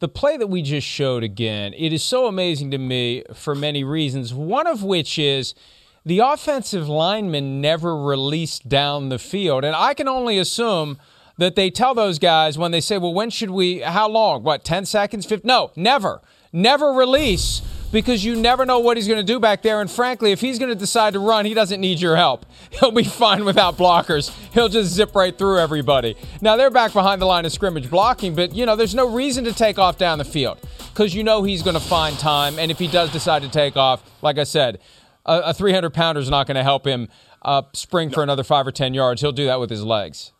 The 0.00 0.08
play 0.08 0.36
that 0.36 0.46
we 0.46 0.62
just 0.62 0.86
showed 0.86 1.24
again, 1.24 1.74
it 1.76 1.92
is 1.92 2.04
so 2.04 2.26
amazing 2.26 2.70
to 2.70 2.78
me 2.78 3.24
for 3.34 3.54
many 3.54 3.82
reasons. 3.82 4.32
One 4.32 4.68
of 4.68 4.84
which 4.84 5.18
is 5.18 5.54
the 6.06 6.20
offensive 6.20 6.88
lineman 6.88 7.60
never 7.60 7.96
released 7.96 8.68
down 8.68 9.08
the 9.08 9.18
field. 9.18 9.64
And 9.64 9.74
I 9.74 9.94
can 9.94 10.06
only 10.06 10.38
assume 10.38 10.98
that 11.38 11.56
they 11.56 11.70
tell 11.70 11.94
those 11.94 12.18
guys 12.20 12.56
when 12.56 12.70
they 12.70 12.80
say, 12.80 12.98
well, 12.98 13.12
when 13.12 13.30
should 13.30 13.50
we, 13.50 13.80
how 13.80 14.08
long? 14.08 14.44
What, 14.44 14.64
10 14.64 14.86
seconds? 14.86 15.26
15? 15.26 15.46
No, 15.46 15.72
never. 15.74 16.20
Never 16.52 16.92
release 16.92 17.60
because 17.92 18.24
you 18.24 18.36
never 18.36 18.64
know 18.66 18.78
what 18.78 18.96
he's 18.96 19.06
going 19.06 19.18
to 19.18 19.32
do 19.32 19.40
back 19.40 19.62
there. 19.62 19.80
And 19.80 19.90
frankly, 19.90 20.32
if 20.32 20.40
he's 20.40 20.58
going 20.58 20.70
to 20.70 20.74
decide 20.74 21.14
to 21.14 21.18
run, 21.18 21.44
he 21.44 21.54
doesn't 21.54 21.80
need 21.80 22.00
your 22.00 22.16
help. 22.16 22.46
He'll 22.70 22.90
be 22.90 23.04
fine 23.04 23.44
without 23.44 23.76
blockers. 23.76 24.30
He'll 24.52 24.68
just 24.68 24.92
zip 24.92 25.14
right 25.14 25.36
through 25.36 25.58
everybody. 25.58 26.16
Now, 26.40 26.56
they're 26.56 26.70
back 26.70 26.92
behind 26.92 27.20
the 27.20 27.26
line 27.26 27.46
of 27.46 27.52
scrimmage 27.52 27.90
blocking, 27.90 28.34
but, 28.34 28.54
you 28.54 28.66
know, 28.66 28.76
there's 28.76 28.94
no 28.94 29.08
reason 29.08 29.44
to 29.44 29.52
take 29.52 29.78
off 29.78 29.98
down 29.98 30.18
the 30.18 30.24
field 30.24 30.58
because 30.88 31.14
you 31.14 31.24
know 31.24 31.42
he's 31.42 31.62
going 31.62 31.74
to 31.74 31.80
find 31.80 32.18
time. 32.18 32.58
And 32.58 32.70
if 32.70 32.78
he 32.78 32.88
does 32.88 33.12
decide 33.12 33.42
to 33.42 33.48
take 33.48 33.76
off, 33.76 34.02
like 34.22 34.38
I 34.38 34.44
said, 34.44 34.80
a 35.24 35.52
300 35.52 35.90
pounder 35.90 36.20
is 36.20 36.30
not 36.30 36.46
going 36.46 36.56
to 36.56 36.62
help 36.62 36.86
him 36.86 37.08
uh, 37.42 37.62
spring 37.72 38.10
for 38.10 38.22
another 38.22 38.42
five 38.42 38.66
or 38.66 38.72
10 38.72 38.94
yards. 38.94 39.20
He'll 39.20 39.32
do 39.32 39.46
that 39.46 39.60
with 39.60 39.70
his 39.70 39.84
legs. 39.84 40.32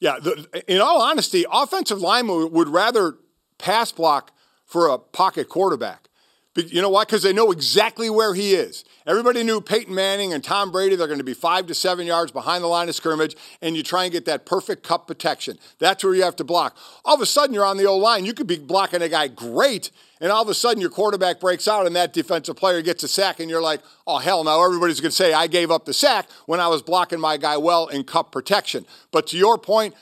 Yeah, 0.00 0.18
the, 0.20 0.62
in 0.68 0.80
all 0.80 1.00
honesty, 1.02 1.44
offensive 1.50 2.00
linemen 2.00 2.52
would 2.52 2.68
rather 2.68 3.16
pass 3.58 3.90
block 3.90 4.32
for 4.68 4.88
a 4.88 4.98
pocket 4.98 5.48
quarterback. 5.48 6.08
You 6.56 6.82
know 6.82 6.88
why? 6.88 7.04
Because 7.04 7.22
they 7.22 7.32
know 7.32 7.52
exactly 7.52 8.10
where 8.10 8.34
he 8.34 8.54
is. 8.54 8.84
Everybody 9.06 9.44
knew 9.44 9.60
Peyton 9.60 9.94
Manning 9.94 10.32
and 10.32 10.42
Tom 10.42 10.72
Brady, 10.72 10.96
they're 10.96 11.06
going 11.06 11.20
to 11.20 11.24
be 11.24 11.34
five 11.34 11.66
to 11.68 11.74
seven 11.74 12.04
yards 12.04 12.32
behind 12.32 12.64
the 12.64 12.68
line 12.68 12.88
of 12.88 12.96
scrimmage, 12.96 13.36
and 13.62 13.76
you 13.76 13.84
try 13.84 14.04
and 14.04 14.12
get 14.12 14.24
that 14.24 14.44
perfect 14.44 14.82
cup 14.82 15.06
protection. 15.06 15.58
That's 15.78 16.02
where 16.02 16.14
you 16.14 16.24
have 16.24 16.34
to 16.36 16.44
block. 16.44 16.76
All 17.04 17.14
of 17.14 17.20
a 17.20 17.26
sudden, 17.26 17.54
you're 17.54 17.64
on 17.64 17.76
the 17.76 17.86
old 17.86 18.02
line. 18.02 18.24
You 18.24 18.34
could 18.34 18.48
be 18.48 18.58
blocking 18.58 19.02
a 19.02 19.08
guy 19.08 19.28
great, 19.28 19.92
and 20.20 20.32
all 20.32 20.42
of 20.42 20.48
a 20.48 20.54
sudden, 20.54 20.80
your 20.80 20.90
quarterback 20.90 21.38
breaks 21.38 21.68
out, 21.68 21.86
and 21.86 21.94
that 21.94 22.12
defensive 22.12 22.56
player 22.56 22.82
gets 22.82 23.04
a 23.04 23.08
sack, 23.08 23.38
and 23.38 23.48
you're 23.48 23.62
like, 23.62 23.80
oh, 24.06 24.18
hell, 24.18 24.42
now 24.42 24.64
everybody's 24.64 25.00
going 25.00 25.10
to 25.10 25.16
say, 25.16 25.32
I 25.32 25.46
gave 25.46 25.70
up 25.70 25.84
the 25.84 25.94
sack 25.94 26.28
when 26.46 26.58
I 26.58 26.66
was 26.66 26.82
blocking 26.82 27.20
my 27.20 27.36
guy 27.36 27.56
well 27.56 27.86
in 27.86 28.02
cup 28.02 28.32
protection. 28.32 28.84
But 29.12 29.28
to 29.28 29.38
your 29.38 29.58
point, 29.58 29.94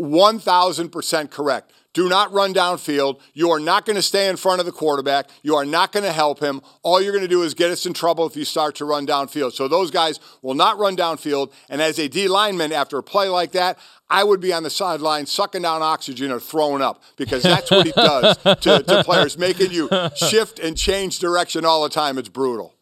1,000% 0.00 1.30
correct. 1.30 1.72
Do 1.92 2.08
not 2.08 2.32
run 2.32 2.54
downfield. 2.54 3.20
You 3.34 3.50
are 3.50 3.58
not 3.58 3.84
going 3.84 3.96
to 3.96 4.02
stay 4.02 4.28
in 4.28 4.36
front 4.36 4.60
of 4.60 4.66
the 4.66 4.72
quarterback. 4.72 5.28
You 5.42 5.56
are 5.56 5.64
not 5.64 5.90
going 5.90 6.04
to 6.04 6.12
help 6.12 6.38
him. 6.38 6.60
All 6.82 7.00
you're 7.00 7.12
going 7.12 7.24
to 7.24 7.28
do 7.28 7.42
is 7.42 7.54
get 7.54 7.70
us 7.70 7.84
in 7.84 7.94
trouble 7.94 8.26
if 8.26 8.36
you 8.36 8.44
start 8.44 8.76
to 8.76 8.84
run 8.84 9.06
downfield. 9.06 9.52
So 9.52 9.66
those 9.66 9.90
guys 9.90 10.20
will 10.40 10.54
not 10.54 10.78
run 10.78 10.96
downfield. 10.96 11.52
And 11.68 11.82
as 11.82 11.98
a 11.98 12.08
D 12.08 12.28
lineman, 12.28 12.72
after 12.72 12.98
a 12.98 13.02
play 13.02 13.28
like 13.28 13.52
that, 13.52 13.76
I 14.08 14.22
would 14.22 14.40
be 14.40 14.52
on 14.52 14.62
the 14.62 14.70
sideline 14.70 15.26
sucking 15.26 15.62
down 15.62 15.82
oxygen 15.82 16.30
or 16.30 16.38
throwing 16.38 16.82
up 16.82 17.02
because 17.16 17.42
that's 17.42 17.70
what 17.70 17.86
he 17.86 17.92
does 17.92 18.36
to, 18.38 18.82
to 18.82 19.02
players, 19.04 19.36
making 19.36 19.72
you 19.72 19.88
shift 20.14 20.60
and 20.60 20.76
change 20.76 21.18
direction 21.18 21.64
all 21.64 21.82
the 21.82 21.88
time. 21.88 22.18
It's 22.18 22.28
brutal. 22.28 22.74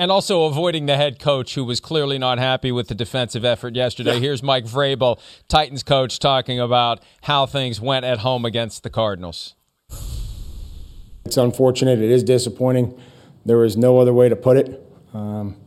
And 0.00 0.10
also 0.10 0.44
avoiding 0.44 0.86
the 0.86 0.96
head 0.96 1.18
coach 1.18 1.56
who 1.56 1.62
was 1.62 1.78
clearly 1.78 2.16
not 2.16 2.38
happy 2.38 2.72
with 2.72 2.88
the 2.88 2.94
defensive 2.94 3.44
effort 3.44 3.76
yesterday. 3.76 4.14
Yeah. 4.14 4.20
Here's 4.20 4.42
Mike 4.42 4.64
Vrabel, 4.64 5.20
Titans 5.46 5.82
coach, 5.82 6.18
talking 6.18 6.58
about 6.58 7.02
how 7.24 7.44
things 7.44 7.82
went 7.82 8.06
at 8.06 8.20
home 8.20 8.46
against 8.46 8.82
the 8.82 8.88
Cardinals. 8.88 9.54
It's 11.26 11.36
unfortunate. 11.36 11.98
It 11.98 12.10
is 12.10 12.24
disappointing. 12.24 12.98
There 13.44 13.62
is 13.62 13.76
no 13.76 13.98
other 13.98 14.14
way 14.14 14.30
to 14.30 14.36
put 14.36 14.56
it. 14.56 14.82
Um, 15.12 15.58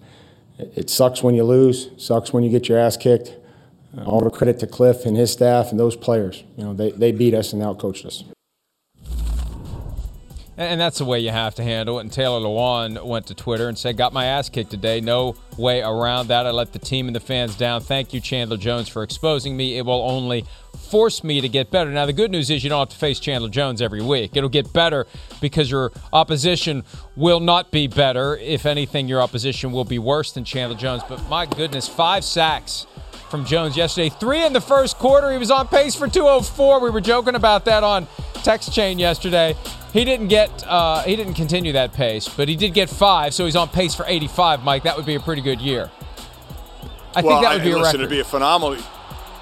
it 0.57 0.89
sucks 0.89 1.21
when 1.21 1.35
you 1.35 1.43
lose. 1.43 1.91
Sucks 1.97 2.33
when 2.33 2.43
you 2.43 2.49
get 2.49 2.67
your 2.67 2.79
ass 2.79 2.97
kicked. 2.97 3.35
All 4.03 4.19
the 4.19 4.31
credit 4.31 4.57
to 4.61 4.65
Kliff 4.65 5.05
and 5.05 5.15
his 5.15 5.31
staff 5.31 5.69
and 5.69 5.79
those 5.79 5.95
players. 5.95 6.43
You 6.57 6.63
know, 6.63 6.73
they, 6.73 6.89
they 6.89 7.11
beat 7.11 7.35
us 7.35 7.53
and 7.53 7.61
outcoached 7.61 8.07
us. 8.07 8.23
And 10.55 10.79
that's 10.79 10.99
the 10.99 11.05
way 11.05 11.19
you 11.19 11.31
have 11.31 11.55
to 11.55 11.63
handle 11.63 11.97
it. 11.97 12.01
And 12.01 12.11
Taylor 12.11 12.39
Lewan 12.39 13.03
went 13.03 13.25
to 13.27 13.33
Twitter 13.33 13.67
and 13.67 13.77
said, 13.77 13.97
Got 13.97 14.13
my 14.13 14.25
ass 14.25 14.49
kicked 14.49 14.69
today. 14.69 15.01
No 15.01 15.35
way 15.57 15.81
around 15.81 16.27
that. 16.27 16.45
I 16.45 16.51
let 16.51 16.73
the 16.73 16.79
team 16.79 17.07
and 17.07 17.15
the 17.15 17.19
fans 17.19 17.55
down. 17.55 17.81
Thank 17.81 18.13
you, 18.13 18.19
Chandler 18.19 18.57
Jones, 18.57 18.87
for 18.87 19.01
exposing 19.01 19.57
me. 19.57 19.77
It 19.77 19.85
will 19.85 20.07
only 20.07 20.45
force 20.91 21.23
me 21.23 21.41
to 21.41 21.49
get 21.49 21.71
better. 21.71 21.89
Now, 21.89 22.05
the 22.05 22.13
good 22.13 22.29
news 22.29 22.51
is 22.51 22.63
you 22.63 22.69
don't 22.69 22.79
have 22.79 22.89
to 22.89 22.95
face 22.95 23.19
Chandler 23.19 23.49
Jones 23.49 23.81
every 23.81 24.01
week. 24.01 24.35
It'll 24.35 24.49
get 24.49 24.71
better 24.71 25.07
because 25.41 25.71
your 25.71 25.91
opposition 26.11 26.83
will 27.15 27.39
not 27.39 27.71
be 27.71 27.87
better. 27.87 28.37
If 28.37 28.67
anything, 28.67 29.07
your 29.07 29.21
opposition 29.21 29.71
will 29.71 29.85
be 29.85 29.97
worse 29.97 30.33
than 30.33 30.43
Chandler 30.43 30.77
Jones. 30.77 31.01
But 31.09 31.27
my 31.29 31.47
goodness, 31.47 31.87
five 31.87 32.23
sacks 32.23 32.85
from 33.33 33.45
Jones 33.45 33.75
yesterday. 33.75 34.09
Three 34.09 34.45
in 34.45 34.53
the 34.53 34.61
first 34.61 34.99
quarter. 34.99 35.31
He 35.31 35.39
was 35.39 35.49
on 35.49 35.67
pace 35.67 35.95
for 35.95 36.07
204. 36.07 36.79
We 36.79 36.91
were 36.91 37.01
joking 37.01 37.33
about 37.33 37.65
that 37.65 37.83
on 37.83 38.07
text 38.43 38.71
chain 38.71 38.99
yesterday. 38.99 39.55
He 39.91 40.05
didn't 40.05 40.27
get 40.27 40.63
uh, 40.67 41.01
he 41.01 41.15
didn't 41.15 41.33
continue 41.33 41.73
that 41.73 41.93
pace, 41.93 42.29
but 42.29 42.47
he 42.47 42.55
did 42.55 42.75
get 42.75 42.91
five, 42.91 43.33
so 43.33 43.45
he's 43.45 43.55
on 43.55 43.69
pace 43.69 43.95
for 43.95 44.05
85. 44.07 44.63
Mike, 44.63 44.83
that 44.83 44.95
would 44.95 45.07
be 45.07 45.15
a 45.15 45.19
pretty 45.19 45.41
good 45.41 45.61
year. 45.61 45.89
I 47.15 47.21
well, 47.23 47.41
think 47.41 47.43
that 47.43 47.53
would 47.53 47.61
I, 47.61 47.63
be 47.63 47.71
a 47.71 47.77
listen, 47.77 47.81
record. 47.81 47.99
It'd 48.01 48.09
be 48.11 48.19
a 48.19 48.23
phenomenal. 48.23 48.77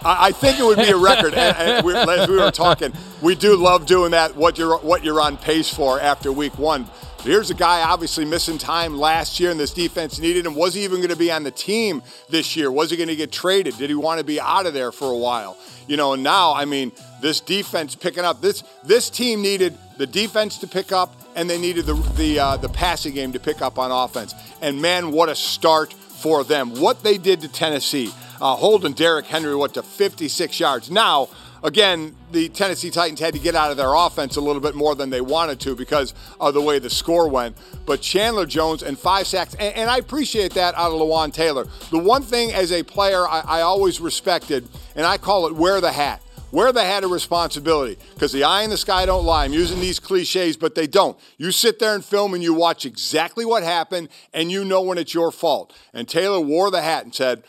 I, 0.06 0.28
I 0.28 0.32
think 0.32 0.58
it 0.58 0.64
would 0.64 0.78
be 0.78 0.90
a 0.90 0.96
record. 0.96 1.34
and, 1.34 1.58
and 1.58 1.86
we, 1.86 1.94
as 1.94 2.30
we 2.30 2.38
were 2.38 2.50
talking, 2.50 2.94
we 3.22 3.36
do 3.36 3.58
love 3.58 3.86
doing 3.86 4.12
that. 4.12 4.38
What 4.38 4.58
you're 4.58 4.78
what 4.78 5.04
you're 5.04 5.20
on 5.20 5.36
pace 5.36 5.68
for 5.68 6.00
after 6.00 6.32
week 6.32 6.58
one. 6.58 6.88
Here's 7.24 7.52
a 7.52 7.54
guy 7.54 7.84
obviously 7.84 8.26
missing 8.26 8.58
time 8.58 8.98
last 8.98 9.40
year, 9.40 9.52
and 9.52 9.60
this 9.60 9.72
defense 9.72 10.18
needed 10.18 10.44
him. 10.44 10.56
Was 10.56 10.74
he 10.74 10.84
even 10.84 10.98
going 10.98 11.12
to 11.12 11.16
be 11.16 11.32
on 11.32 11.44
the 11.44 11.52
team 11.52 12.02
this 12.30 12.56
year? 12.56 12.72
Was 12.72 12.90
he 12.90 12.98
going 12.98 13.10
to 13.10 13.16
get 13.16 13.32
traded? 13.32 13.78
Did 13.78 13.92
he 13.92 13.96
want 13.96 14.18
to 14.18 14.24
be 14.24 14.42
out 14.42 14.66
of 14.66 14.74
there 14.74 14.92
for 14.92 15.12
a 15.12 15.18
while? 15.18 15.56
You 15.88 15.98
know, 15.98 16.14
and 16.14 16.24
now, 16.24 16.56
I 16.56 16.66
mean, 16.66 16.92
this 17.22 17.40
defense 17.40 17.94
picking 17.94 18.26
up. 18.26 18.42
This 18.42 18.64
this 18.84 19.12
team 19.12 19.44
needed 19.44 19.78
the 19.98 20.08
defense 20.08 20.58
to 20.60 20.68
pick 20.68 20.92
up, 20.92 21.14
and 21.36 21.48
they 21.48 21.60
needed 21.60 21.86
the 21.86 21.94
the 21.94 22.40
uh, 22.40 22.58
the 22.58 22.70
passing 22.70 23.14
game 23.14 23.34
to 23.34 23.40
pick 23.40 23.62
up 23.62 23.78
on 23.78 23.92
offense. 23.92 24.34
And 24.60 24.82
man, 24.82 25.12
what 25.12 25.30
a 25.30 25.36
start 25.36 25.94
for 25.94 26.44
them! 26.44 26.74
What 26.82 27.04
they 27.04 27.20
did 27.20 27.42
to 27.42 27.48
Tennessee, 27.48 28.12
uh, 28.42 28.56
holding 28.56 28.94
Derrick 28.94 29.28
Henry 29.28 29.56
what 29.56 29.76
to 29.76 29.84
56 29.84 30.60
yards. 30.60 30.90
Now, 30.90 31.30
again, 31.64 32.16
the 32.32 32.50
Tennessee 32.50 32.90
Titans 32.90 33.20
had 33.20 33.34
to 33.34 33.40
get 33.40 33.56
out 33.56 33.72
of 33.72 33.78
their 33.78 33.94
offense 33.94 34.36
a 34.36 34.42
little 34.42 34.62
bit 34.62 34.76
more 34.76 34.96
than 34.96 35.10
they 35.10 35.22
wanted 35.22 35.60
to 35.62 35.76
because 35.76 36.14
of 36.40 36.54
the 36.54 36.62
way 36.62 36.80
the 36.80 36.90
score 36.90 37.28
went. 37.28 37.58
But 37.86 38.02
Chandler 38.02 38.46
Jones 38.46 38.84
and 38.84 38.98
five 38.98 39.28
sacks, 39.28 39.54
and, 39.56 39.76
and 39.76 39.90
I 39.90 39.98
appreciate 39.98 40.54
that 40.54 40.76
out 40.76 40.92
of 40.92 41.00
Lewan 41.00 41.34
Taylor. 41.34 41.68
The 41.90 42.00
one 42.00 42.24
thing 42.24 42.52
as 42.54 42.72
a 42.72 42.84
player 42.84 43.28
I, 43.28 43.44
I 43.46 43.62
always 43.62 44.00
respected, 44.00 44.68
and 44.96 45.06
I 45.06 45.18
call 45.18 45.48
it 45.48 45.56
wear 45.56 45.82
the 45.82 45.92
hat. 45.92 46.22
Wear 46.52 46.74
the 46.74 46.84
hat 46.84 47.06
of 47.06 47.12
responsibility 47.12 47.98
because 48.14 48.34
the 48.34 48.44
eye 48.44 48.64
in 48.64 48.70
the 48.70 48.78
sky 48.78 49.06
don't 49.06 49.26
lie. 49.26 49.46
I'm 49.46 49.54
using 49.54 49.80
these 49.80 50.02
cliches, 50.02 50.58
but 50.58 50.76
they 50.76 50.86
don't. 50.86 51.18
You 51.38 51.54
sit 51.54 51.80
there 51.80 51.96
and 51.96 52.04
film 52.04 52.34
and 52.34 52.44
you 52.44 52.54
watch 52.54 52.86
exactly 52.86 53.46
what 53.46 53.64
happened 53.64 54.10
and 54.34 54.52
you 54.52 54.66
know 54.66 54.82
when 54.82 54.98
it's 54.98 55.14
your 55.14 55.32
fault. 55.32 55.74
And 55.94 56.10
Taylor 56.10 56.42
wore 56.42 56.70
the 56.70 56.82
hat 56.82 57.06
and 57.06 57.16
said, 57.16 57.44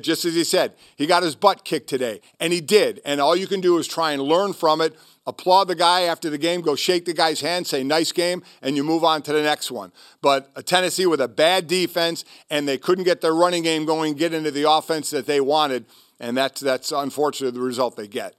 just 0.00 0.24
as 0.24 0.34
he 0.34 0.44
said, 0.44 0.74
he 0.96 1.06
got 1.06 1.22
his 1.22 1.34
butt 1.34 1.64
kicked 1.64 1.88
today, 1.88 2.20
and 2.40 2.52
he 2.52 2.60
did. 2.60 3.00
And 3.04 3.20
all 3.20 3.36
you 3.36 3.46
can 3.46 3.60
do 3.60 3.78
is 3.78 3.86
try 3.86 4.12
and 4.12 4.22
learn 4.22 4.52
from 4.52 4.80
it, 4.80 4.96
applaud 5.26 5.64
the 5.64 5.74
guy 5.74 6.02
after 6.02 6.30
the 6.30 6.38
game, 6.38 6.62
go 6.62 6.74
shake 6.74 7.04
the 7.04 7.12
guy's 7.12 7.40
hand, 7.40 7.66
say 7.66 7.84
nice 7.84 8.10
game, 8.12 8.42
and 8.62 8.76
you 8.76 8.82
move 8.82 9.04
on 9.04 9.20
to 9.22 9.32
the 9.32 9.42
next 9.42 9.70
one. 9.70 9.92
But 10.22 10.50
a 10.56 10.62
Tennessee 10.62 11.06
with 11.06 11.20
a 11.20 11.28
bad 11.28 11.66
defense, 11.66 12.24
and 12.48 12.66
they 12.66 12.78
couldn't 12.78 13.04
get 13.04 13.20
their 13.20 13.34
running 13.34 13.62
game 13.62 13.84
going, 13.84 14.14
get 14.14 14.32
into 14.32 14.50
the 14.50 14.70
offense 14.70 15.10
that 15.10 15.26
they 15.26 15.40
wanted, 15.40 15.84
and 16.18 16.36
that's 16.36 16.60
that's 16.60 16.90
unfortunately 16.90 17.58
the 17.58 17.64
result 17.64 17.96
they 17.96 18.08
get. 18.08 18.34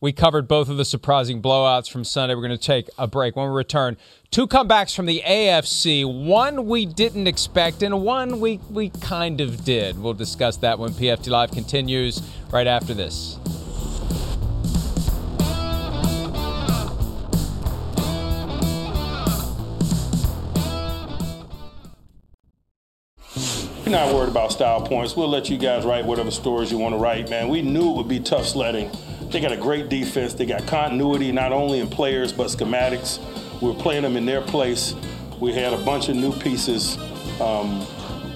We 0.00 0.12
covered 0.12 0.48
both 0.48 0.68
of 0.68 0.76
the 0.76 0.84
surprising 0.84 1.40
blowouts 1.40 1.90
from 1.90 2.04
Sunday. 2.04 2.34
We're 2.34 2.42
going 2.42 2.58
to 2.58 2.58
take 2.58 2.90
a 2.98 3.06
break. 3.06 3.36
When 3.36 3.48
we 3.48 3.54
return, 3.54 3.96
two 4.30 4.46
comebacks 4.46 4.94
from 4.94 5.06
the 5.06 5.22
AFC. 5.24 6.04
One 6.04 6.66
we 6.66 6.84
didn't 6.84 7.26
expect, 7.26 7.82
and 7.82 8.02
one 8.02 8.40
we, 8.40 8.58
we 8.70 8.90
kind 8.90 9.40
of 9.40 9.64
did. 9.64 9.98
We'll 9.98 10.14
discuss 10.14 10.56
that 10.58 10.78
when 10.78 10.90
PFT 10.90 11.28
Live 11.28 11.52
continues 11.52 12.20
right 12.50 12.66
after 12.66 12.92
this. 12.92 13.38
We're 23.84 23.90
not 23.90 24.14
worried 24.14 24.30
about 24.30 24.50
style 24.50 24.80
points. 24.80 25.14
We'll 25.14 25.28
let 25.28 25.50
you 25.50 25.58
guys 25.58 25.84
write 25.84 26.04
whatever 26.04 26.30
stories 26.30 26.72
you 26.72 26.78
want 26.78 26.94
to 26.94 26.98
write, 26.98 27.30
man. 27.30 27.48
We 27.48 27.62
knew 27.62 27.90
it 27.90 27.96
would 27.96 28.08
be 28.08 28.18
tough 28.18 28.46
sledding. 28.46 28.90
They 29.34 29.40
got 29.40 29.50
a 29.50 29.56
great 29.56 29.88
defense. 29.88 30.32
They 30.34 30.46
got 30.46 30.64
continuity 30.68 31.32
not 31.32 31.50
only 31.50 31.80
in 31.80 31.88
players 31.88 32.32
but 32.32 32.46
schematics. 32.46 33.18
We 33.60 33.68
are 33.68 33.74
playing 33.74 34.02
them 34.02 34.16
in 34.16 34.24
their 34.24 34.40
place. 34.40 34.94
We 35.40 35.52
had 35.52 35.72
a 35.72 35.76
bunch 35.78 36.08
of 36.08 36.14
new 36.14 36.32
pieces. 36.32 36.96
Um, 37.40 37.84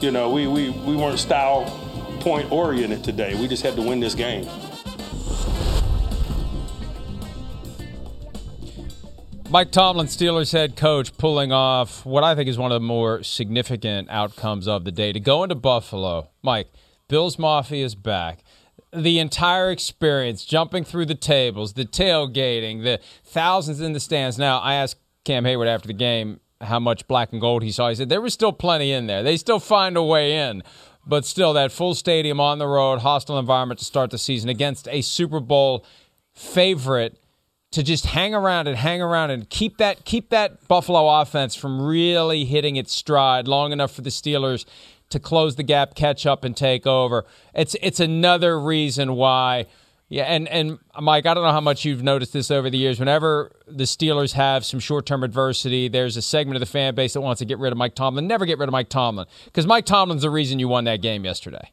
you 0.01 0.11
know, 0.11 0.29
we, 0.29 0.49
we, 0.49 0.71
we 0.71 0.97
weren't 0.97 1.21
style 1.21 1.67
point 2.19 2.51
oriented 2.51 3.05
today. 3.05 3.37
We 3.41 3.47
just 3.47 3.63
had 3.63 3.77
to 3.77 3.83
win 3.83 4.01
this 4.01 4.17
game. 4.17 4.45
Mike 9.51 9.71
Tomlin, 9.71 10.09
Steelers 10.09 10.51
head 10.51 10.75
coach, 10.75 11.17
pulling 11.17 11.53
off 11.53 12.05
what 12.05 12.25
I 12.25 12.35
think 12.35 12.49
is 12.49 12.59
one 12.59 12.73
of 12.73 12.83
the 12.83 12.85
more 12.85 13.23
significant 13.23 14.11
outcomes 14.11 14.67
of 14.67 14.83
the 14.83 14.91
day 14.91 15.13
to 15.13 15.21
go 15.21 15.45
into 15.45 15.55
Buffalo. 15.55 16.31
Mike, 16.43 16.73
Bills 17.07 17.39
Mafia 17.39 17.85
is 17.85 17.95
back. 17.95 18.43
The 18.93 19.19
entire 19.19 19.71
experience, 19.71 20.45
jumping 20.45 20.85
through 20.85 21.07
the 21.07 21.15
tables, 21.15 21.75
the 21.75 21.85
tailgating, 21.85 22.83
the 22.83 23.01
thousands 23.25 23.81
in 23.81 23.93
the 23.93 24.01
stands. 24.01 24.39
Now, 24.39 24.59
I 24.59 24.75
asked 24.75 24.99
Cam 25.25 25.45
Hayward 25.45 25.69
after 25.69 25.87
the 25.87 25.95
game 25.95 26.41
how 26.61 26.81
much 26.81 27.07
black 27.07 27.33
and 27.33 27.41
gold 27.41 27.63
he 27.63 27.71
saw. 27.71 27.89
He 27.89 27.95
said 27.95 28.09
there 28.09 28.21
was 28.21 28.35
still 28.35 28.53
plenty 28.53 28.93
in 28.93 29.07
there. 29.07 29.23
They 29.23 29.37
still 29.37 29.61
find 29.61 29.97
a 29.97 30.03
way 30.03 30.37
in. 30.37 30.63
But 31.07 31.25
still, 31.25 31.53
that 31.55 31.73
full 31.73 31.95
stadium 31.95 32.41
on 32.41 32.59
the 32.59 32.67
road, 32.67 33.01
hostile 33.01 33.39
environment 33.39 33.79
to 33.81 33.85
start 33.85 34.11
the 34.11 34.19
season 34.19 34.51
against 34.51 34.89
a 34.89 35.01
Super 35.01 35.41
Bowl 35.41 35.85
favorite 36.35 37.19
to 37.71 37.83
just 37.83 38.07
hang 38.07 38.35
around 38.35 38.67
and 38.67 38.77
hang 38.77 39.03
around 39.03 39.31
and 39.31 39.49
keep 39.51 39.77
that 39.79 40.05
keep 40.05 40.31
that 40.31 40.67
Buffalo 40.69 41.21
offense 41.21 41.55
from 41.55 41.81
really 41.83 42.45
hitting 42.45 42.77
its 42.77 42.93
stride 42.93 43.47
long 43.47 43.73
enough 43.73 43.93
for 43.93 44.03
the 44.03 44.11
Steelers 44.11 44.65
to 45.11 45.19
close 45.19 45.57
the 45.57 45.63
gap, 45.63 45.95
catch 45.95 46.27
up, 46.27 46.45
and 46.45 46.57
take 46.57 46.87
over. 46.87 47.25
It's 47.55 47.77
it's 47.83 48.01
another 48.01 48.61
reason 48.61 49.15
why. 49.15 49.67
Yeah, 50.11 50.25
and 50.25 50.49
and 50.49 50.79
Mike, 51.01 51.27
I 51.27 51.35
don't 51.35 51.45
know 51.45 51.53
how 51.53 51.61
much 51.61 51.85
you've 51.85 52.03
noticed 52.03 52.33
this 52.33 52.51
over 52.51 52.71
the 52.71 52.79
years. 52.79 52.99
Whenever 52.99 53.53
the 53.67 53.85
Steelers 53.85 54.33
have 54.33 54.65
some 54.65 54.81
short-term 54.81 55.23
adversity, 55.23 55.89
there's 55.89 56.17
a 56.17 56.23
segment 56.23 56.57
of 56.57 56.61
the 56.61 56.67
fan 56.67 56.95
base 56.95 57.13
that 57.13 57.21
wants 57.21 57.41
to 57.41 57.45
get 57.45 57.59
rid 57.59 57.73
of 57.73 57.79
Mike 57.79 57.95
Tomlin. 57.95 58.27
Never 58.27 58.47
get 58.47 58.59
rid 58.59 58.69
of 58.69 58.73
Mike 58.73 58.89
Tomlin 58.89 59.27
because 59.45 59.67
Mike 59.67 59.85
Tomlin's 59.85 60.23
the 60.23 60.31
reason 60.31 60.59
you 60.59 60.69
won 60.69 60.85
that 60.85 61.03
game 61.03 61.25
yesterday. 61.25 61.71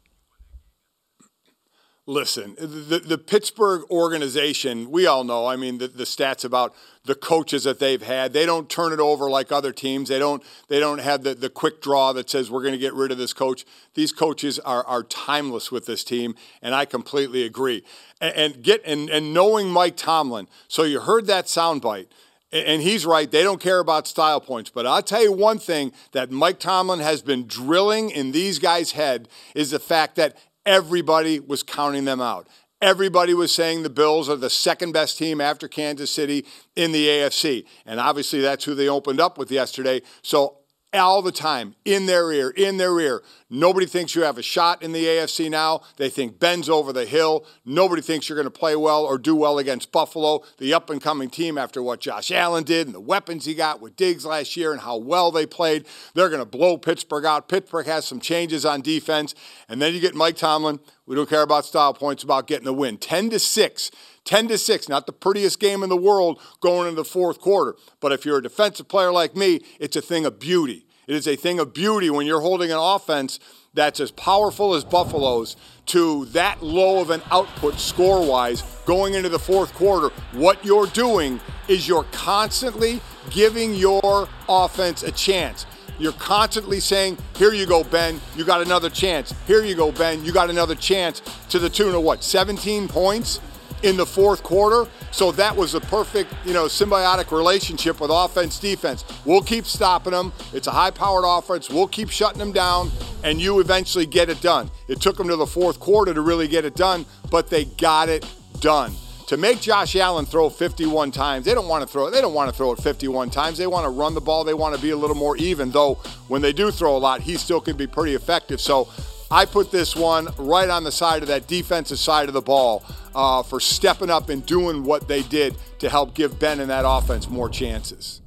Listen, 2.07 2.53
the, 2.59 3.01
the 3.03 3.17
Pittsburgh 3.17 3.81
organization, 3.89 4.91
we 4.91 5.07
all 5.07 5.23
know, 5.23 5.47
I 5.47 5.55
mean, 5.55 5.79
the, 5.79 5.87
the 5.87 6.03
stats 6.03 6.45
about 6.45 6.75
the 7.03 7.15
coaches 7.15 7.63
that 7.63 7.79
they've 7.79 8.01
had. 8.01 8.31
They 8.31 8.45
don't 8.45 8.69
turn 8.69 8.93
it 8.93 8.99
over 8.99 9.27
like 9.27 9.51
other 9.51 9.71
teams. 9.71 10.09
They 10.09 10.19
don't 10.19 10.43
they 10.67 10.79
don't 10.79 10.99
have 10.99 11.23
the, 11.23 11.33
the 11.33 11.49
quick 11.49 11.81
draw 11.81 12.13
that 12.13 12.29
says 12.29 12.51
we're 12.51 12.61
going 12.61 12.73
to 12.73 12.79
get 12.79 12.93
rid 12.93 13.11
of 13.11 13.17
this 13.17 13.33
coach. 13.33 13.65
These 13.95 14.11
coaches 14.11 14.59
are, 14.59 14.85
are 14.85 15.01
timeless 15.01 15.71
with 15.71 15.87
this 15.87 16.03
team, 16.03 16.35
and 16.61 16.75
I 16.75 16.85
completely 16.85 17.43
agree. 17.43 17.83
And, 18.21 18.35
and 18.35 18.63
get 18.63 18.83
and, 18.85 19.09
and 19.09 19.33
knowing 19.33 19.71
Mike 19.71 19.97
Tomlin, 19.97 20.47
so 20.67 20.83
you 20.83 20.99
heard 20.99 21.25
that 21.25 21.45
soundbite. 21.45 22.07
And 22.51 22.83
he's 22.83 23.05
right. 23.05 23.29
They 23.29 23.43
don't 23.43 23.59
care 23.59 23.79
about 23.79 24.07
style 24.07 24.39
points. 24.39 24.69
But 24.69 24.85
I'll 24.85 25.01
tell 25.01 25.21
you 25.21 25.33
one 25.33 25.57
thing 25.57 25.91
that 26.13 26.31
Mike 26.31 26.59
Tomlin 26.59 26.99
has 26.99 27.21
been 27.21 27.47
drilling 27.47 28.11
in 28.11 28.31
these 28.31 28.59
guys' 28.59 28.91
head 28.91 29.27
is 29.55 29.71
the 29.71 29.79
fact 29.79 30.15
that 30.15 30.37
everybody 30.65 31.39
was 31.39 31.63
counting 31.63 32.05
them 32.05 32.21
out. 32.21 32.47
Everybody 32.81 33.33
was 33.33 33.53
saying 33.53 33.83
the 33.83 33.89
Bills 33.89 34.29
are 34.29 34.35
the 34.35 34.49
second 34.49 34.91
best 34.91 35.17
team 35.17 35.39
after 35.39 35.67
Kansas 35.67 36.11
City 36.11 36.45
in 36.75 36.91
the 36.91 37.07
AFC. 37.07 37.65
And 37.85 37.99
obviously, 37.99 38.41
that's 38.41 38.65
who 38.65 38.75
they 38.75 38.89
opened 38.89 39.19
up 39.19 39.37
with 39.37 39.49
yesterday. 39.49 40.01
So 40.21 40.57
all 40.95 41.21
the 41.21 41.31
time 41.31 41.75
in 41.85 42.05
their 42.05 42.31
ear, 42.31 42.49
in 42.49 42.77
their 42.77 42.99
ear. 42.99 43.23
Nobody 43.49 43.85
thinks 43.85 44.15
you 44.15 44.23
have 44.23 44.37
a 44.37 44.41
shot 44.41 44.81
in 44.81 44.91
the 44.91 45.05
AFC 45.05 45.49
now. 45.49 45.81
They 45.97 46.09
think 46.09 46.39
Ben's 46.39 46.67
over 46.67 46.91
the 46.91 47.05
hill. 47.05 47.45
Nobody 47.63 48.01
thinks 48.01 48.27
you're 48.27 48.35
going 48.35 48.47
to 48.47 48.51
play 48.51 48.75
well 48.75 49.03
or 49.03 49.17
do 49.17 49.35
well 49.35 49.59
against 49.59 49.91
Buffalo, 49.91 50.43
the 50.57 50.73
up 50.73 50.89
and 50.89 51.01
coming 51.01 51.29
team 51.29 51.57
after 51.57 51.81
what 51.81 51.99
Josh 51.99 52.31
Allen 52.31 52.63
did 52.63 52.87
and 52.87 52.95
the 52.95 52.99
weapons 52.99 53.45
he 53.45 53.53
got 53.53 53.81
with 53.81 53.95
Diggs 53.95 54.25
last 54.25 54.57
year 54.57 54.71
and 54.71 54.81
how 54.81 54.97
well 54.97 55.31
they 55.31 55.45
played. 55.45 55.85
They're 56.15 56.29
going 56.29 56.41
to 56.41 56.45
blow 56.45 56.77
Pittsburgh 56.77 57.25
out. 57.25 57.47
Pittsburgh 57.47 57.85
has 57.85 58.05
some 58.05 58.19
changes 58.19 58.65
on 58.65 58.81
defense. 58.81 59.35
And 59.69 59.81
then 59.81 59.93
you 59.93 59.99
get 59.99 60.15
Mike 60.15 60.37
Tomlin. 60.37 60.79
We 61.05 61.15
don't 61.15 61.29
care 61.29 61.43
about 61.43 61.65
style 61.65 61.93
points, 61.93 62.23
about 62.23 62.47
getting 62.47 62.65
the 62.65 62.73
win. 62.73 62.97
10 62.97 63.29
to 63.29 63.39
6. 63.39 63.91
10 64.25 64.47
to 64.49 64.57
6, 64.57 64.89
not 64.89 65.05
the 65.05 65.13
prettiest 65.13 65.59
game 65.59 65.83
in 65.83 65.89
the 65.89 65.97
world 65.97 66.39
going 66.59 66.87
into 66.87 66.95
the 66.95 67.05
fourth 67.05 67.39
quarter. 67.39 67.75
But 67.99 68.11
if 68.11 68.25
you're 68.25 68.39
a 68.39 68.43
defensive 68.43 68.87
player 68.87 69.11
like 69.11 69.35
me, 69.35 69.61
it's 69.79 69.95
a 69.95 70.01
thing 70.01 70.25
of 70.25 70.39
beauty. 70.39 70.85
It 71.07 71.15
is 71.15 71.27
a 71.27 71.35
thing 71.35 71.59
of 71.59 71.73
beauty 71.73 72.09
when 72.09 72.25
you're 72.25 72.41
holding 72.41 72.71
an 72.71 72.79
offense 72.79 73.39
that's 73.75 73.99
as 73.99 74.09
powerful 74.11 74.73
as 74.73 74.83
Buffalo's 74.83 75.55
to 75.87 76.25
that 76.25 76.63
low 76.63 77.01
of 77.01 77.11
an 77.11 77.21
output 77.29 77.77
score 77.79 78.25
wise 78.25 78.63
going 78.85 79.13
into 79.13 79.29
the 79.29 79.37
fourth 79.37 79.73
quarter. 79.73 80.09
What 80.31 80.65
you're 80.65 80.87
doing 80.87 81.39
is 81.67 81.87
you're 81.87 82.05
constantly 82.11 83.01
giving 83.29 83.75
your 83.75 84.27
offense 84.49 85.03
a 85.03 85.11
chance. 85.11 85.65
You're 85.99 86.13
constantly 86.13 86.79
saying, 86.79 87.17
Here 87.35 87.53
you 87.53 87.65
go, 87.65 87.83
Ben, 87.83 88.19
you 88.35 88.43
got 88.43 88.61
another 88.61 88.89
chance. 88.89 89.33
Here 89.45 89.63
you 89.63 89.75
go, 89.75 89.91
Ben, 89.91 90.25
you 90.25 90.33
got 90.33 90.49
another 90.49 90.75
chance 90.75 91.21
to 91.49 91.59
the 91.59 91.69
tune 91.69 91.93
of 91.93 92.01
what, 92.01 92.23
17 92.23 92.87
points? 92.87 93.39
In 93.85 93.95
the 93.97 94.05
fourth 94.05 94.41
quarter. 94.41 94.89
So 95.11 95.31
that 95.33 95.55
was 95.55 95.75
a 95.75 95.79
perfect, 95.79 96.33
you 96.43 96.53
know, 96.53 96.65
symbiotic 96.65 97.31
relationship 97.31 98.01
with 98.01 98.09
offense 98.11 98.59
defense. 98.59 99.05
We'll 99.25 99.43
keep 99.43 99.65
stopping 99.65 100.11
them. 100.11 100.33
It's 100.53 100.67
a 100.67 100.71
high-powered 100.71 101.23
offense. 101.25 101.69
We'll 101.69 101.87
keep 101.87 102.09
shutting 102.09 102.39
them 102.39 102.51
down, 102.51 102.91
and 103.23 103.39
you 103.39 103.59
eventually 103.59 104.07
get 104.07 104.29
it 104.29 104.41
done. 104.41 104.71
It 104.87 104.99
took 104.99 105.17
them 105.17 105.27
to 105.27 105.35
the 105.35 105.45
fourth 105.45 105.79
quarter 105.79 106.13
to 106.13 106.21
really 106.21 106.47
get 106.47 106.65
it 106.65 106.75
done, 106.75 107.05
but 107.29 107.47
they 107.47 107.65
got 107.65 108.09
it 108.09 108.25
done. 108.59 108.91
To 109.27 109.37
make 109.37 109.61
Josh 109.61 109.95
Allen 109.95 110.25
throw 110.25 110.49
51 110.49 111.11
times, 111.11 111.45
they 111.45 111.53
don't 111.53 111.67
want 111.67 111.81
to 111.83 111.87
throw 111.87 112.07
it. 112.07 112.11
They 112.11 112.21
don't 112.21 112.33
want 112.33 112.49
to 112.49 112.55
throw 112.55 112.71
it 112.71 112.79
51 112.79 113.29
times. 113.29 113.57
They 113.57 113.67
want 113.67 113.85
to 113.85 113.89
run 113.89 114.13
the 114.13 114.21
ball. 114.21 114.43
They 114.43 114.53
want 114.53 114.75
to 114.75 114.81
be 114.81 114.91
a 114.91 114.97
little 114.97 115.15
more 115.15 115.37
even. 115.37 115.71
Though 115.71 115.95
when 116.27 116.41
they 116.41 116.53
do 116.53 116.69
throw 116.69 116.95
a 116.95 116.99
lot, 116.99 117.21
he 117.21 117.35
still 117.37 117.59
can 117.59 117.75
be 117.75 117.87
pretty 117.87 118.13
effective. 118.13 118.61
So 118.61 118.87
I 119.31 119.45
put 119.45 119.71
this 119.71 119.95
one 119.95 120.27
right 120.37 120.69
on 120.69 120.83
the 120.83 120.91
side 120.91 121.23
of 121.23 121.27
that 121.29 121.47
defensive 121.47 121.97
side 121.97 122.27
of 122.27 122.35
the 122.35 122.41
ball 122.41 122.85
uh, 123.15 123.41
for 123.41 123.59
stepping 123.59 124.09
up 124.09 124.29
and 124.29 124.45
doing 124.45 124.83
what 124.83 125.07
they 125.07 125.23
did 125.23 125.55
to 125.79 125.89
help 125.89 126.13
give 126.13 126.37
Ben 126.39 126.59
and 126.59 126.69
that 126.69 126.83
offense 126.85 127.29
more 127.29 127.49
chances. 127.49 128.21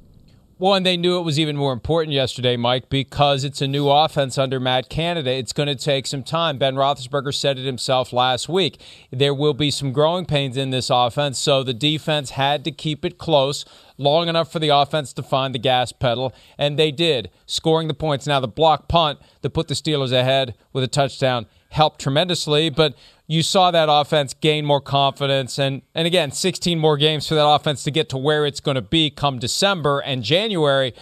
Well, 0.59 0.73
and 0.73 0.85
they 0.85 0.97
knew 0.97 1.17
it 1.17 1.21
was 1.21 1.39
even 1.39 1.55
more 1.55 1.71
important 1.71 2.13
yesterday, 2.13 2.57
Mike, 2.57 2.89
because 2.89 3.45
it's 3.45 3.61
a 3.61 3.67
new 3.67 3.87
offense 3.87 4.37
under 4.37 4.59
Matt 4.59 4.89
Canada. 4.89 5.31
It's 5.31 5.53
going 5.53 5.67
to 5.67 5.75
take 5.75 6.05
some 6.05 6.21
time. 6.21 6.57
Ben 6.57 6.75
Roethlisberger 6.75 7.33
said 7.33 7.57
it 7.57 7.65
himself 7.65 8.11
last 8.11 8.49
week. 8.49 8.81
There 9.09 9.33
will 9.33 9.53
be 9.53 9.71
some 9.71 9.93
growing 9.93 10.25
pains 10.25 10.57
in 10.57 10.71
this 10.71 10.89
offense, 10.89 11.39
so 11.39 11.63
the 11.63 11.73
defense 11.73 12.31
had 12.31 12.65
to 12.65 12.71
keep 12.71 13.05
it 13.05 13.17
close 13.17 13.63
long 13.97 14.27
enough 14.27 14.51
for 14.51 14.59
the 14.59 14.67
offense 14.67 15.13
to 15.13 15.23
find 15.23 15.55
the 15.55 15.59
gas 15.59 15.93
pedal, 15.93 16.33
and 16.57 16.77
they 16.77 16.91
did, 16.91 17.31
scoring 17.45 17.87
the 17.87 17.93
points. 17.93 18.27
Now, 18.27 18.41
the 18.41 18.47
block 18.49 18.89
punt 18.89 19.19
that 19.39 19.51
put 19.51 19.69
the 19.69 19.75
Steelers 19.75 20.11
ahead 20.11 20.55
with 20.73 20.83
a 20.83 20.89
touchdown 20.89 21.45
helped 21.69 22.01
tremendously, 22.01 22.69
but 22.69 22.95
you 23.27 23.43
saw 23.43 23.69
that 23.69 23.89
offense 23.89 24.33
gain 24.33 24.65
more 24.65 24.81
confidence. 24.81 25.59
And 25.59 25.83
and 25.93 26.07
again 26.07 26.31
16 26.31 26.79
more 26.79 26.97
games 26.97 27.27
for 27.27 27.35
that 27.35 27.47
offense 27.47 27.83
to 27.83 27.91
get 27.91 28.09
to 28.09 28.17
where 28.17 28.45
it's 28.45 28.59
going 28.59 28.75
to 28.75 28.81
be 28.81 29.09
come 29.09 29.39
December 29.39 29.99
and 29.99 30.23
January 30.23 30.93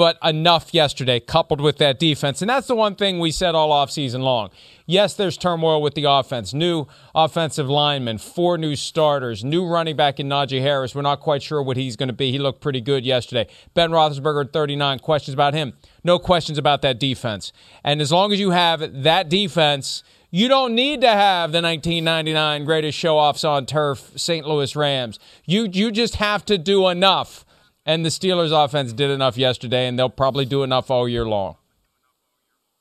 but 0.00 0.16
enough 0.24 0.72
yesterday 0.72 1.20
coupled 1.20 1.60
with 1.60 1.76
that 1.76 1.98
defense. 1.98 2.40
And 2.40 2.48
that's 2.48 2.66
the 2.66 2.74
one 2.74 2.94
thing 2.94 3.18
we 3.18 3.30
said 3.30 3.54
all 3.54 3.68
offseason 3.68 4.22
long. 4.22 4.48
Yes 4.86 5.12
there's 5.12 5.36
turmoil 5.36 5.82
with 5.82 5.92
the 5.92 6.04
offense. 6.04 6.54
New 6.54 6.86
offensive 7.14 7.68
linemen 7.68 8.16
four 8.16 8.56
new 8.56 8.76
starters 8.76 9.44
new 9.44 9.66
running 9.66 9.96
back 9.96 10.18
in 10.18 10.26
Najee 10.26 10.62
Harris. 10.62 10.94
We're 10.94 11.02
not 11.02 11.20
quite 11.20 11.42
sure 11.42 11.62
what 11.62 11.76
he's 11.76 11.96
going 11.96 12.06
to 12.06 12.14
be. 12.14 12.32
He 12.32 12.38
looked 12.38 12.62
pretty 12.62 12.80
good 12.80 13.04
yesterday. 13.04 13.46
Ben 13.74 13.90
Roethlisberger 13.90 14.50
39 14.50 15.00
questions 15.00 15.34
about 15.34 15.52
him? 15.52 15.74
No 16.02 16.18
questions 16.18 16.56
about 16.56 16.80
that 16.80 16.98
defense. 16.98 17.52
And 17.84 18.00
as 18.00 18.10
long 18.10 18.32
as 18.32 18.40
you 18.40 18.52
have 18.52 19.02
that 19.02 19.28
defense 19.28 20.02
you 20.30 20.48
don't 20.48 20.74
need 20.74 21.02
to 21.02 21.10
have 21.10 21.52
the 21.52 21.60
1999 21.60 22.64
greatest 22.64 22.96
show 22.96 23.18
offs 23.18 23.44
on 23.44 23.66
turf 23.66 24.12
St. 24.16 24.46
Louis 24.46 24.74
Rams. 24.74 25.18
You 25.44 25.68
you 25.70 25.90
just 25.90 26.14
have 26.16 26.46
to 26.46 26.56
do 26.56 26.88
enough. 26.88 27.44
And 27.90 28.04
the 28.04 28.08
Steelers 28.08 28.52
offense 28.52 28.92
did 28.92 29.10
enough 29.10 29.36
yesterday, 29.36 29.88
and 29.88 29.98
they'll 29.98 30.08
probably 30.08 30.44
do 30.44 30.62
enough 30.62 30.92
all 30.92 31.08
year 31.08 31.26
long. 31.26 31.56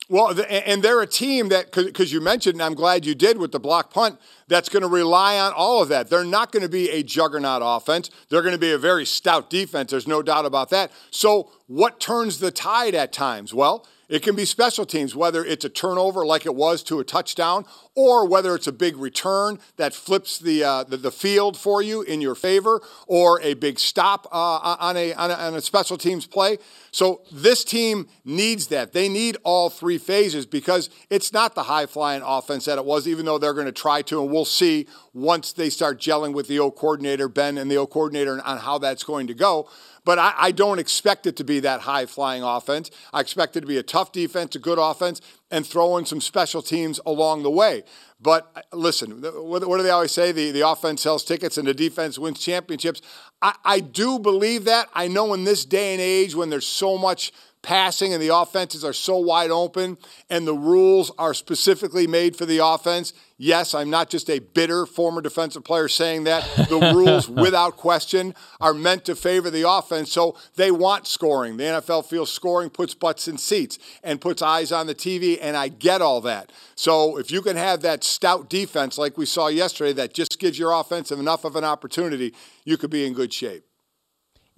Well, 0.07 0.39
and 0.47 0.83
they're 0.83 1.01
a 1.01 1.07
team 1.07 1.49
that, 1.49 1.71
because 1.71 2.13
you 2.13 2.21
mentioned, 2.21 2.53
and 2.53 2.61
I'm 2.61 2.75
glad 2.75 3.07
you 3.07 3.15
did 3.15 3.39
with 3.39 3.51
the 3.51 3.59
block 3.59 3.91
punt, 3.91 4.19
that's 4.47 4.69
going 4.69 4.83
to 4.83 4.87
rely 4.87 5.39
on 5.39 5.51
all 5.53 5.81
of 5.81 5.89
that. 5.89 6.11
They're 6.11 6.23
not 6.23 6.51
going 6.51 6.61
to 6.61 6.69
be 6.69 6.91
a 6.91 7.01
juggernaut 7.01 7.63
offense. 7.65 8.11
They're 8.29 8.43
going 8.43 8.53
to 8.53 8.59
be 8.59 8.71
a 8.71 8.77
very 8.77 9.03
stout 9.03 9.49
defense. 9.49 9.89
There's 9.89 10.07
no 10.07 10.21
doubt 10.21 10.45
about 10.45 10.69
that. 10.69 10.91
So, 11.09 11.49
what 11.65 11.99
turns 11.99 12.37
the 12.37 12.51
tide 12.51 12.93
at 12.93 13.11
times? 13.11 13.51
Well, 13.51 13.87
It 14.09 14.23
can 14.23 14.35
be 14.35 14.43
special 14.45 14.87
teams, 14.87 15.15
whether 15.15 15.45
it's 15.45 15.63
a 15.63 15.69
turnover 15.69 16.25
like 16.25 16.47
it 16.47 16.55
was 16.55 16.81
to 16.83 16.99
a 16.99 17.03
touchdown, 17.03 17.65
or 17.95 18.27
whether 18.27 18.55
it's 18.55 18.65
a 18.65 18.71
big 18.71 18.97
return 18.97 19.59
that 19.77 19.93
flips 19.93 20.39
the 20.39 20.63
uh, 20.63 20.83
the, 20.83 20.97
the, 20.97 21.11
field 21.11 21.55
for 21.55 21.81
you 21.81 22.01
in 22.01 22.19
your 22.19 22.33
favor, 22.33 22.81
or 23.05 23.39
a 23.41 23.53
big 23.53 23.77
stop 23.77 24.27
uh, 24.31 24.77
on, 24.79 24.97
a, 24.97 25.13
on, 25.13 25.29
a, 25.29 25.33
on 25.35 25.53
a 25.53 25.61
special 25.61 25.97
teams 25.97 26.25
play. 26.25 26.57
So 26.91 27.21
this 27.31 27.63
team 27.63 28.07
needs 28.25 28.67
that. 28.67 28.93
They 28.93 29.09
need 29.09 29.37
all 29.43 29.69
three 29.69 29.99
phases 29.99 30.47
because 30.47 30.89
it's 31.11 31.31
not 31.31 31.53
the 31.53 31.63
high 31.63 31.85
flying 31.85 32.23
offense 32.23 32.65
that 32.65 32.79
it 32.79 32.85
was, 32.85 33.07
even 33.07 33.25
though 33.25 33.37
they're 33.37 33.53
going 33.53 33.67
to 33.67 33.71
try 33.71 34.01
to, 34.03 34.21
and 34.21 34.31
we'll 34.31 34.45
see 34.45 34.87
once 35.13 35.53
they 35.53 35.69
start 35.69 35.99
gelling 35.99 36.33
with 36.33 36.47
the 36.47 36.59
O 36.59 36.71
coordinator 36.71 37.27
Ben 37.27 37.59
and 37.59 37.69
the 37.69 37.77
O 37.77 37.85
coordinator 37.85 38.41
on 38.43 38.57
how 38.57 38.79
that's 38.79 39.03
going 39.03 39.27
to 39.27 39.35
go. 39.35 39.69
But 40.09 40.17
I, 40.17 40.33
I 40.35 40.51
don't 40.53 40.79
expect 40.79 41.27
it 41.27 41.35
to 41.35 41.43
be 41.43 41.59
that 41.59 41.81
high 41.81 42.07
flying 42.07 42.41
offense. 42.41 42.89
I 43.13 43.19
expect 43.19 43.55
it 43.55 43.61
to 43.61 43.67
be 43.67 43.77
a 43.77 43.83
tough 43.83 44.11
defense, 44.11 44.55
a 44.55 44.59
good 44.59 44.79
offense, 44.79 45.21
and 45.51 45.63
throw 45.63 45.97
in 45.97 46.07
some 46.07 46.19
special 46.19 46.63
teams 46.63 46.99
along 47.05 47.43
the 47.43 47.51
way. 47.51 47.83
But 48.19 48.49
uh, 48.55 48.61
listen, 48.73 49.21
what, 49.21 49.59
do 49.61 49.83
they 49.83 49.91
always 49.91 50.11
say? 50.11 50.31
The, 50.31 50.49
the 50.49 50.67
offense 50.67 51.03
sells 51.03 51.23
tickets 51.23 51.59
and 51.59 51.67
the 51.67 51.75
defense 51.75 52.17
wins 52.17 52.39
championships. 52.39 53.03
I, 53.43 53.53
I 53.63 53.79
do 53.81 54.17
believe 54.17 54.65
that. 54.65 54.89
I 54.95 55.07
know 55.07 55.31
in 55.35 55.43
this 55.43 55.63
day 55.63 55.93
and 55.93 56.01
age 56.01 56.33
when 56.33 56.49
there's 56.49 56.65
so 56.65 56.97
much 56.97 57.31
passing 57.61 58.13
and 58.13 58.21
the 58.21 58.33
offenses 58.33 58.85
are 58.85 58.93
so 58.93 59.17
wide 59.17 59.51
open 59.51 59.97
and 60.29 60.47
the 60.47 60.53
rules 60.53 61.11
are 61.17 61.33
specifically 61.33 62.07
made 62.07 62.35
for 62.35 62.45
the 62.45 62.63
offense. 62.65 63.13
Yes, 63.37 63.73
I'm 63.73 63.89
not 63.89 64.09
just 64.09 64.29
a 64.29 64.39
bitter 64.39 64.85
former 64.85 65.21
defensive 65.21 65.63
player 65.63 65.87
saying 65.87 66.25
that. 66.25 66.43
The 66.69 66.79
rules, 66.95 67.29
without 67.29 67.77
question, 67.77 68.35
are 68.59 68.73
meant 68.73 69.05
to 69.05 69.15
favor 69.15 69.49
the 69.49 69.69
offense. 69.69 70.11
So 70.11 70.35
they 70.55 70.71
want 70.71 71.07
scoring. 71.07 71.57
The 71.57 71.63
NFL 71.63 72.05
feels 72.05 72.31
scoring 72.31 72.69
puts 72.69 72.93
butts 72.93 73.27
in 73.27 73.37
seats 73.37 73.79
and 74.03 74.19
puts 74.19 74.41
eyes 74.41 74.71
on 74.71 74.87
the 74.87 74.95
TV, 74.95 75.37
and 75.41 75.55
I 75.55 75.69
get 75.69 76.01
all 76.01 76.19
that. 76.21 76.51
So 76.75 77.17
if 77.17 77.31
you 77.31 77.41
can 77.41 77.55
have 77.55 77.81
that 77.81 78.03
stout 78.03 78.49
defense 78.49 78.97
like 78.97 79.17
we 79.17 79.25
saw 79.25 79.47
yesterday 79.47 79.93
that 79.93 80.13
just 80.13 80.39
gives 80.39 80.59
your 80.59 80.73
offense 80.73 81.11
enough 81.11 81.45
of 81.45 81.55
an 81.55 81.63
opportunity, 81.63 82.33
you 82.65 82.77
could 82.77 82.89
be 82.89 83.05
in 83.05 83.13
good 83.13 83.33
shape. 83.33 83.68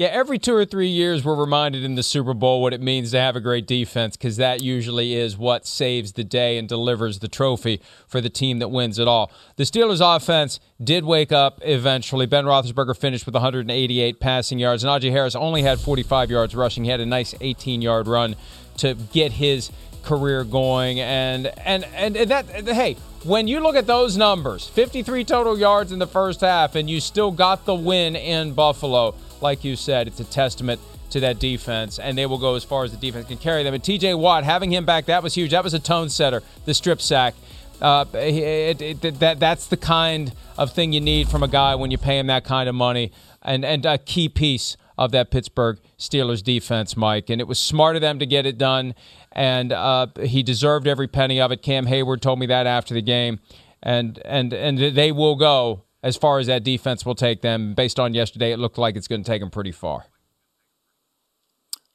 Yeah, 0.02 0.08
every 0.08 0.39
two 0.39 0.56
or 0.56 0.66
three 0.66 0.88
years, 0.88 1.24
we're 1.24 1.36
reminded 1.36 1.84
in 1.84 1.93
the 1.93 2.02
Super 2.02 2.34
Bowl 2.34 2.60
what 2.60 2.74
it 2.74 2.82
means 2.82 3.12
to 3.12 3.20
have 3.20 3.36
a 3.36 3.39
great 3.39 3.68
defense 3.68 4.18
because 4.18 4.38
that 4.38 4.60
usually 4.64 5.14
is 5.14 5.38
what 5.38 5.68
saves 5.68 6.14
the 6.14 6.24
day 6.24 6.58
and 6.58 6.68
delivers 6.68 7.20
the 7.20 7.28
trophy 7.28 7.80
for 8.08 8.20
the 8.20 8.28
team 8.28 8.58
that 8.58 8.70
wins 8.70 8.97
it 8.97 9.08
all. 9.08 9.32
The 9.58 9.64
Steelers' 9.64 10.02
offense 10.02 10.60
did 10.84 11.06
wake 11.06 11.32
up 11.32 11.60
eventually. 11.62 12.26
Ben 12.26 12.45
Roethlisberger 12.45 12.97
finished 12.97 13.28
with 13.28 13.36
188 13.36 14.20
passing 14.20 14.58
yards, 14.58 14.84
and 14.84 14.89
Najee 14.89 15.12
Harris 15.12 15.36
only 15.36 15.62
had 15.62 15.80
45 15.80 16.32
yards 16.32 16.56
rushing. 16.56 16.84
He 16.84 16.89
had 16.89 16.99
a 16.99 17.06
nice 17.06 17.36
18 17.39 17.84
yard 17.84 18.08
run 18.08 18.36
to 18.78 18.95
get 18.95 19.34
his 19.34 19.72
career 20.02 20.43
going, 20.43 20.99
and 20.99 21.45
and 21.64 21.86
and 21.93 22.16
that 22.16 22.47
hey. 22.47 22.97
When 23.24 23.47
you 23.47 23.60
look 23.60 23.76
at 23.76 23.86
those 23.86 24.18
numbers, 24.18 24.68
53 24.68 25.26
total 25.26 25.56
yards 25.56 25.91
in 25.91 25.99
the 25.99 26.08
first 26.08 26.41
half, 26.41 26.74
and 26.74 26.89
you 26.89 26.99
still 26.99 27.30
got 27.30 27.66
the 27.66 27.76
win 27.76 28.16
in 28.16 28.54
Buffalo, 28.54 29.14
like 29.42 29.64
you 29.64 29.76
said, 29.76 30.08
it's 30.08 30.20
a 30.20 30.24
testament 30.24 30.80
to 31.12 31.20
that 31.20 31.39
defense, 31.39 32.00
and 32.00 32.18
they 32.18 32.26
will 32.26 32.38
go 32.38 32.56
as 32.56 32.64
far 32.64 32.84
as 32.84 32.92
the 32.92 32.98
defense 32.98 33.28
can 33.28 33.38
carry 33.38 33.64
them. 33.64 33.74
And 33.74 33.84
TJ 33.84 34.18
Watt, 34.18 34.44
having 34.44 34.72
him 34.72 34.86
back, 34.86 35.06
that 35.06 35.24
was 35.24 35.36
huge. 35.36 35.52
That 35.52 35.64
was 35.64 35.74
a 35.74 35.80
tone 35.80 36.10
setter, 36.10 36.42
the 36.66 36.74
strip 36.74 37.02
sack. 37.02 37.36
Uh, 37.82 38.06
it, 38.14 38.82
it, 38.82 39.20
that 39.20 39.39
that's 39.39 39.68
the 39.68 39.78
kind 39.78 40.34
of 40.58 40.72
thing 40.72 40.94
you 40.94 41.02
need 41.02 41.28
from 41.28 41.42
a 41.42 41.48
guy 41.48 41.74
when 41.76 41.89
you 41.89 41.98
pay 41.98 42.20
him 42.20 42.28
that 42.28 42.44
kind 42.44 42.70
of 42.70 42.76
money, 42.76 43.12
and 43.42 43.66
and 43.66 43.86
a 43.86 43.98
key 43.98 44.30
piece 44.30 44.78
of 44.98 45.12
that 45.12 45.32
Pittsburgh 45.32 45.80
Steelers 45.98 46.44
defense, 46.44 46.96
Mike. 46.96 47.30
And 47.32 47.42
it 47.42 47.48
was 47.48 47.58
smart 47.58 47.96
of 47.96 48.02
them 48.02 48.20
to 48.20 48.26
get 48.28 48.46
it 48.46 48.58
done, 48.60 48.94
and 49.32 49.74
uh, 49.74 50.08
he 50.22 50.44
deserved 50.44 50.88
every 50.88 51.08
penny 51.08 51.42
of 51.42 51.52
it. 51.52 51.64
Cam 51.64 51.88
Hayward 51.88 52.22
told 52.22 52.38
me 52.38 52.46
that 52.46 52.68
after 52.68 52.94
the 52.94 53.02
game, 53.02 53.39
and 53.82 54.20
and 54.26 54.54
and 54.54 54.78
they 54.78 55.12
will 55.12 55.36
go 55.36 55.84
as 56.04 56.18
far 56.18 56.39
as 56.39 56.47
that 56.47 56.64
defense 56.64 57.06
will 57.06 57.16
take 57.16 57.41
them. 57.41 57.74
Based 57.74 57.99
on 57.99 58.14
yesterday, 58.14 58.52
it 58.52 58.58
looked 58.58 58.78
like 58.78 58.95
it's 58.95 59.08
going 59.08 59.24
to 59.24 59.30
take 59.30 59.41
them 59.41 59.49
pretty 59.49 59.72
far. 59.72 60.06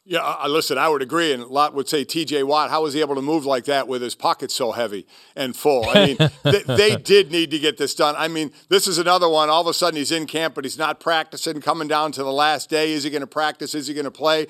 Yeah, 0.08 0.20
I, 0.20 0.46
listen, 0.46 0.78
I 0.78 0.88
would 0.88 1.02
agree. 1.02 1.32
And 1.32 1.42
a 1.42 1.46
lot 1.46 1.74
would 1.74 1.88
say 1.88 2.04
TJ 2.04 2.44
Watt, 2.44 2.70
how 2.70 2.84
was 2.84 2.94
he 2.94 3.00
able 3.00 3.16
to 3.16 3.22
move 3.22 3.44
like 3.44 3.64
that 3.64 3.88
with 3.88 4.02
his 4.02 4.14
pockets 4.14 4.54
so 4.54 4.70
heavy 4.70 5.04
and 5.34 5.56
full? 5.56 5.84
I 5.84 6.06
mean, 6.06 6.16
they, 6.44 6.62
they, 6.62 6.96
did 6.96 7.32
need 7.32 7.50
to 7.50 7.58
get 7.58 7.76
this 7.76 7.92
done. 7.92 8.14
I 8.16 8.28
mean, 8.28 8.52
this 8.68 8.86
is 8.86 8.98
another 8.98 9.28
one. 9.28 9.50
All 9.50 9.60
of 9.60 9.66
a 9.66 9.74
sudden 9.74 9.96
he's 9.96 10.12
in 10.12 10.26
camp, 10.26 10.54
but 10.54 10.62
he's 10.62 10.78
not 10.78 11.00
practicing, 11.00 11.60
coming 11.60 11.88
down 11.88 12.12
to 12.12 12.22
the 12.22 12.32
last 12.32 12.70
day. 12.70 12.92
Is 12.92 13.02
he 13.02 13.10
going 13.10 13.22
to 13.22 13.26
practice? 13.26 13.74
Is 13.74 13.88
he 13.88 13.94
going 13.94 14.04
to 14.04 14.12
play? 14.12 14.46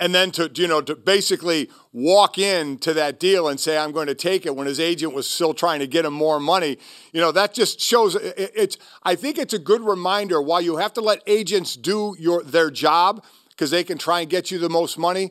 And 0.00 0.14
then 0.14 0.30
to, 0.32 0.50
you 0.54 0.68
know, 0.68 0.80
to 0.80 0.96
basically 0.96 1.68
walk 1.92 2.38
into 2.38 2.94
that 2.94 3.20
deal 3.20 3.48
and 3.48 3.60
say, 3.60 3.76
I'm 3.76 3.92
going 3.92 4.06
to 4.06 4.14
take 4.14 4.46
it 4.46 4.56
when 4.56 4.66
his 4.66 4.80
agent 4.80 5.12
was 5.12 5.28
still 5.28 5.52
trying 5.52 5.80
to 5.80 5.86
get 5.86 6.06
him 6.06 6.14
more 6.14 6.40
money, 6.40 6.78
you 7.12 7.20
know, 7.20 7.30
that 7.30 7.52
just 7.52 7.78
shows 7.78 8.14
it, 8.14 8.52
it's, 8.56 8.78
I 9.02 9.16
think 9.16 9.36
it's 9.36 9.54
a 9.54 9.58
good 9.58 9.82
reminder 9.82 10.40
why 10.40 10.60
you 10.60 10.78
have 10.78 10.94
to 10.94 11.02
let 11.02 11.22
agents 11.26 11.76
do 11.76 12.16
your, 12.18 12.42
their 12.42 12.70
job 12.70 13.22
because 13.54 13.70
they 13.70 13.84
can 13.84 13.98
try 13.98 14.20
and 14.20 14.30
get 14.30 14.50
you 14.50 14.58
the 14.58 14.68
most 14.68 14.98
money. 14.98 15.30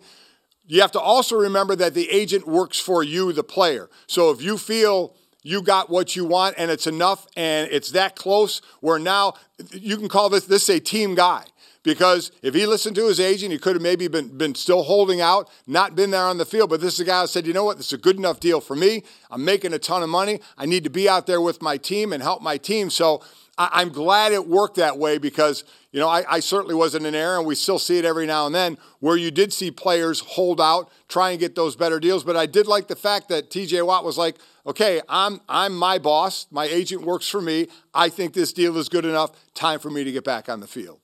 You 0.65 0.81
have 0.81 0.91
to 0.93 0.99
also 0.99 1.35
remember 1.35 1.75
that 1.75 1.93
the 1.93 2.09
agent 2.09 2.47
works 2.47 2.79
for 2.79 3.03
you, 3.03 3.33
the 3.33 3.43
player. 3.43 3.89
So 4.07 4.31
if 4.31 4.41
you 4.41 4.57
feel 4.57 5.15
you 5.41 5.61
got 5.61 5.89
what 5.89 6.15
you 6.15 6.23
want 6.23 6.55
and 6.57 6.71
it's 6.71 6.87
enough 6.87 7.27
and 7.35 7.69
it's 7.69 7.91
that 7.91 8.15
close, 8.15 8.61
where 8.79 8.97
now 8.97 9.33
you 9.71 9.97
can 9.97 10.07
call 10.07 10.29
this 10.29 10.45
this 10.45 10.69
a 10.69 10.79
team 10.79 11.15
guy. 11.15 11.45
Because 11.83 12.31
if 12.41 12.53
he 12.53 12.65
listened 12.65 12.95
to 12.95 13.07
his 13.07 13.19
agent, 13.19 13.51
he 13.51 13.57
could 13.57 13.75
have 13.75 13.81
maybe 13.81 14.07
been, 14.07 14.37
been 14.37 14.55
still 14.55 14.83
holding 14.83 15.19
out, 15.19 15.49
not 15.67 15.97
been 15.97 16.11
there 16.11 16.23
on 16.23 16.37
the 16.37 16.45
field. 16.45 16.69
But 16.69 16.79
this 16.79 16.93
is 16.93 17.01
a 17.01 17.03
guy 17.03 17.19
who 17.19 17.27
said, 17.27 17.45
you 17.45 17.51
know 17.51 17.65
what, 17.65 17.75
this 17.75 17.87
is 17.87 17.93
a 17.93 17.97
good 17.97 18.15
enough 18.15 18.39
deal 18.39 18.61
for 18.61 18.73
me. 18.73 19.03
I'm 19.29 19.43
making 19.43 19.73
a 19.73 19.79
ton 19.79 20.01
of 20.01 20.07
money. 20.07 20.39
I 20.57 20.65
need 20.65 20.85
to 20.85 20.89
be 20.89 21.09
out 21.09 21.27
there 21.27 21.41
with 21.41 21.61
my 21.61 21.75
team 21.75 22.13
and 22.13 22.23
help 22.23 22.41
my 22.41 22.57
team. 22.57 22.89
So 22.89 23.21
I, 23.57 23.81
am 23.81 23.89
glad 23.89 24.31
it 24.31 24.47
worked 24.47 24.77
that 24.77 24.97
way 24.97 25.19
because, 25.19 25.63
you 25.91 25.99
know, 25.99 26.09
I, 26.09 26.23
I 26.27 26.39
certainly 26.39 26.73
wasn't 26.73 27.05
an 27.05 27.13
error, 27.13 27.37
and 27.37 27.45
we 27.45 27.53
still 27.55 27.77
see 27.77 27.99
it 27.99 28.05
every 28.05 28.25
now 28.25 28.47
and 28.47 28.55
then 28.55 28.77
where 28.99 29.15
you 29.15 29.29
did 29.29 29.53
see 29.53 29.69
players 29.69 30.21
hold 30.21 30.59
out, 30.59 30.89
try 31.07 31.31
and 31.31 31.39
get 31.39 31.55
those 31.55 31.75
better 31.75 31.99
deals. 31.99 32.23
But 32.23 32.35
I 32.35 32.47
did 32.47 32.65
like 32.65 32.87
the 32.87 32.95
fact 32.95 33.29
that 33.29 33.51
TJ 33.51 33.85
Watt 33.85 34.03
was 34.03 34.17
like, 34.17 34.37
okay, 34.65 35.01
I'm, 35.07 35.39
I'm 35.47 35.75
my 35.75 35.99
boss. 35.99 36.47
My 36.49 36.65
agent 36.65 37.03
works 37.03 37.29
for 37.29 37.41
me. 37.41 37.67
I 37.93 38.09
think 38.09 38.33
this 38.33 38.53
deal 38.53 38.75
is 38.77 38.89
good 38.89 39.05
enough. 39.05 39.31
Time 39.53 39.79
for 39.79 39.91
me 39.91 40.03
to 40.03 40.11
get 40.11 40.23
back 40.23 40.49
on 40.49 40.59
the 40.59 40.67
field. 40.67 41.02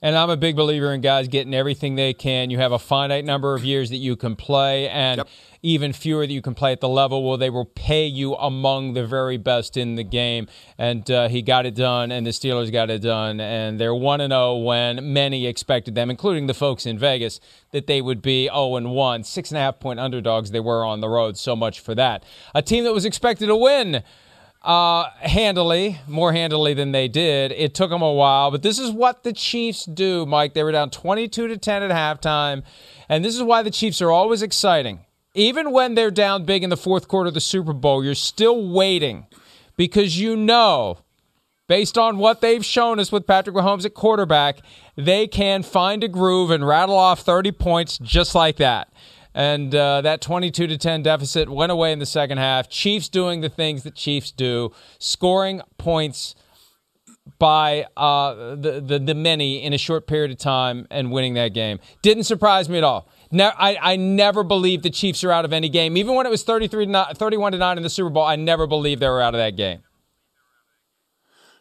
And 0.00 0.16
I'm 0.16 0.30
a 0.30 0.36
big 0.36 0.54
believer 0.54 0.92
in 0.92 1.00
guys 1.00 1.26
getting 1.26 1.52
everything 1.52 1.96
they 1.96 2.14
can. 2.14 2.50
You 2.50 2.58
have 2.58 2.70
a 2.70 2.78
finite 2.78 3.24
number 3.24 3.54
of 3.54 3.64
years 3.64 3.90
that 3.90 3.96
you 3.96 4.14
can 4.14 4.36
play, 4.36 4.88
and 4.88 5.18
yep. 5.18 5.28
even 5.62 5.92
fewer 5.92 6.24
that 6.24 6.32
you 6.32 6.40
can 6.40 6.54
play 6.54 6.70
at 6.70 6.80
the 6.80 6.88
level 6.88 7.28
where 7.28 7.36
they 7.36 7.50
will 7.50 7.64
pay 7.64 8.06
you 8.06 8.36
among 8.36 8.92
the 8.92 9.04
very 9.04 9.38
best 9.38 9.76
in 9.76 9.96
the 9.96 10.04
game. 10.04 10.46
And 10.78 11.10
uh, 11.10 11.28
he 11.28 11.42
got 11.42 11.66
it 11.66 11.74
done, 11.74 12.12
and 12.12 12.24
the 12.24 12.30
Steelers 12.30 12.70
got 12.70 12.90
it 12.90 13.02
done. 13.02 13.40
And 13.40 13.80
they're 13.80 13.94
1 13.94 14.20
0 14.20 14.56
when 14.58 15.12
many 15.12 15.46
expected 15.46 15.96
them, 15.96 16.10
including 16.10 16.46
the 16.46 16.54
folks 16.54 16.86
in 16.86 16.96
Vegas, 16.96 17.40
that 17.72 17.88
they 17.88 18.00
would 18.00 18.22
be 18.22 18.44
0 18.44 18.80
1. 18.80 19.24
Six 19.24 19.50
and 19.50 19.58
a 19.58 19.60
half 19.60 19.80
point 19.80 19.98
underdogs 19.98 20.52
they 20.52 20.60
were 20.60 20.84
on 20.84 21.00
the 21.00 21.08
road. 21.08 21.36
So 21.36 21.56
much 21.56 21.80
for 21.80 21.96
that. 21.96 22.24
A 22.54 22.62
team 22.62 22.84
that 22.84 22.92
was 22.92 23.04
expected 23.04 23.46
to 23.46 23.56
win 23.56 24.04
uh, 24.68 25.08
handily, 25.20 25.98
more 26.06 26.34
handily 26.34 26.74
than 26.74 26.92
they 26.92 27.08
did. 27.08 27.52
It 27.52 27.74
took 27.74 27.88
them 27.88 28.02
a 28.02 28.12
while, 28.12 28.50
but 28.50 28.62
this 28.62 28.78
is 28.78 28.90
what 28.90 29.22
the 29.22 29.32
Chiefs 29.32 29.86
do, 29.86 30.26
Mike. 30.26 30.52
They 30.52 30.62
were 30.62 30.72
down 30.72 30.90
22 30.90 31.48
to 31.48 31.56
10 31.56 31.84
at 31.84 31.90
halftime, 31.90 32.62
and 33.08 33.24
this 33.24 33.34
is 33.34 33.42
why 33.42 33.62
the 33.62 33.70
Chiefs 33.70 34.02
are 34.02 34.10
always 34.10 34.42
exciting. 34.42 35.06
Even 35.34 35.72
when 35.72 35.94
they're 35.94 36.10
down 36.10 36.44
big 36.44 36.62
in 36.62 36.68
the 36.68 36.76
fourth 36.76 37.08
quarter 37.08 37.28
of 37.28 37.34
the 37.34 37.40
Super 37.40 37.72
Bowl, 37.72 38.04
you're 38.04 38.14
still 38.14 38.68
waiting 38.68 39.26
because 39.78 40.20
you 40.20 40.36
know, 40.36 40.98
based 41.66 41.96
on 41.96 42.18
what 42.18 42.42
they've 42.42 42.64
shown 42.64 43.00
us 43.00 43.10
with 43.10 43.26
Patrick 43.26 43.56
Mahomes 43.56 43.86
at 43.86 43.94
quarterback, 43.94 44.58
they 44.96 45.26
can 45.26 45.62
find 45.62 46.04
a 46.04 46.08
groove 46.08 46.50
and 46.50 46.66
rattle 46.66 46.96
off 46.96 47.20
30 47.20 47.52
points 47.52 47.96
just 47.96 48.34
like 48.34 48.56
that 48.56 48.87
and 49.38 49.72
uh, 49.72 50.00
that 50.00 50.20
22 50.20 50.66
to 50.66 50.76
10 50.76 51.04
deficit 51.04 51.48
went 51.48 51.70
away 51.70 51.92
in 51.92 52.00
the 52.00 52.06
second 52.06 52.38
half. 52.38 52.68
Chiefs 52.68 53.08
doing 53.08 53.40
the 53.40 53.48
things 53.48 53.84
that 53.84 53.94
Chiefs 53.94 54.32
do, 54.32 54.72
scoring 54.98 55.62
points 55.78 56.34
by 57.38 57.86
uh, 57.96 58.56
the, 58.56 58.82
the, 58.84 58.98
the 58.98 59.14
many 59.14 59.62
in 59.62 59.72
a 59.72 59.78
short 59.78 60.08
period 60.08 60.32
of 60.32 60.38
time 60.38 60.88
and 60.90 61.12
winning 61.12 61.34
that 61.34 61.54
game. 61.54 61.78
Didn't 62.02 62.24
surprise 62.24 62.68
me 62.68 62.78
at 62.78 62.84
all. 62.84 63.08
I, 63.32 63.78
I 63.80 63.94
never 63.94 64.42
believed 64.42 64.82
the 64.82 64.90
Chiefs 64.90 65.22
are 65.22 65.30
out 65.30 65.44
of 65.44 65.52
any 65.52 65.68
game. 65.68 65.96
Even 65.96 66.16
when 66.16 66.26
it 66.26 66.30
was 66.30 66.42
33 66.42 66.86
to 66.86 66.90
9, 66.90 67.14
31 67.14 67.52
to 67.52 67.58
9 67.58 67.76
in 67.76 67.84
the 67.84 67.90
Super 67.90 68.10
Bowl, 68.10 68.24
I 68.24 68.34
never 68.34 68.66
believed 68.66 69.00
they 69.00 69.08
were 69.08 69.22
out 69.22 69.36
of 69.36 69.38
that 69.38 69.54
game. 69.56 69.78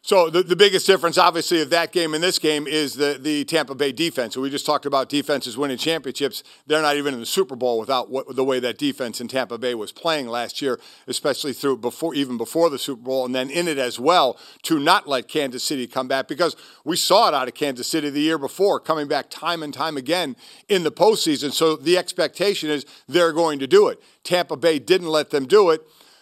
So 0.08 0.30
the, 0.30 0.42
the 0.42 0.56
biggest 0.56 0.88
difference, 0.88 1.18
obviously, 1.18 1.62
of 1.62 1.70
that 1.72 1.92
game 1.92 2.14
and 2.14 2.24
this 2.24 2.40
game 2.40 2.66
is 2.66 2.94
the 2.94 3.18
the 3.20 3.44
Tampa 3.44 3.76
Bay 3.76 3.92
defense. 3.92 4.36
So 4.36 4.40
we 4.40 4.50
just 4.50 4.66
talked 4.66 4.86
about 4.86 5.10
defenses 5.10 5.58
winning 5.58 5.78
championships. 5.78 6.44
They're 6.66 6.82
not 6.82 6.96
even 6.96 7.14
in 7.14 7.20
the 7.20 7.26
Super 7.26 7.58
Bowl 7.58 7.78
without 7.78 8.10
what, 8.10 8.34
the 8.34 8.46
way 8.46 8.62
that 8.62 8.78
defense 8.78 9.20
in 9.20 9.28
Tampa 9.28 9.58
Bay 9.58 9.76
was 9.76 9.92
playing 9.92 10.28
last 10.30 10.62
year, 10.62 10.80
especially 11.08 11.52
through 11.52 11.80
before 11.80 12.16
even 12.16 12.38
before 12.38 12.70
the 12.70 12.80
Super 12.80 13.02
Bowl, 13.02 13.26
and 13.26 13.36
then 13.36 13.50
in 13.50 13.68
it 13.68 13.78
as 13.78 14.00
well 14.00 14.40
to 14.62 14.80
not 14.80 15.10
let 15.10 15.28
Kansas 15.28 15.62
City 15.62 15.88
come 15.88 16.08
back 16.08 16.30
because 16.30 16.56
we 16.86 16.96
saw 16.96 17.28
it 17.28 17.34
out 17.34 17.50
of 17.50 17.54
Kansas 17.54 17.88
City 17.88 18.10
the 18.10 18.22
year 18.22 18.38
before, 18.38 18.80
coming 18.80 19.10
back 19.10 19.30
time 19.30 19.62
and 19.62 19.74
time 19.74 19.98
again 19.98 20.38
in 20.70 20.84
the 20.84 20.92
postseason. 20.92 21.52
So 21.52 21.76
the 21.76 21.98
expectation 21.98 22.70
is 22.70 22.86
they're 23.10 23.34
going 23.34 23.60
to 23.60 23.68
do 23.68 23.90
it. 23.90 24.02
Tampa 24.24 24.56
Bay 24.56 24.80
didn't 24.80 25.10
let 25.10 25.32
them 25.32 25.46
do 25.46 25.70
it. 25.70 25.82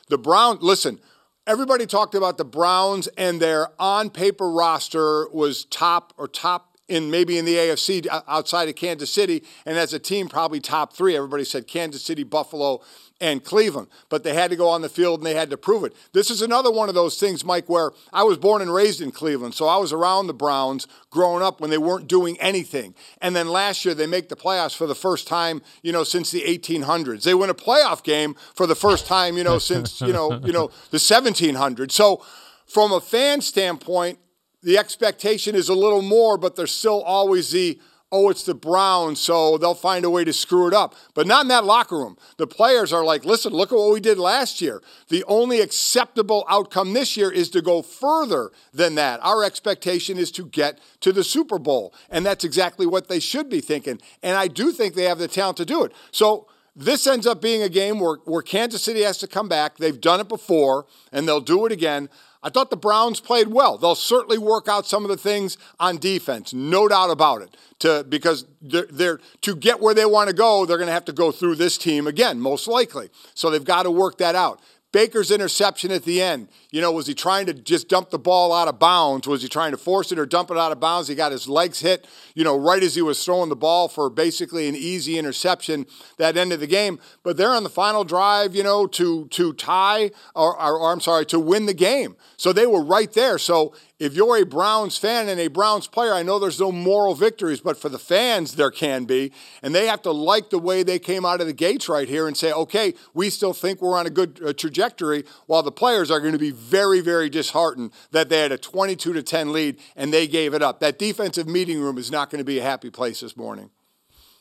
The 0.10 0.18
Browns, 0.18 0.64
listen 0.64 1.00
everybody 1.48 1.86
talked 1.86 2.16
about 2.16 2.38
the 2.38 2.46
Browns 2.46 3.08
and 3.18 3.40
their 3.40 3.70
on 3.80 4.10
paper 4.10 4.52
roster 4.52 5.28
was 5.30 5.66
top 5.66 6.14
or 6.18 6.28
top 6.28 6.78
in 6.88 7.10
maybe 7.10 7.38
in 7.38 7.46
the 7.46 7.56
AFC 7.56 8.06
outside 8.28 8.70
of 8.70 8.76
Kansas 8.76 9.12
City, 9.12 9.44
and 9.66 9.78
as 9.78 9.94
a 9.94 10.00
team, 10.00 10.28
probably 10.28 10.60
top 10.60 10.94
three. 10.94 11.16
Everybody 11.16 11.44
said 11.44 11.68
Kansas 11.68 12.04
City, 12.04 12.24
Buffalo, 12.24 12.82
and 13.22 13.44
Cleveland, 13.44 13.88
but 14.10 14.24
they 14.24 14.34
had 14.34 14.50
to 14.50 14.58
go 14.58 14.68
on 14.68 14.82
the 14.82 14.90
field 14.90 15.20
and 15.20 15.26
they 15.26 15.36
had 15.36 15.50
to 15.50 15.58
prove 15.58 15.86
it. 15.86 15.96
This 16.12 16.30
is 16.30 16.42
another 16.42 16.70
one 16.70 16.90
of 16.90 16.96
those 16.96 17.18
things, 17.18 17.46
Mike, 17.46 17.70
where 17.70 17.92
I 18.12 18.24
was 18.24 18.38
born 18.38 18.62
and 18.62 18.74
raised 18.74 19.00
in 19.00 19.12
Cleveland, 19.12 19.54
so 19.54 19.68
I 19.68 19.78
was 19.78 19.94
around 19.94 20.28
the 20.28 20.34
Browns 20.34 20.86
growing 21.10 21.42
up 21.42 21.62
when 21.62 21.70
they 21.70 21.78
weren't 21.78 22.08
doing 22.08 22.38
anything. 22.42 22.94
And 23.22 23.36
then 23.36 23.48
last 23.48 23.86
year 23.86 23.94
they 23.94 24.08
make 24.08 24.28
the 24.28 24.36
playoffs 24.36 24.76
for 24.76 24.86
the 24.86 24.96
first 24.96 25.28
time, 25.28 25.62
you 25.82 25.94
know, 25.94 26.04
since 26.04 26.32
the 26.32 26.42
1800s. 26.42 27.24
They 27.24 27.34
win 27.34 27.50
a 27.50 27.56
playoff 27.56 28.04
game 28.04 28.36
for 28.54 28.68
the 28.68 28.76
first 28.76 29.06
time, 29.08 29.38
you 29.38 29.44
know, 29.44 29.60
since 29.60 30.02
you 30.02 30.12
know, 30.12 30.40
you 30.44 30.52
know, 30.52 30.70
the 30.92 30.98
1700s. 30.98 31.92
So 31.92 32.24
from 32.68 32.92
a 32.92 33.00
fan 33.00 33.42
standpoint, 33.42 34.20
the 34.62 34.78
expectation 34.78 35.56
is 35.56 35.70
a 35.70 35.76
little 35.76 36.02
more, 36.02 36.38
but 36.38 36.56
there's 36.56 36.72
still 36.72 37.02
always 37.04 37.52
the 37.52 37.80
oh, 38.16 38.30
it's 38.30 38.44
the 38.44 38.56
Browns, 38.56 39.20
so 39.20 39.58
they'll 39.58 39.74
find 39.74 40.06
a 40.06 40.10
way 40.10 40.24
to 40.24 40.32
screw 40.32 40.68
it 40.68 40.74
up. 40.74 40.96
But 41.14 41.28
not 41.28 41.42
in 41.42 41.50
that 41.50 41.66
locker 41.66 41.98
room. 41.98 42.18
The 42.38 42.48
players 42.48 42.94
are 42.94 43.04
like, 43.04 43.26
listen, 43.26 43.52
look 43.52 43.74
at 43.74 43.76
what 43.76 43.92
we 43.92 44.00
did 44.00 44.18
last 44.18 44.62
year. 44.62 44.82
The 45.10 45.26
only 45.26 45.60
acceptable 45.60 46.46
outcome 46.48 46.94
this 46.94 47.18
year 47.18 47.30
is 47.30 47.50
to 47.50 47.62
go 47.62 47.82
further 47.82 48.52
than 48.74 48.96
that. 48.96 49.20
Our 49.22 49.44
expectation 49.44 50.18
is 50.18 50.32
to 50.32 50.46
get 50.46 50.80
to 51.02 51.12
the 51.12 51.26
Super 51.26 51.60
Bowl. 51.60 51.94
And 52.10 52.26
that's 52.26 52.46
exactly 52.46 52.86
what 52.86 53.10
they 53.10 53.20
should 53.20 53.50
be 53.50 53.60
thinking. 53.60 54.00
And 54.24 54.38
I 54.38 54.48
do 54.48 54.72
think 54.72 54.96
they 54.96 55.04
have 55.04 55.20
the 55.20 55.28
talent 55.28 55.58
to 55.58 55.66
do 55.66 55.84
it. 55.84 55.92
So, 56.12 56.48
this 56.78 57.08
ends 57.08 57.26
up 57.26 57.42
being 57.42 57.62
a 57.62 57.70
game 57.70 58.00
where, 58.02 58.18
where 58.26 58.42
Kansas 58.42 58.84
City 58.84 59.02
has 59.04 59.18
to 59.20 59.28
come 59.28 59.48
back. 59.48 59.78
They've 59.78 60.00
done 60.00 60.20
it 60.20 60.28
before, 60.28 60.86
and 61.10 61.26
they'll 61.26 61.40
do 61.40 61.66
it 61.66 61.72
again. 61.72 62.10
I 62.46 62.50
thought 62.50 62.70
the 62.70 62.78
Browns 62.78 63.20
played 63.20 63.48
well. 63.48 63.76
They'll 63.76 63.96
certainly 63.96 64.38
work 64.38 64.68
out 64.68 64.86
some 64.86 65.04
of 65.04 65.10
the 65.10 65.18
things 65.18 65.58
on 65.80 65.98
defense, 65.98 66.54
no 66.54 66.88
doubt 66.88 67.10
about 67.10 67.42
it. 67.42 67.58
To 67.80 68.06
because 68.08 68.46
they're, 68.62 68.88
they're 68.92 69.20
to 69.42 69.56
get 69.56 69.82
where 69.82 69.96
they 69.96 70.06
want 70.06 70.30
to 70.30 70.36
go, 70.36 70.64
they're 70.64 70.78
going 70.78 70.88
to 70.88 70.94
have 70.94 71.06
to 71.06 71.12
go 71.12 71.32
through 71.32 71.56
this 71.56 71.76
team 71.76 72.06
again, 72.06 72.40
most 72.40 72.68
likely. 72.68 73.10
So 73.34 73.50
they've 73.50 73.66
got 73.66 73.84
to 73.84 73.92
work 73.92 74.20
that 74.20 74.36
out. 74.36 74.62
Baker's 74.96 75.30
interception 75.30 75.92
at 75.92 76.04
the 76.04 76.22
end, 76.22 76.48
you 76.72 76.80
know, 76.80 76.90
was 76.90 77.06
he 77.06 77.14
trying 77.14 77.48
to 77.48 77.54
just 77.54 77.90
dump 77.90 78.12
the 78.12 78.18
ball 78.18 78.54
out 78.54 78.70
of 78.70 78.80
bounds? 78.80 79.28
Was 79.28 79.42
he 79.42 79.50
trying 79.50 79.72
to 79.72 79.78
force 79.78 80.10
it 80.14 80.18
or 80.18 80.26
dump 80.26 80.52
it 80.52 80.58
out 80.58 80.72
of 80.72 80.80
bounds? 80.80 81.10
He 81.10 81.16
got 81.16 81.34
his 81.34 81.50
legs 81.50 81.82
hit, 81.82 82.08
you 82.34 82.46
know, 82.46 82.58
right 82.58 82.82
as 82.82 82.96
he 82.96 83.02
was 83.02 83.22
throwing 83.22 83.50
the 83.50 83.58
ball 83.58 83.90
for 83.90 84.10
basically 84.10 84.70
an 84.70 84.76
easy 84.76 85.18
interception 85.18 85.86
that 86.18 86.38
ended 86.38 86.62
the 86.62 86.68
game. 86.68 86.98
But 87.24 87.36
they're 87.36 87.52
on 87.52 87.64
the 87.64 87.70
final 87.70 88.06
drive, 88.06 88.56
you 88.56 88.64
know, 88.64 88.88
to 88.88 89.28
to 89.32 89.52
tie 89.52 90.12
or, 90.34 90.58
or, 90.58 90.80
or 90.80 90.94
I'm 90.94 91.02
sorry, 91.02 91.26
to 91.26 91.42
win 91.42 91.66
the 91.66 91.74
game. 91.74 92.16
So 92.38 92.54
they 92.54 92.66
were 92.66 92.82
right 92.82 93.12
there. 93.12 93.38
So 93.38 93.74
if 93.98 94.14
you're 94.14 94.38
a 94.38 94.46
Browns 94.46 94.98
fan 94.98 95.30
and 95.30 95.40
a 95.40 95.48
Browns 95.48 95.88
player, 95.88 96.14
I 96.14 96.22
know 96.22 96.38
there's 96.38 96.60
no 96.60 96.72
moral 96.72 97.16
victories, 97.16 97.62
but 97.62 97.78
for 97.78 97.88
the 97.88 98.00
fans, 98.00 98.56
there 98.56 98.72
can 98.72 99.06
be. 99.06 99.32
And 99.62 99.74
they 99.74 99.88
have 99.88 100.02
to 100.02 100.12
like 100.12 100.50
the 100.50 100.60
way 100.60 100.84
they 100.84 101.00
came 101.00 101.26
out 101.26 101.40
of 101.40 101.48
the 101.48 101.54
gates 101.54 101.88
right 101.88 102.08
here 102.08 102.28
and 102.28 102.36
say, 102.36 102.52
okay, 102.52 102.94
we 103.14 103.30
still 103.30 103.54
think 103.54 103.82
we're 103.82 103.98
on 103.98 104.06
a 104.06 104.10
good 104.10 104.42
uh, 104.46 104.52
trajectory, 104.54 105.24
while 105.46 105.64
the 105.64 105.72
players 105.72 106.12
are 106.12 106.20
going 106.20 106.34
to 106.34 106.40
be 106.40 106.52
very, 106.52 107.00
very 107.00 107.30
disheartened 107.30 107.92
that 108.12 108.28
they 108.28 108.40
had 108.42 108.52
a 108.52 108.58
22 108.58 109.14
to 109.14 109.24
10 109.24 109.54
lead 109.54 109.80
and 109.96 110.14
they 110.14 110.28
gave 110.28 110.54
it 110.54 110.62
up. 110.62 110.82
That 110.82 111.00
defensive 111.00 111.48
meeting 111.48 111.80
room 111.80 111.98
is 111.98 112.12
not 112.12 112.30
going 112.30 112.40
to 112.40 112.46
be 112.46 112.60
a 112.60 112.64
happy 112.64 112.90
place 112.90 113.22
this 113.22 113.38
morning. 113.38 113.70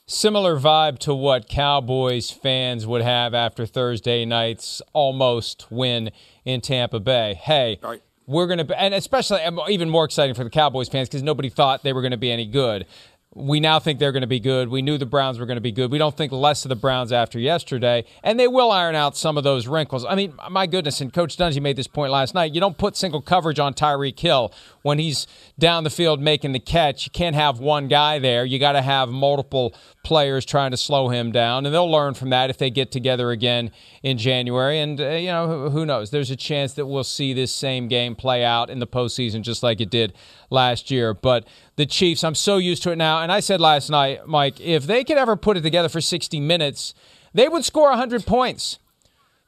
Similar 0.06 0.58
vibe 0.58 0.98
to 1.00 1.14
what 1.14 1.48
Cowboys 1.48 2.30
fans 2.30 2.86
would 2.86 3.00
have 3.00 3.32
after 3.32 3.64
Thursday 3.64 4.26
night's 4.26 4.82
almost 4.92 5.70
win 5.70 6.10
in 6.44 6.60
Tampa 6.60 7.00
Bay. 7.00 7.34
Hey, 7.34 7.78
right 7.82 8.02
we're 8.26 8.46
going 8.46 8.66
to, 8.66 8.80
and 8.80 8.94
especially 8.94 9.40
even 9.68 9.90
more 9.90 10.04
exciting 10.04 10.34
for 10.34 10.44
the 10.44 10.50
Cowboys 10.50 10.88
fans 10.88 11.08
because 11.08 11.22
nobody 11.22 11.48
thought 11.48 11.82
they 11.82 11.92
were 11.92 12.00
going 12.00 12.12
to 12.12 12.16
be 12.16 12.30
any 12.30 12.46
good. 12.46 12.86
We 13.34 13.58
now 13.58 13.78
think 13.80 13.98
they're 13.98 14.12
going 14.12 14.22
to 14.22 14.26
be 14.28 14.40
good. 14.40 14.68
We 14.68 14.80
knew 14.80 14.96
the 14.96 15.06
Browns 15.06 15.38
were 15.38 15.46
going 15.46 15.56
to 15.56 15.60
be 15.60 15.72
good. 15.72 15.90
We 15.90 15.98
don't 15.98 16.16
think 16.16 16.32
less 16.32 16.64
of 16.64 16.68
the 16.68 16.76
Browns 16.76 17.12
after 17.12 17.38
yesterday, 17.38 18.04
and 18.22 18.38
they 18.38 18.46
will 18.46 18.70
iron 18.70 18.94
out 18.94 19.16
some 19.16 19.36
of 19.36 19.44
those 19.44 19.66
wrinkles. 19.66 20.04
I 20.04 20.14
mean, 20.14 20.34
my 20.50 20.66
goodness, 20.66 21.00
and 21.00 21.12
Coach 21.12 21.36
Dungy 21.36 21.60
made 21.60 21.76
this 21.76 21.88
point 21.88 22.12
last 22.12 22.34
night. 22.34 22.54
You 22.54 22.60
don't 22.60 22.78
put 22.78 22.96
single 22.96 23.20
coverage 23.20 23.58
on 23.58 23.74
Tyreek 23.74 24.18
Hill 24.18 24.52
when 24.82 24.98
he's 24.98 25.26
down 25.58 25.82
the 25.82 25.90
field 25.90 26.20
making 26.20 26.52
the 26.52 26.60
catch. 26.60 27.06
You 27.06 27.10
can't 27.10 27.34
have 27.34 27.58
one 27.58 27.88
guy 27.88 28.18
there. 28.18 28.44
You 28.44 28.58
got 28.58 28.72
to 28.72 28.82
have 28.82 29.08
multiple 29.08 29.74
players 30.04 30.44
trying 30.44 30.70
to 30.70 30.76
slow 30.76 31.08
him 31.08 31.32
down, 31.32 31.66
and 31.66 31.74
they'll 31.74 31.90
learn 31.90 32.14
from 32.14 32.30
that 32.30 32.50
if 32.50 32.58
they 32.58 32.70
get 32.70 32.92
together 32.92 33.30
again 33.30 33.72
in 34.02 34.18
January. 34.18 34.78
And 34.78 35.00
uh, 35.00 35.08
you 35.10 35.28
know, 35.28 35.70
who 35.70 35.84
knows? 35.84 36.10
There's 36.10 36.30
a 36.30 36.36
chance 36.36 36.74
that 36.74 36.86
we'll 36.86 37.02
see 37.02 37.32
this 37.32 37.52
same 37.52 37.88
game 37.88 38.14
play 38.14 38.44
out 38.44 38.70
in 38.70 38.78
the 38.78 38.86
postseason, 38.86 39.42
just 39.42 39.62
like 39.62 39.80
it 39.80 39.90
did 39.90 40.12
last 40.54 40.90
year. 40.90 41.12
But 41.12 41.46
the 41.76 41.84
Chiefs, 41.84 42.24
I'm 42.24 42.34
so 42.34 42.56
used 42.56 42.82
to 42.84 42.92
it 42.92 42.96
now. 42.96 43.20
And 43.20 43.30
I 43.30 43.40
said 43.40 43.60
last 43.60 43.90
night, 43.90 44.26
Mike, 44.26 44.60
if 44.60 44.86
they 44.86 45.04
could 45.04 45.18
ever 45.18 45.36
put 45.36 45.56
it 45.56 45.60
together 45.60 45.88
for 45.90 46.00
60 46.00 46.40
minutes, 46.40 46.94
they 47.34 47.48
would 47.48 47.64
score 47.64 47.90
100 47.90 48.24
points 48.24 48.78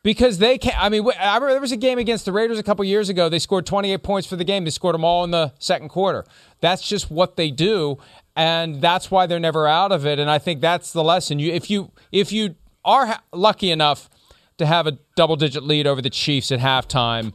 because 0.07 0.38
they 0.38 0.57
can't. 0.57 0.80
I 0.80 0.88
mean, 0.88 1.04
I 1.18 1.34
remember 1.34 1.50
there 1.50 1.61
was 1.61 1.72
a 1.72 1.76
game 1.76 1.98
against 1.98 2.26
the 2.26 2.32
Raiders 2.32 2.61
a 2.61 2.62
couple 2.62 2.84
years 2.84 3.09
ago. 3.09 3.28
They 3.28 3.40
scored 3.40 3.66
28 3.66 4.04
points 4.04 4.28
for 4.28 4.36
the 4.36 4.44
game. 4.44 4.62
They 4.62 4.70
scored 4.70 4.94
them 4.94 5.04
all 5.04 5.24
in 5.24 5.32
the 5.32 5.52
second 5.59 5.88
quarter. 5.88 6.24
That's 6.61 6.86
just 6.86 7.11
what 7.11 7.36
they 7.36 7.50
do, 7.50 7.98
and 8.36 8.80
that's 8.80 9.11
why 9.11 9.26
they're 9.26 9.40
never 9.40 9.66
out 9.66 9.90
of 9.90 10.07
it. 10.07 10.20
And 10.20 10.30
I 10.30 10.38
think 10.38 10.61
that's 10.61 10.92
the 10.92 11.02
lesson. 11.02 11.40
You, 11.40 11.52
if 11.52 11.68
you 11.70 11.90
if 12.12 12.30
you 12.30 12.54
are 12.84 13.18
lucky 13.32 13.72
enough 13.72 14.09
to 14.59 14.66
have 14.66 14.86
a 14.86 14.92
double 15.16 15.34
digit 15.34 15.64
lead 15.64 15.88
over 15.88 16.00
the 16.00 16.09
Chiefs 16.11 16.52
at 16.52 16.61
halftime, 16.61 17.32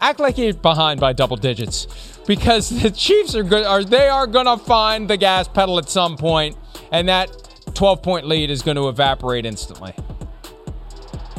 act 0.00 0.20
like 0.20 0.38
you're 0.38 0.54
behind 0.54 1.00
by 1.00 1.12
double 1.12 1.36
digits 1.36 1.86
because 2.26 2.68
the 2.82 2.90
Chiefs 2.90 3.34
are 3.34 3.42
good. 3.42 3.66
Are 3.66 3.84
they 3.84 4.08
are 4.08 4.26
to 4.26 4.56
find 4.56 5.08
the 5.08 5.16
gas 5.16 5.48
pedal 5.48 5.78
at 5.78 5.88
some 5.88 6.16
point, 6.16 6.56
and 6.92 7.08
that 7.08 7.30
12 7.74 8.02
point 8.02 8.26
lead 8.26 8.50
is 8.50 8.62
going 8.62 8.76
to 8.76 8.88
evaporate 8.88 9.46
instantly. 9.46 9.94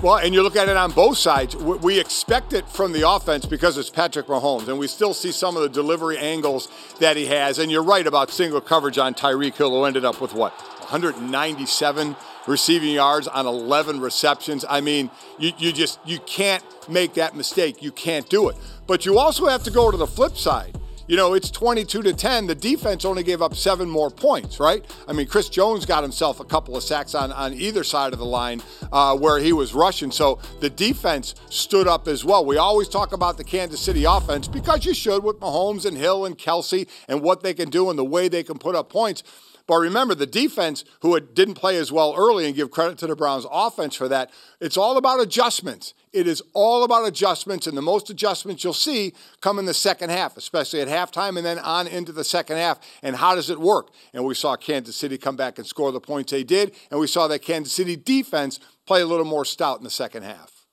Well, 0.01 0.17
and 0.17 0.33
you 0.33 0.41
look 0.41 0.55
at 0.55 0.67
it 0.67 0.77
on 0.77 0.91
both 0.91 1.17
sides. 1.17 1.55
We 1.55 1.99
expect 1.99 2.53
it 2.53 2.67
from 2.67 2.91
the 2.91 3.07
offense 3.07 3.45
because 3.45 3.77
it's 3.77 3.91
Patrick 3.91 4.25
Mahomes, 4.25 4.67
and 4.67 4.79
we 4.79 4.87
still 4.87 5.13
see 5.13 5.31
some 5.31 5.55
of 5.55 5.61
the 5.61 5.69
delivery 5.69 6.17
angles 6.17 6.69
that 6.99 7.17
he 7.17 7.27
has. 7.27 7.59
And 7.59 7.71
you're 7.71 7.83
right 7.83 8.07
about 8.07 8.31
single 8.31 8.61
coverage 8.61 8.97
on 8.97 9.13
Tyreek 9.13 9.55
Hill, 9.55 9.69
who 9.69 9.83
ended 9.83 10.03
up 10.03 10.19
with 10.19 10.33
what 10.33 10.53
197 10.89 12.15
receiving 12.47 12.93
yards 12.93 13.27
on 13.27 13.45
11 13.45 13.99
receptions. 13.99 14.65
I 14.67 14.81
mean, 14.81 15.09
you, 15.39 15.51
you 15.57 15.71
just 15.71 15.99
you 16.05 16.19
can't 16.19 16.63
make 16.89 17.13
that 17.15 17.35
mistake. 17.35 17.81
You 17.81 17.91
can't 17.91 18.27
do 18.29 18.49
it. 18.49 18.55
But 18.87 19.05
you 19.05 19.17
also 19.17 19.47
have 19.47 19.63
to 19.63 19.71
go 19.71 19.91
to 19.91 19.97
the 19.97 20.07
flip 20.07 20.37
side 20.37 20.77
you 21.11 21.17
know, 21.17 21.33
it's 21.33 21.51
22 21.51 22.03
to 22.03 22.13
10. 22.13 22.47
The 22.47 22.55
defense 22.55 23.03
only 23.03 23.21
gave 23.21 23.41
up 23.41 23.53
seven 23.53 23.89
more 23.89 24.09
points, 24.09 24.61
right? 24.61 24.85
I 25.09 25.11
mean, 25.11 25.27
Chris 25.27 25.49
Jones 25.49 25.85
got 25.85 26.03
himself 26.03 26.39
a 26.39 26.45
couple 26.45 26.77
of 26.77 26.83
sacks 26.83 27.13
on, 27.13 27.33
on 27.33 27.53
either 27.53 27.83
side 27.83 28.13
of 28.13 28.19
the 28.19 28.25
line 28.25 28.63
uh, 28.93 29.17
where 29.17 29.37
he 29.37 29.51
was 29.51 29.73
rushing. 29.73 30.09
So 30.09 30.39
the 30.61 30.69
defense 30.69 31.35
stood 31.49 31.85
up 31.85 32.07
as 32.07 32.23
well. 32.23 32.45
We 32.45 32.55
always 32.55 32.87
talk 32.87 33.11
about 33.11 33.37
the 33.37 33.43
Kansas 33.43 33.81
City 33.81 34.05
offense 34.05 34.47
because 34.47 34.85
you 34.85 34.93
should 34.93 35.21
with 35.21 35.41
Mahomes 35.41 35.85
and 35.85 35.97
Hill 35.97 36.23
and 36.23 36.37
Kelsey 36.37 36.87
and 37.09 37.21
what 37.21 37.43
they 37.43 37.53
can 37.53 37.69
do 37.69 37.89
and 37.89 37.99
the 37.99 38.05
way 38.05 38.29
they 38.29 38.43
can 38.43 38.57
put 38.57 38.75
up 38.75 38.89
points. 38.89 39.23
But 39.67 39.77
remember, 39.77 40.15
the 40.15 40.25
defense, 40.25 40.83
who 41.01 41.19
didn't 41.19 41.55
play 41.55 41.77
as 41.77 41.91
well 41.91 42.13
early, 42.17 42.45
and 42.45 42.55
give 42.55 42.71
credit 42.71 42.97
to 42.99 43.07
the 43.07 43.15
Browns' 43.15 43.45
offense 43.51 43.95
for 43.95 44.07
that, 44.07 44.31
it's 44.59 44.77
all 44.77 44.97
about 44.97 45.19
adjustments. 45.19 45.93
It 46.13 46.27
is 46.27 46.41
all 46.53 46.83
about 46.83 47.07
adjustments, 47.07 47.67
and 47.67 47.77
the 47.77 47.81
most 47.81 48.09
adjustments 48.09 48.63
you'll 48.63 48.73
see 48.73 49.13
come 49.39 49.59
in 49.59 49.65
the 49.65 49.73
second 49.73 50.09
half, 50.09 50.35
especially 50.35 50.81
at 50.81 50.87
halftime 50.87 51.37
and 51.37 51.45
then 51.45 51.59
on 51.59 51.87
into 51.87 52.11
the 52.11 52.23
second 52.23 52.57
half. 52.57 52.79
And 53.01 53.15
how 53.15 53.35
does 53.35 53.49
it 53.49 53.59
work? 53.59 53.91
And 54.13 54.25
we 54.25 54.35
saw 54.35 54.55
Kansas 54.55 54.95
City 54.95 55.17
come 55.17 55.35
back 55.35 55.57
and 55.57 55.65
score 55.65 55.91
the 55.91 56.01
points 56.01 56.31
they 56.31 56.43
did, 56.43 56.73
and 56.89 56.99
we 56.99 57.07
saw 57.07 57.27
that 57.27 57.39
Kansas 57.39 57.73
City 57.73 57.95
defense 57.95 58.59
play 58.85 59.01
a 59.01 59.05
little 59.05 59.25
more 59.25 59.45
stout 59.45 59.77
in 59.77 59.83
the 59.83 59.89
second 59.89 60.23
half. 60.23 60.65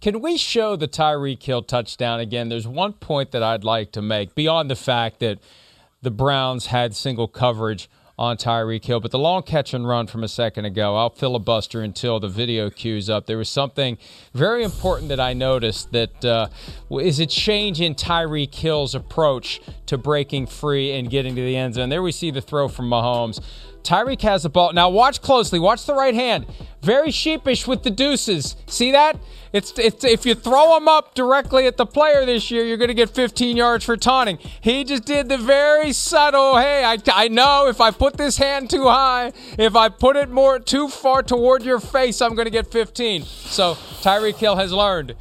Can 0.00 0.20
we 0.20 0.36
show 0.36 0.76
the 0.76 0.88
Tyreek 0.88 1.42
Hill 1.42 1.62
touchdown 1.62 2.20
again? 2.20 2.48
There's 2.48 2.68
one 2.68 2.92
point 2.92 3.32
that 3.32 3.42
I'd 3.42 3.64
like 3.64 3.92
to 3.92 4.02
make 4.02 4.34
beyond 4.34 4.70
the 4.70 4.76
fact 4.76 5.20
that 5.20 5.38
the 6.02 6.10
Browns 6.10 6.66
had 6.66 6.94
single 6.94 7.28
coverage 7.28 7.88
on 8.18 8.36
Tyreek 8.36 8.84
Hill. 8.84 9.00
But 9.00 9.10
the 9.10 9.18
long 9.18 9.42
catch 9.42 9.74
and 9.74 9.86
run 9.86 10.06
from 10.06 10.24
a 10.24 10.28
second 10.28 10.64
ago, 10.64 10.96
I'll 10.96 11.10
filibuster 11.10 11.82
until 11.82 12.18
the 12.18 12.28
video 12.28 12.70
cues 12.70 13.10
up. 13.10 13.26
There 13.26 13.38
was 13.38 13.48
something 13.48 13.98
very 14.32 14.62
important 14.62 15.08
that 15.10 15.20
I 15.20 15.32
noticed 15.32 15.92
that 15.92 16.24
uh, 16.24 16.48
is 16.90 17.20
a 17.20 17.26
change 17.26 17.80
in 17.80 17.94
Tyreek 17.94 18.54
Hill's 18.54 18.94
approach 18.94 19.60
to 19.86 19.98
breaking 19.98 20.46
free 20.46 20.92
and 20.92 21.10
getting 21.10 21.34
to 21.34 21.42
the 21.42 21.56
end 21.56 21.74
zone. 21.74 21.88
There 21.88 22.02
we 22.02 22.12
see 22.12 22.30
the 22.30 22.40
throw 22.40 22.68
from 22.68 22.88
Mahomes. 22.88 23.40
Tyreek 23.86 24.22
has 24.22 24.42
the 24.42 24.48
ball. 24.48 24.72
Now 24.72 24.90
watch 24.90 25.22
closely. 25.22 25.58
Watch 25.58 25.86
the 25.86 25.94
right 25.94 26.14
hand. 26.14 26.46
Very 26.82 27.10
sheepish 27.10 27.66
with 27.66 27.84
the 27.84 27.90
deuces. 27.90 28.56
See 28.66 28.92
that? 28.92 29.18
It's, 29.52 29.78
it's 29.78 30.04
if 30.04 30.26
you 30.26 30.34
throw 30.34 30.74
them 30.74 30.88
up 30.88 31.14
directly 31.14 31.66
at 31.66 31.76
the 31.76 31.86
player 31.86 32.26
this 32.26 32.50
year, 32.50 32.64
you're 32.64 32.76
going 32.76 32.88
to 32.88 32.94
get 32.94 33.10
15 33.10 33.56
yards 33.56 33.84
for 33.84 33.96
taunting. 33.96 34.38
He 34.60 34.84
just 34.84 35.04
did 35.04 35.28
the 35.28 35.38
very 35.38 35.92
subtle. 35.92 36.56
Hey, 36.56 36.84
I, 36.84 36.98
I 37.12 37.28
know 37.28 37.68
if 37.68 37.80
I 37.80 37.90
put 37.92 38.16
this 38.16 38.36
hand 38.36 38.70
too 38.70 38.88
high, 38.88 39.32
if 39.58 39.76
I 39.76 39.88
put 39.88 40.16
it 40.16 40.30
more 40.30 40.58
too 40.58 40.88
far 40.88 41.22
toward 41.22 41.62
your 41.62 41.80
face, 41.80 42.20
I'm 42.20 42.34
going 42.34 42.46
to 42.46 42.50
get 42.50 42.66
15. 42.66 43.22
So 43.22 43.74
Tyreek 44.02 44.36
Hill 44.36 44.56
has 44.56 44.72
learned 44.72 45.14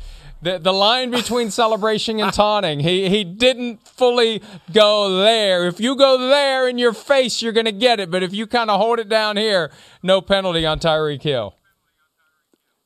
the, 0.46 0.60
the 0.60 0.72
line 0.72 1.10
between 1.10 1.50
celebration 1.50 2.20
and 2.20 2.32
taunting. 2.32 2.80
He 2.80 3.10
he 3.10 3.24
didn't 3.24 3.86
fully 3.88 4.44
go 4.72 5.18
there. 5.18 5.66
If 5.66 5.80
you 5.80 5.96
go 5.96 6.30
there 6.30 6.70
in 6.70 6.78
your 6.78 6.94
face, 6.94 7.42
you're 7.42 7.52
going 7.52 7.66
to 7.66 7.72
get 7.72 8.00
it. 8.00 8.12
But 8.12 8.22
if 8.22 8.32
you 8.32 8.46
kind 8.46 8.70
of 8.70 8.80
hold 8.80 9.00
it 9.00 9.10
down 9.10 9.38
here, 9.38 9.72
no 10.04 10.22
penalty 10.22 10.64
on 10.64 10.80
Tyreek 10.80 11.24
Hill. 11.24 11.56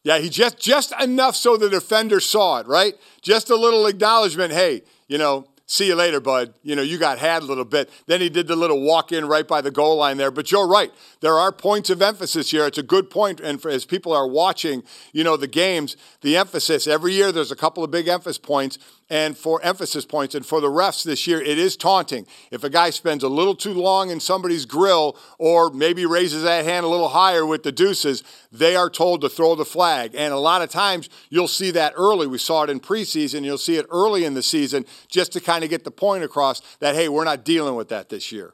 Yeah, 0.05 0.19
he 0.19 0.29
just 0.29 0.57
just 0.57 0.93
enough 1.01 1.35
so 1.35 1.57
the 1.57 1.69
defender 1.69 2.21
saw 2.21 2.59
it, 2.59 2.67
right? 2.67 2.93
Just 3.21 3.49
a 3.49 3.57
little 3.57 3.85
acknowledgement. 3.87 4.53
Hey, 4.53 4.83
you 5.09 5.17
know, 5.17 5.48
see 5.69 5.85
you 5.85 5.95
later, 5.95 6.19
bud. 6.19 6.55
You 6.63 6.75
know, 6.75 6.81
you 6.81 6.97
got 6.97 7.19
had 7.19 7.43
a 7.43 7.45
little 7.45 7.63
bit. 7.63 7.91
Then 8.07 8.21
he 8.21 8.29
did 8.29 8.47
the 8.47 8.55
little 8.55 8.81
walk 8.81 9.11
in 9.11 9.25
right 9.25 9.47
by 9.47 9.61
the 9.61 9.69
goal 9.69 9.97
line 9.97 10.17
there. 10.17 10.31
But 10.31 10.51
you're 10.51 10.67
right. 10.67 10.91
There 11.21 11.35
are 11.35 11.51
points 11.51 11.91
of 11.91 12.01
emphasis 12.01 12.49
here. 12.49 12.65
It's 12.65 12.79
a 12.79 12.83
good 12.83 13.11
point. 13.11 13.39
And 13.39 13.61
for, 13.61 13.69
as 13.69 13.85
people 13.85 14.11
are 14.11 14.27
watching, 14.27 14.83
you 15.13 15.23
know, 15.23 15.37
the 15.37 15.47
games, 15.47 15.95
the 16.21 16.35
emphasis 16.35 16.87
every 16.87 17.13
year, 17.13 17.31
there's 17.31 17.51
a 17.51 17.55
couple 17.55 17.83
of 17.83 17.91
big 17.91 18.07
emphasis 18.07 18.39
points 18.39 18.79
and 19.09 19.37
for 19.37 19.61
emphasis 19.63 20.05
points. 20.05 20.35
And 20.35 20.45
for 20.45 20.61
the 20.61 20.67
refs 20.67 21.03
this 21.03 21.25
year, 21.27 21.41
it 21.41 21.57
is 21.57 21.75
taunting. 21.75 22.27
If 22.51 22.63
a 22.63 22.69
guy 22.69 22.89
spends 22.91 23.23
a 23.23 23.29
little 23.29 23.55
too 23.55 23.73
long 23.73 24.09
in 24.09 24.19
somebody's 24.19 24.65
grill 24.65 25.17
or 25.37 25.69
maybe 25.71 26.05
raises 26.05 26.43
that 26.43 26.65
hand 26.65 26.85
a 26.85 26.89
little 26.89 27.09
higher 27.09 27.45
with 27.45 27.63
the 27.63 27.71
deuces, 27.71 28.23
they 28.51 28.75
are 28.75 28.89
told 28.89 29.21
to 29.21 29.29
throw 29.29 29.55
the 29.55 29.65
flag. 29.65 30.11
And 30.15 30.33
a 30.33 30.39
lot 30.39 30.61
of 30.61 30.69
times 30.69 31.09
you'll 31.29 31.47
see 31.47 31.71
that 31.71 31.93
early. 31.95 32.27
We 32.27 32.37
saw 32.37 32.63
it 32.63 32.69
in 32.69 32.79
preseason. 32.79 33.43
You'll 33.43 33.57
see 33.57 33.77
it 33.77 33.87
early 33.89 34.25
in 34.25 34.33
the 34.33 34.43
season 34.43 34.85
just 35.07 35.33
to 35.33 35.39
kind 35.39 35.63
of 35.63 35.69
get 35.69 35.83
the 35.83 35.91
point 35.91 36.23
across 36.23 36.61
that, 36.79 36.95
hey, 36.95 37.09
we're 37.09 37.23
not 37.23 37.43
dealing 37.43 37.75
with 37.75 37.89
that 37.89 38.09
this 38.09 38.31
year. 38.31 38.53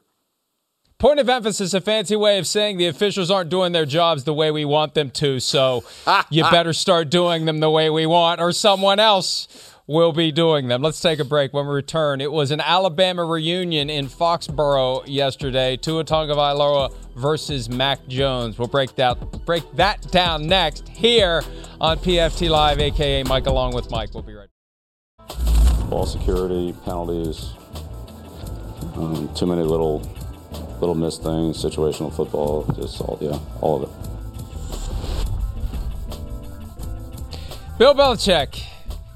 Point 0.98 1.20
of 1.20 1.28
emphasis, 1.28 1.74
a 1.74 1.80
fancy 1.82 2.16
way 2.16 2.38
of 2.38 2.46
saying 2.46 2.78
the 2.78 2.86
officials 2.86 3.30
aren't 3.30 3.50
doing 3.50 3.72
their 3.72 3.84
jobs 3.84 4.24
the 4.24 4.32
way 4.32 4.50
we 4.50 4.64
want 4.64 4.94
them 4.94 5.10
to, 5.10 5.40
so 5.40 5.84
you 6.30 6.42
better 6.44 6.72
start 6.72 7.10
doing 7.10 7.44
them 7.44 7.60
the 7.60 7.68
way 7.68 7.90
we 7.90 8.06
want, 8.06 8.40
or 8.40 8.50
someone 8.50 8.98
else 8.98 9.75
will 9.86 10.12
be 10.12 10.32
doing 10.32 10.68
them. 10.68 10.82
Let's 10.82 11.00
take 11.00 11.20
a 11.20 11.24
break. 11.24 11.52
When 11.52 11.66
we 11.66 11.72
return, 11.72 12.20
it 12.20 12.32
was 12.32 12.50
an 12.50 12.60
Alabama 12.60 13.24
reunion 13.24 13.88
in 13.88 14.08
Foxborough 14.08 15.04
yesterday. 15.06 15.76
Tua 15.76 16.04
Tagovailoa 16.04 16.92
versus 17.14 17.68
Mac 17.68 18.06
Jones. 18.08 18.58
We'll 18.58 18.68
break 18.68 18.96
that 18.96 19.14
break 19.46 19.70
that 19.72 20.10
down 20.10 20.46
next 20.46 20.88
here 20.88 21.42
on 21.80 21.98
PFT 21.98 22.50
Live, 22.50 22.80
aka 22.80 23.22
Mike 23.24 23.46
along 23.46 23.74
with 23.74 23.90
Mike. 23.90 24.12
We'll 24.12 24.22
be 24.22 24.34
right. 24.34 24.48
Ball 25.88 26.06
security, 26.06 26.74
penalties, 26.84 27.52
um, 28.96 29.32
too 29.36 29.46
many 29.46 29.62
little 29.62 30.00
little 30.80 30.96
missed 30.96 31.22
things, 31.22 31.62
situational 31.62 32.12
football, 32.14 32.64
just 32.74 33.00
all 33.00 33.18
yeah, 33.20 33.38
all 33.60 33.82
of 33.82 33.88
it. 33.88 33.90
Bill 37.78 37.94
Belichick 37.94 38.64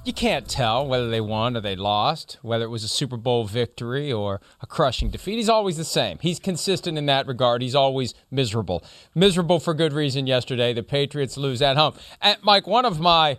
you 0.04 0.14
can't 0.14 0.48
tell 0.48 0.86
whether 0.86 1.10
they 1.10 1.20
won 1.20 1.56
or 1.56 1.60
they 1.60 1.76
lost, 1.76 2.38
whether 2.42 2.64
it 2.64 2.68
was 2.68 2.84
a 2.84 2.88
Super 2.88 3.18
Bowl 3.18 3.44
victory 3.44 4.10
or 4.10 4.40
a 4.62 4.66
crushing 4.66 5.10
defeat. 5.10 5.36
He's 5.36 5.48
always 5.48 5.76
the 5.76 5.84
same. 5.84 6.18
He's 6.20 6.38
consistent 6.38 6.96
in 6.96 7.06
that 7.06 7.26
regard. 7.26 7.60
He's 7.60 7.74
always 7.74 8.14
miserable. 8.30 8.82
Miserable 9.14 9.60
for 9.60 9.74
good 9.74 9.92
reason 9.92 10.26
yesterday. 10.26 10.72
The 10.72 10.82
Patriots 10.82 11.36
lose 11.36 11.60
at 11.60 11.76
home. 11.76 11.94
And 12.22 12.38
Mike, 12.42 12.66
one 12.66 12.86
of 12.86 12.98
my 12.98 13.36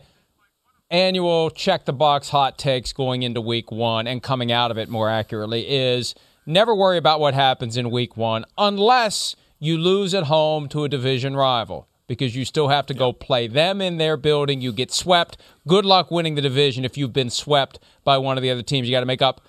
annual 0.91 1.49
check 1.49 1.85
the 1.85 1.93
box 1.93 2.29
hot 2.29 2.59
takes 2.59 2.93
going 2.93 3.23
into 3.23 3.41
week 3.41 3.71
one 3.71 4.05
and 4.05 4.21
coming 4.21 4.51
out 4.51 4.69
of 4.69 4.77
it 4.77 4.89
more 4.89 5.09
accurately 5.09 5.67
is 5.67 6.13
never 6.45 6.75
worry 6.75 6.97
about 6.97 7.19
what 7.19 7.33
happens 7.33 7.77
in 7.77 7.89
week 7.89 8.17
one 8.17 8.43
unless 8.57 9.35
you 9.57 9.77
lose 9.77 10.13
at 10.13 10.23
home 10.23 10.67
to 10.67 10.83
a 10.83 10.89
division 10.89 11.33
rival 11.33 11.87
because 12.11 12.35
you 12.35 12.43
still 12.43 12.67
have 12.67 12.85
to 12.85 12.93
go 12.93 13.13
play 13.13 13.47
them 13.47 13.79
in 13.79 13.95
their 13.95 14.17
building. 14.17 14.59
You 14.59 14.73
get 14.73 14.91
swept. 14.91 15.37
Good 15.65 15.85
luck 15.85 16.11
winning 16.11 16.35
the 16.35 16.41
division 16.41 16.83
if 16.83 16.97
you've 16.97 17.13
been 17.13 17.29
swept 17.29 17.79
by 18.03 18.17
one 18.17 18.37
of 18.37 18.41
the 18.41 18.49
other 18.49 18.63
teams. 18.63 18.85
You 18.85 18.93
got 18.93 18.99
to 18.99 19.05
make 19.05 19.21
up 19.21 19.47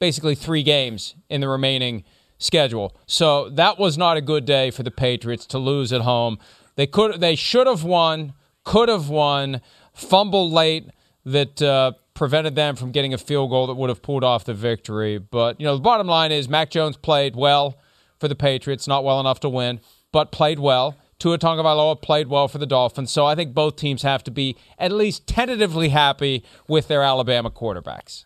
basically 0.00 0.34
three 0.34 0.62
games 0.62 1.16
in 1.28 1.42
the 1.42 1.48
remaining 1.50 2.04
schedule. 2.38 2.96
So 3.06 3.50
that 3.50 3.78
was 3.78 3.98
not 3.98 4.16
a 4.16 4.22
good 4.22 4.46
day 4.46 4.70
for 4.70 4.82
the 4.82 4.90
Patriots 4.90 5.44
to 5.48 5.58
lose 5.58 5.92
at 5.92 6.00
home. 6.00 6.38
They 6.76 6.86
could, 6.86 7.20
they 7.20 7.34
should 7.34 7.66
have 7.66 7.84
won, 7.84 8.32
could 8.64 8.88
have 8.88 9.10
won, 9.10 9.60
fumble 9.92 10.50
late 10.50 10.86
that 11.26 11.60
uh, 11.60 11.92
prevented 12.14 12.54
them 12.54 12.74
from 12.74 12.90
getting 12.90 13.12
a 13.12 13.18
field 13.18 13.50
goal 13.50 13.66
that 13.66 13.74
would 13.74 13.90
have 13.90 14.00
pulled 14.00 14.24
off 14.24 14.46
the 14.46 14.54
victory. 14.54 15.18
But 15.18 15.60
you 15.60 15.66
know, 15.66 15.74
the 15.74 15.82
bottom 15.82 16.06
line 16.06 16.32
is 16.32 16.48
Mac 16.48 16.70
Jones 16.70 16.96
played 16.96 17.36
well 17.36 17.76
for 18.18 18.28
the 18.28 18.34
Patriots, 18.34 18.88
not 18.88 19.04
well 19.04 19.20
enough 19.20 19.40
to 19.40 19.50
win, 19.50 19.80
but 20.10 20.32
played 20.32 20.58
well. 20.58 20.96
Tua 21.18 21.38
Tagovailoa 21.38 22.00
played 22.00 22.28
well 22.28 22.48
for 22.48 22.58
the 22.58 22.66
Dolphins, 22.66 23.10
so 23.10 23.26
I 23.26 23.34
think 23.34 23.54
both 23.54 23.76
teams 23.76 24.02
have 24.02 24.22
to 24.24 24.30
be 24.30 24.56
at 24.78 24.92
least 24.92 25.26
tentatively 25.26 25.88
happy 25.88 26.44
with 26.68 26.88
their 26.88 27.02
Alabama 27.02 27.50
quarterbacks. 27.50 28.24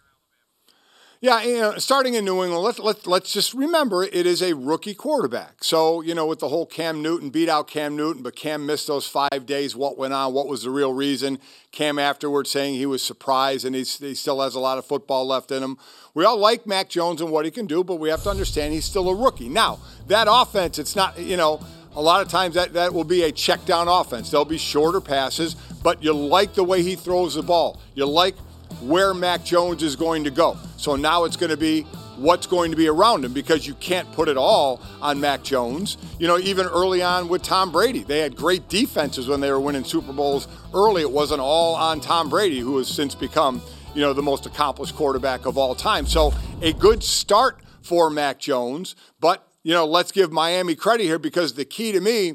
Yeah, 1.22 1.40
you 1.44 1.56
uh, 1.58 1.60
know, 1.60 1.78
starting 1.78 2.14
in 2.14 2.24
New 2.24 2.42
England, 2.42 2.64
let's, 2.64 2.80
let's, 2.80 3.06
let's 3.06 3.32
just 3.32 3.54
remember 3.54 4.02
it 4.02 4.26
is 4.26 4.42
a 4.42 4.56
rookie 4.56 4.92
quarterback. 4.92 5.62
So, 5.62 6.00
you 6.00 6.16
know, 6.16 6.26
with 6.26 6.40
the 6.40 6.48
whole 6.48 6.66
Cam 6.66 7.00
Newton 7.00 7.30
beat 7.30 7.48
out 7.48 7.68
Cam 7.68 7.94
Newton, 7.94 8.24
but 8.24 8.34
Cam 8.34 8.66
missed 8.66 8.88
those 8.88 9.06
five 9.06 9.46
days. 9.46 9.76
What 9.76 9.96
went 9.96 10.12
on? 10.12 10.34
What 10.34 10.48
was 10.48 10.64
the 10.64 10.70
real 10.70 10.92
reason? 10.92 11.38
Cam 11.70 11.96
afterwards 11.96 12.50
saying 12.50 12.74
he 12.74 12.86
was 12.86 13.04
surprised 13.04 13.64
and 13.64 13.76
he's, 13.76 13.98
he 13.98 14.16
still 14.16 14.40
has 14.40 14.56
a 14.56 14.60
lot 14.60 14.78
of 14.78 14.84
football 14.84 15.24
left 15.24 15.52
in 15.52 15.62
him. 15.62 15.78
We 16.12 16.24
all 16.24 16.38
like 16.38 16.66
Mac 16.66 16.88
Jones 16.88 17.20
and 17.20 17.30
what 17.30 17.44
he 17.44 17.52
can 17.52 17.66
do, 17.66 17.84
but 17.84 18.00
we 18.00 18.08
have 18.08 18.24
to 18.24 18.30
understand 18.30 18.74
he's 18.74 18.84
still 18.84 19.08
a 19.08 19.14
rookie. 19.14 19.48
Now, 19.48 19.78
that 20.08 20.26
offense, 20.28 20.76
it's 20.80 20.96
not, 20.96 21.20
you 21.20 21.36
know, 21.36 21.64
a 21.94 22.00
lot 22.00 22.22
of 22.22 22.28
times 22.28 22.54
that, 22.54 22.72
that 22.72 22.92
will 22.94 23.04
be 23.04 23.22
a 23.24 23.32
check 23.32 23.64
down 23.64 23.88
offense. 23.88 24.30
There'll 24.30 24.44
be 24.44 24.58
shorter 24.58 25.00
passes, 25.00 25.54
but 25.82 26.02
you 26.02 26.12
like 26.12 26.54
the 26.54 26.64
way 26.64 26.82
he 26.82 26.96
throws 26.96 27.34
the 27.34 27.42
ball. 27.42 27.80
You 27.94 28.06
like 28.06 28.36
where 28.80 29.14
Mac 29.14 29.44
Jones 29.44 29.82
is 29.82 29.96
going 29.96 30.24
to 30.24 30.30
go. 30.30 30.56
So 30.76 30.96
now 30.96 31.24
it's 31.24 31.36
going 31.36 31.50
to 31.50 31.56
be 31.56 31.82
what's 32.16 32.46
going 32.46 32.70
to 32.70 32.76
be 32.76 32.88
around 32.88 33.24
him 33.24 33.32
because 33.32 33.66
you 33.66 33.74
can't 33.74 34.10
put 34.12 34.28
it 34.28 34.36
all 34.36 34.80
on 35.00 35.20
Mac 35.20 35.42
Jones. 35.42 35.96
You 36.18 36.28
know, 36.28 36.38
even 36.38 36.66
early 36.66 37.02
on 37.02 37.28
with 37.28 37.42
Tom 37.42 37.72
Brady, 37.72 38.00
they 38.00 38.20
had 38.20 38.36
great 38.36 38.68
defenses 38.68 39.28
when 39.28 39.40
they 39.40 39.50
were 39.50 39.60
winning 39.60 39.84
Super 39.84 40.12
Bowls 40.12 40.48
early. 40.72 41.02
It 41.02 41.10
wasn't 41.10 41.40
all 41.40 41.74
on 41.74 42.00
Tom 42.00 42.28
Brady, 42.30 42.60
who 42.60 42.78
has 42.78 42.88
since 42.88 43.14
become, 43.14 43.60
you 43.94 44.00
know, 44.00 44.12
the 44.12 44.22
most 44.22 44.46
accomplished 44.46 44.94
quarterback 44.96 45.46
of 45.46 45.58
all 45.58 45.74
time. 45.74 46.06
So 46.06 46.32
a 46.60 46.72
good 46.72 47.02
start 47.02 47.58
for 47.82 48.08
Mac 48.10 48.38
Jones, 48.38 48.94
but 49.20 49.46
you 49.62 49.72
know, 49.72 49.86
let's 49.86 50.12
give 50.12 50.32
Miami 50.32 50.74
credit 50.74 51.04
here 51.04 51.18
because 51.18 51.54
the 51.54 51.64
key 51.64 51.92
to 51.92 52.00
me 52.00 52.34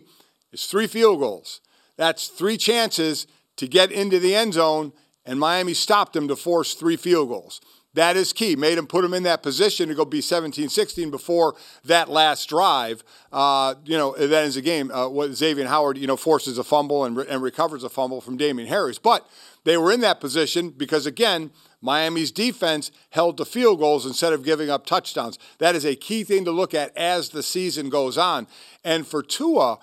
is 0.51 0.65
three 0.65 0.87
field 0.87 1.19
goals. 1.19 1.61
That's 1.97 2.27
three 2.27 2.57
chances 2.57 3.27
to 3.57 3.67
get 3.67 3.91
into 3.91 4.19
the 4.19 4.35
end 4.35 4.53
zone, 4.53 4.93
and 5.25 5.39
Miami 5.39 5.73
stopped 5.73 6.13
them 6.13 6.27
to 6.27 6.35
force 6.35 6.73
three 6.73 6.95
field 6.95 7.29
goals. 7.29 7.59
That 7.97 8.15
is 8.15 8.31
key. 8.31 8.55
Made 8.55 8.77
him 8.77 8.85
put 8.85 9.03
him 9.03 9.15
in 9.15 9.23
that 9.23 9.41
position 9.41 9.89
to 9.89 9.95
go 9.95 10.05
be 10.05 10.21
17 10.21 10.69
16 10.69 11.09
before 11.09 11.55
that 11.83 12.09
last 12.09 12.47
drive. 12.47 13.03
Uh, 13.31 13.73
you 13.85 13.97
know, 13.97 14.15
that 14.15 14.43
is 14.43 14.55
a 14.55 14.61
game. 14.61 14.91
Uh, 14.91 15.09
what 15.09 15.31
Xavien 15.31 15.65
Howard, 15.65 15.97
you 15.97 16.05
know, 16.05 16.15
forces 16.15 16.59
a 16.59 16.63
fumble 16.63 17.05
and, 17.05 17.17
re- 17.17 17.25
and 17.27 17.41
recovers 17.41 17.83
a 17.83 17.89
fumble 17.89 18.21
from 18.21 18.37
Damien 18.37 18.67
Harris. 18.67 18.99
But 18.99 19.27
they 19.63 19.77
were 19.77 19.91
in 19.91 20.01
that 20.01 20.19
position 20.19 20.69
because, 20.69 21.07
again, 21.07 21.49
Miami's 21.87 22.33
defense 22.33 22.91
held 23.11 23.37
to 23.37 23.45
field 23.45 23.79
goals 23.79 24.05
instead 24.05 24.33
of 24.33 24.43
giving 24.43 24.69
up 24.69 24.85
touchdowns. 24.85 25.39
That 25.59 25.73
is 25.73 25.85
a 25.85 25.95
key 25.95 26.25
thing 26.25 26.43
to 26.43 26.51
look 26.51 26.73
at 26.73 26.95
as 26.97 27.29
the 27.29 27.41
season 27.41 27.89
goes 27.89 28.17
on. 28.17 28.45
And 28.83 29.07
for 29.07 29.23
Tua, 29.23 29.79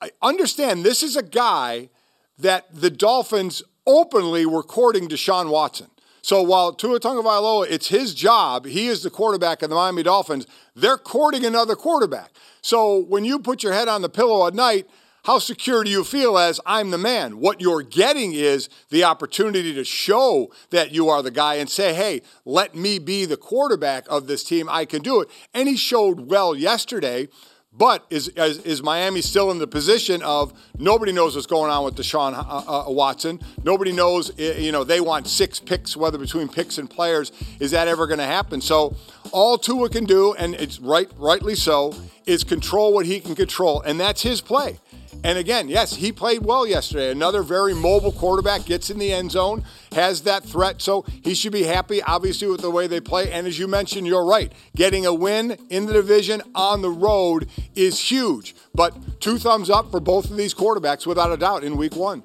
I 0.00 0.12
understand 0.22 0.84
this 0.84 1.02
is 1.02 1.16
a 1.16 1.24
guy 1.24 1.90
that 2.38 2.66
the 2.72 2.90
Dolphins 2.90 3.64
openly 3.88 4.46
were 4.46 4.62
courting 4.62 5.08
Deshaun 5.08 5.50
Watson. 5.50 5.88
So 6.22 6.42
while 6.42 6.72
Tua 6.72 7.00
Tagovailoa, 7.00 7.66
it's 7.70 7.88
his 7.88 8.14
job, 8.14 8.64
he 8.64 8.86
is 8.86 9.02
the 9.02 9.10
quarterback 9.10 9.62
of 9.62 9.70
the 9.70 9.76
Miami 9.76 10.04
Dolphins, 10.04 10.46
they're 10.76 10.96
courting 10.96 11.44
another 11.44 11.74
quarterback. 11.74 12.30
So 12.62 13.00
when 13.00 13.24
you 13.24 13.40
put 13.40 13.64
your 13.64 13.72
head 13.72 13.88
on 13.88 14.02
the 14.02 14.08
pillow 14.08 14.46
at 14.46 14.54
night, 14.54 14.88
how 15.26 15.40
secure 15.40 15.82
do 15.82 15.90
you 15.90 16.04
feel 16.04 16.38
as 16.38 16.60
I'm 16.64 16.92
the 16.92 16.98
man? 16.98 17.40
What 17.40 17.60
you're 17.60 17.82
getting 17.82 18.32
is 18.32 18.68
the 18.90 19.02
opportunity 19.02 19.74
to 19.74 19.82
show 19.82 20.52
that 20.70 20.92
you 20.92 21.08
are 21.08 21.20
the 21.20 21.32
guy 21.32 21.56
and 21.56 21.68
say, 21.68 21.94
hey, 21.94 22.22
let 22.44 22.76
me 22.76 23.00
be 23.00 23.24
the 23.24 23.36
quarterback 23.36 24.06
of 24.08 24.28
this 24.28 24.44
team. 24.44 24.68
I 24.70 24.84
can 24.84 25.02
do 25.02 25.20
it. 25.20 25.28
And 25.52 25.68
he 25.68 25.76
showed 25.76 26.30
well 26.30 26.54
yesterday. 26.54 27.26
But 27.72 28.06
is, 28.08 28.28
is, 28.28 28.82
Miami 28.82 29.20
still 29.20 29.50
in 29.50 29.58
the 29.58 29.66
position 29.66 30.22
of 30.22 30.54
nobody 30.78 31.12
knows 31.12 31.34
what's 31.34 31.46
going 31.46 31.70
on 31.70 31.84
with 31.84 31.96
Deshaun 31.96 32.32
uh, 32.32 32.86
uh, 32.88 32.90
Watson? 32.90 33.40
Nobody 33.64 33.92
knows, 33.92 34.32
you 34.38 34.72
know, 34.72 34.82
they 34.82 35.00
want 35.00 35.26
six 35.26 35.60
picks, 35.60 35.94
whether 35.94 36.16
between 36.16 36.48
picks 36.48 36.78
and 36.78 36.88
players. 36.88 37.32
Is 37.60 37.72
that 37.72 37.86
ever 37.86 38.06
going 38.06 38.20
to 38.20 38.24
happen? 38.24 38.62
So 38.62 38.96
all 39.30 39.58
Tua 39.58 39.90
can 39.90 40.04
do, 40.04 40.32
and 40.34 40.54
it's 40.54 40.78
right, 40.80 41.10
rightly 41.18 41.54
so, 41.54 41.92
is 42.24 42.44
control 42.44 42.94
what 42.94 43.04
he 43.04 43.20
can 43.20 43.34
control, 43.34 43.82
and 43.82 44.00
that's 44.00 44.22
his 44.22 44.40
play. 44.40 44.78
And 45.24 45.38
again, 45.38 45.68
yes, 45.68 45.96
he 45.96 46.12
played 46.12 46.44
well 46.44 46.66
yesterday. 46.66 47.10
Another 47.10 47.42
very 47.42 47.74
mobile 47.74 48.12
quarterback 48.12 48.64
gets 48.64 48.90
in 48.90 48.98
the 48.98 49.12
end 49.12 49.32
zone, 49.32 49.64
has 49.92 50.22
that 50.22 50.44
threat, 50.44 50.80
so 50.80 51.04
he 51.22 51.34
should 51.34 51.52
be 51.52 51.64
happy, 51.64 52.02
obviously, 52.02 52.48
with 52.48 52.60
the 52.60 52.70
way 52.70 52.86
they 52.86 53.00
play. 53.00 53.32
And 53.32 53.46
as 53.46 53.58
you 53.58 53.66
mentioned, 53.66 54.06
you're 54.06 54.24
right. 54.24 54.52
Getting 54.76 55.04
a 55.04 55.12
win 55.12 55.58
in 55.68 55.86
the 55.86 55.92
division 55.92 56.42
on 56.54 56.82
the 56.82 56.90
road 56.90 57.48
is 57.74 57.98
huge. 57.98 58.54
But 58.74 59.20
two 59.20 59.38
thumbs 59.38 59.70
up 59.70 59.90
for 59.90 60.00
both 60.00 60.30
of 60.30 60.36
these 60.36 60.54
quarterbacks, 60.54 61.06
without 61.06 61.32
a 61.32 61.36
doubt, 61.36 61.64
in 61.64 61.76
week 61.76 61.96
one 61.96 62.22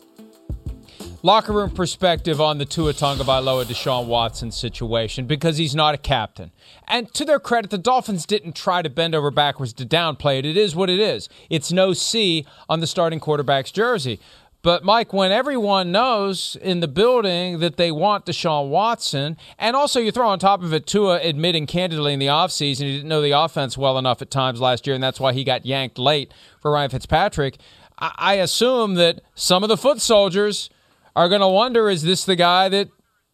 locker 1.23 1.53
room 1.53 1.69
perspective 1.69 2.41
on 2.41 2.57
the 2.57 2.65
Tua 2.65 2.93
Tagovailoa 2.93 3.65
Deshaun 3.65 4.07
Watson 4.07 4.51
situation 4.51 5.25
because 5.25 5.57
he's 5.57 5.75
not 5.75 5.93
a 5.93 5.97
captain. 5.97 6.51
And 6.87 7.13
to 7.13 7.25
their 7.25 7.39
credit, 7.39 7.71
the 7.71 7.77
Dolphins 7.77 8.25
didn't 8.25 8.55
try 8.55 8.81
to 8.81 8.89
bend 8.89 9.15
over 9.15 9.31
backwards 9.31 9.73
to 9.73 9.85
downplay 9.85 10.39
it. 10.39 10.45
It 10.45 10.57
is 10.57 10.75
what 10.75 10.89
it 10.89 10.99
is. 10.99 11.29
It's 11.49 11.71
no 11.71 11.93
C 11.93 12.45
on 12.67 12.79
the 12.79 12.87
starting 12.87 13.19
quarterback's 13.19 13.71
jersey. 13.71 14.19
But 14.63 14.83
Mike, 14.83 15.11
when 15.11 15.31
everyone 15.31 15.91
knows 15.91 16.55
in 16.61 16.81
the 16.81 16.87
building 16.87 17.59
that 17.59 17.77
they 17.77 17.91
want 17.91 18.27
Deshaun 18.27 18.69
Watson, 18.69 19.35
and 19.57 19.75
also 19.75 19.99
you 19.99 20.11
throw 20.11 20.29
on 20.29 20.37
top 20.37 20.61
of 20.61 20.71
it 20.71 20.85
Tua 20.85 21.19
admitting 21.19 21.65
candidly 21.65 22.13
in 22.13 22.19
the 22.19 22.27
offseason 22.27 22.81
he 22.81 22.97
didn't 22.97 23.09
know 23.09 23.23
the 23.23 23.31
offense 23.31 23.75
well 23.75 23.97
enough 23.97 24.21
at 24.21 24.29
times 24.29 24.61
last 24.61 24.85
year, 24.85 24.93
and 24.93 25.03
that's 25.03 25.19
why 25.19 25.33
he 25.33 25.43
got 25.43 25.65
yanked 25.65 25.97
late 25.97 26.31
for 26.59 26.71
Ryan 26.71 26.91
Fitzpatrick. 26.91 27.57
I 27.97 28.35
assume 28.35 28.95
that 28.95 29.21
some 29.35 29.63
of 29.63 29.69
the 29.69 29.77
foot 29.77 30.01
soldiers– 30.01 30.69
are 31.15 31.29
going 31.29 31.41
to 31.41 31.47
wonder 31.47 31.89
is 31.89 32.03
this 32.03 32.25
the 32.25 32.35
guy 32.35 32.69
that 32.69 32.89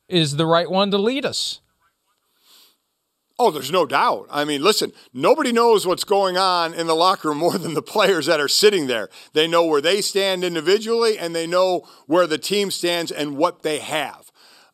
is 0.07 0.35
the 0.35 0.45
right 0.45 0.69
one 0.69 0.91
to 0.91 0.97
lead 0.97 1.25
us? 1.25 1.61
Oh, 3.39 3.51
there's 3.51 3.71
no 3.71 3.85
doubt. 3.85 4.25
I 4.31 4.45
mean, 4.45 4.63
listen, 4.63 4.91
nobody 5.13 5.51
knows 5.51 5.85
what's 5.85 6.03
going 6.03 6.37
on 6.37 6.73
in 6.73 6.87
the 6.87 6.95
locker 6.95 7.29
room 7.29 7.37
more 7.37 7.57
than 7.57 7.75
the 7.75 7.83
players 7.83 8.25
that 8.25 8.39
are 8.39 8.47
sitting 8.47 8.87
there. 8.87 9.09
They 9.33 9.47
know 9.47 9.65
where 9.65 9.81
they 9.81 10.01
stand 10.01 10.43
individually 10.43 11.19
and 11.19 11.35
they 11.35 11.45
know 11.45 11.87
where 12.07 12.25
the 12.25 12.39
team 12.39 12.71
stands 12.71 13.11
and 13.11 13.37
what 13.37 13.61
they 13.61 13.77
have. 13.77 14.26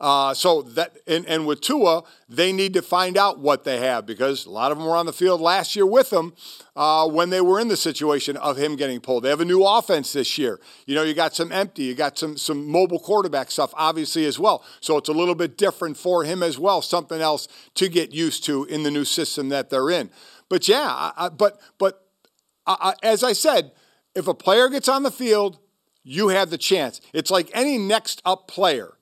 Uh, 0.03 0.33
so 0.33 0.61
that 0.63 0.97
and, 1.07 1.25
and 1.27 1.47
with 1.47 1.61
Tua, 1.61 2.03
they 2.27 2.51
need 2.51 2.73
to 2.73 2.81
find 2.81 3.15
out 3.15 3.39
what 3.39 3.63
they 3.63 3.79
have 3.79 4.05
because 4.05 4.45
a 4.45 4.49
lot 4.49 4.69
of 4.69 4.77
them 4.77 4.85
were 4.85 4.97
on 4.97 5.05
the 5.05 5.13
field 5.13 5.39
last 5.39 5.77
year 5.77 5.85
with 5.85 6.11
him 6.11 6.33
uh, 6.75 7.07
when 7.07 7.29
they 7.29 7.39
were 7.39 7.57
in 7.57 7.69
the 7.69 7.77
situation 7.77 8.35
of 8.35 8.57
him 8.57 8.75
getting 8.75 8.99
pulled. 8.99 9.23
They 9.23 9.29
have 9.29 9.39
a 9.39 9.45
new 9.45 9.63
offense 9.63 10.11
this 10.11 10.37
year. 10.37 10.59
You 10.85 10.95
know, 10.95 11.03
you 11.03 11.13
got 11.13 11.33
some 11.33 11.53
empty, 11.53 11.83
you 11.83 11.95
got 11.95 12.17
some 12.17 12.35
some 12.35 12.67
mobile 12.67 12.99
quarterback 12.99 13.49
stuff, 13.49 13.73
obviously 13.77 14.25
as 14.25 14.37
well. 14.37 14.65
So 14.81 14.97
it's 14.97 15.07
a 15.07 15.13
little 15.13 15.35
bit 15.35 15.57
different 15.57 15.95
for 15.95 16.25
him 16.25 16.43
as 16.43 16.59
well. 16.59 16.81
Something 16.81 17.21
else 17.21 17.47
to 17.75 17.87
get 17.87 18.13
used 18.13 18.43
to 18.47 18.65
in 18.65 18.83
the 18.83 18.91
new 18.91 19.05
system 19.05 19.47
that 19.49 19.69
they're 19.69 19.89
in. 19.89 20.09
But 20.49 20.67
yeah, 20.67 20.85
I, 20.85 21.13
I, 21.15 21.29
but 21.29 21.61
but 21.77 22.05
I, 22.67 22.95
as 23.03 23.23
I 23.23 23.31
said, 23.31 23.71
if 24.15 24.27
a 24.27 24.33
player 24.33 24.67
gets 24.67 24.89
on 24.89 25.03
the 25.03 25.11
field, 25.11 25.59
you 26.03 26.27
have 26.27 26.49
the 26.49 26.57
chance. 26.57 26.99
It's 27.13 27.31
like 27.31 27.49
any 27.53 27.77
next 27.77 28.21
up 28.25 28.49
player 28.49 28.92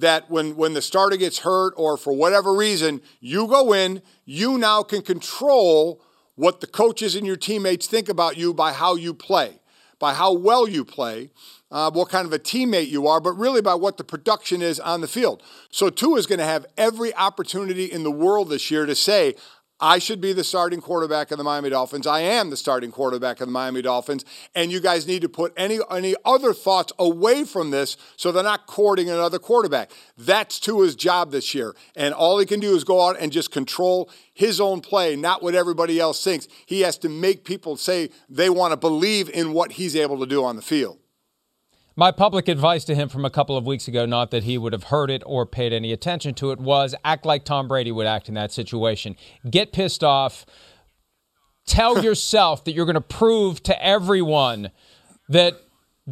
that 0.00 0.30
when, 0.30 0.56
when 0.56 0.74
the 0.74 0.82
starter 0.82 1.16
gets 1.16 1.38
hurt 1.38 1.72
or 1.76 1.96
for 1.96 2.12
whatever 2.12 2.54
reason, 2.54 3.00
you 3.20 3.46
go 3.46 3.72
in, 3.72 4.02
you 4.24 4.58
now 4.58 4.82
can 4.82 5.02
control 5.02 6.02
what 6.34 6.60
the 6.60 6.66
coaches 6.66 7.14
and 7.14 7.26
your 7.26 7.36
teammates 7.36 7.86
think 7.86 8.08
about 8.08 8.36
you 8.36 8.54
by 8.54 8.72
how 8.72 8.94
you 8.94 9.12
play, 9.12 9.60
by 9.98 10.14
how 10.14 10.32
well 10.32 10.68
you 10.68 10.84
play, 10.84 11.30
uh, 11.70 11.90
what 11.90 12.08
kind 12.08 12.26
of 12.26 12.32
a 12.32 12.38
teammate 12.38 12.88
you 12.88 13.06
are, 13.06 13.20
but 13.20 13.32
really 13.32 13.60
by 13.60 13.74
what 13.74 13.96
the 13.96 14.04
production 14.04 14.62
is 14.62 14.80
on 14.80 15.00
the 15.00 15.08
field. 15.08 15.42
So 15.70 15.90
Tua 15.90 16.18
is 16.18 16.26
going 16.26 16.38
to 16.38 16.44
have 16.44 16.66
every 16.76 17.14
opportunity 17.14 17.84
in 17.84 18.02
the 18.02 18.10
world 18.10 18.48
this 18.48 18.70
year 18.70 18.86
to 18.86 18.94
say, 18.94 19.34
I 19.80 19.98
should 19.98 20.20
be 20.20 20.32
the 20.34 20.44
starting 20.44 20.80
quarterback 20.80 21.30
of 21.30 21.38
the 21.38 21.44
Miami 21.44 21.70
Dolphins. 21.70 22.06
I 22.06 22.20
am 22.20 22.50
the 22.50 22.56
starting 22.56 22.92
quarterback 22.92 23.40
of 23.40 23.48
the 23.48 23.52
Miami 23.52 23.80
Dolphins. 23.80 24.24
And 24.54 24.70
you 24.70 24.78
guys 24.78 25.06
need 25.06 25.22
to 25.22 25.28
put 25.28 25.54
any, 25.56 25.78
any 25.90 26.14
other 26.24 26.52
thoughts 26.52 26.92
away 26.98 27.44
from 27.44 27.70
this 27.70 27.96
so 28.16 28.30
they're 28.30 28.42
not 28.42 28.66
courting 28.66 29.08
another 29.08 29.38
quarterback. 29.38 29.90
That's 30.18 30.60
Tua's 30.60 30.94
job 30.94 31.32
this 31.32 31.54
year. 31.54 31.74
And 31.96 32.12
all 32.12 32.38
he 32.38 32.46
can 32.46 32.60
do 32.60 32.76
is 32.76 32.84
go 32.84 33.08
out 33.08 33.16
and 33.18 33.32
just 33.32 33.50
control 33.50 34.10
his 34.34 34.60
own 34.60 34.80
play, 34.82 35.16
not 35.16 35.42
what 35.42 35.54
everybody 35.54 35.98
else 35.98 36.22
thinks. 36.22 36.46
He 36.66 36.82
has 36.82 36.98
to 36.98 37.08
make 37.08 37.44
people 37.44 37.76
say 37.76 38.10
they 38.28 38.50
want 38.50 38.72
to 38.72 38.76
believe 38.76 39.30
in 39.30 39.52
what 39.52 39.72
he's 39.72 39.96
able 39.96 40.20
to 40.20 40.26
do 40.26 40.44
on 40.44 40.56
the 40.56 40.62
field. 40.62 40.99
My 41.96 42.12
public 42.12 42.48
advice 42.48 42.84
to 42.84 42.94
him 42.94 43.08
from 43.08 43.24
a 43.24 43.30
couple 43.30 43.56
of 43.56 43.66
weeks 43.66 43.88
ago, 43.88 44.06
not 44.06 44.30
that 44.30 44.44
he 44.44 44.56
would 44.56 44.72
have 44.72 44.84
heard 44.84 45.10
it 45.10 45.22
or 45.26 45.44
paid 45.44 45.72
any 45.72 45.92
attention 45.92 46.34
to 46.34 46.52
it, 46.52 46.60
was 46.60 46.94
act 47.04 47.26
like 47.26 47.44
Tom 47.44 47.68
Brady 47.68 47.92
would 47.92 48.06
act 48.06 48.28
in 48.28 48.34
that 48.34 48.52
situation. 48.52 49.16
Get 49.48 49.72
pissed 49.72 50.04
off. 50.04 50.46
Tell 51.66 52.02
yourself 52.04 52.64
that 52.64 52.72
you're 52.72 52.86
going 52.86 52.94
to 52.94 53.00
prove 53.00 53.62
to 53.64 53.84
everyone 53.84 54.70
that 55.28 55.60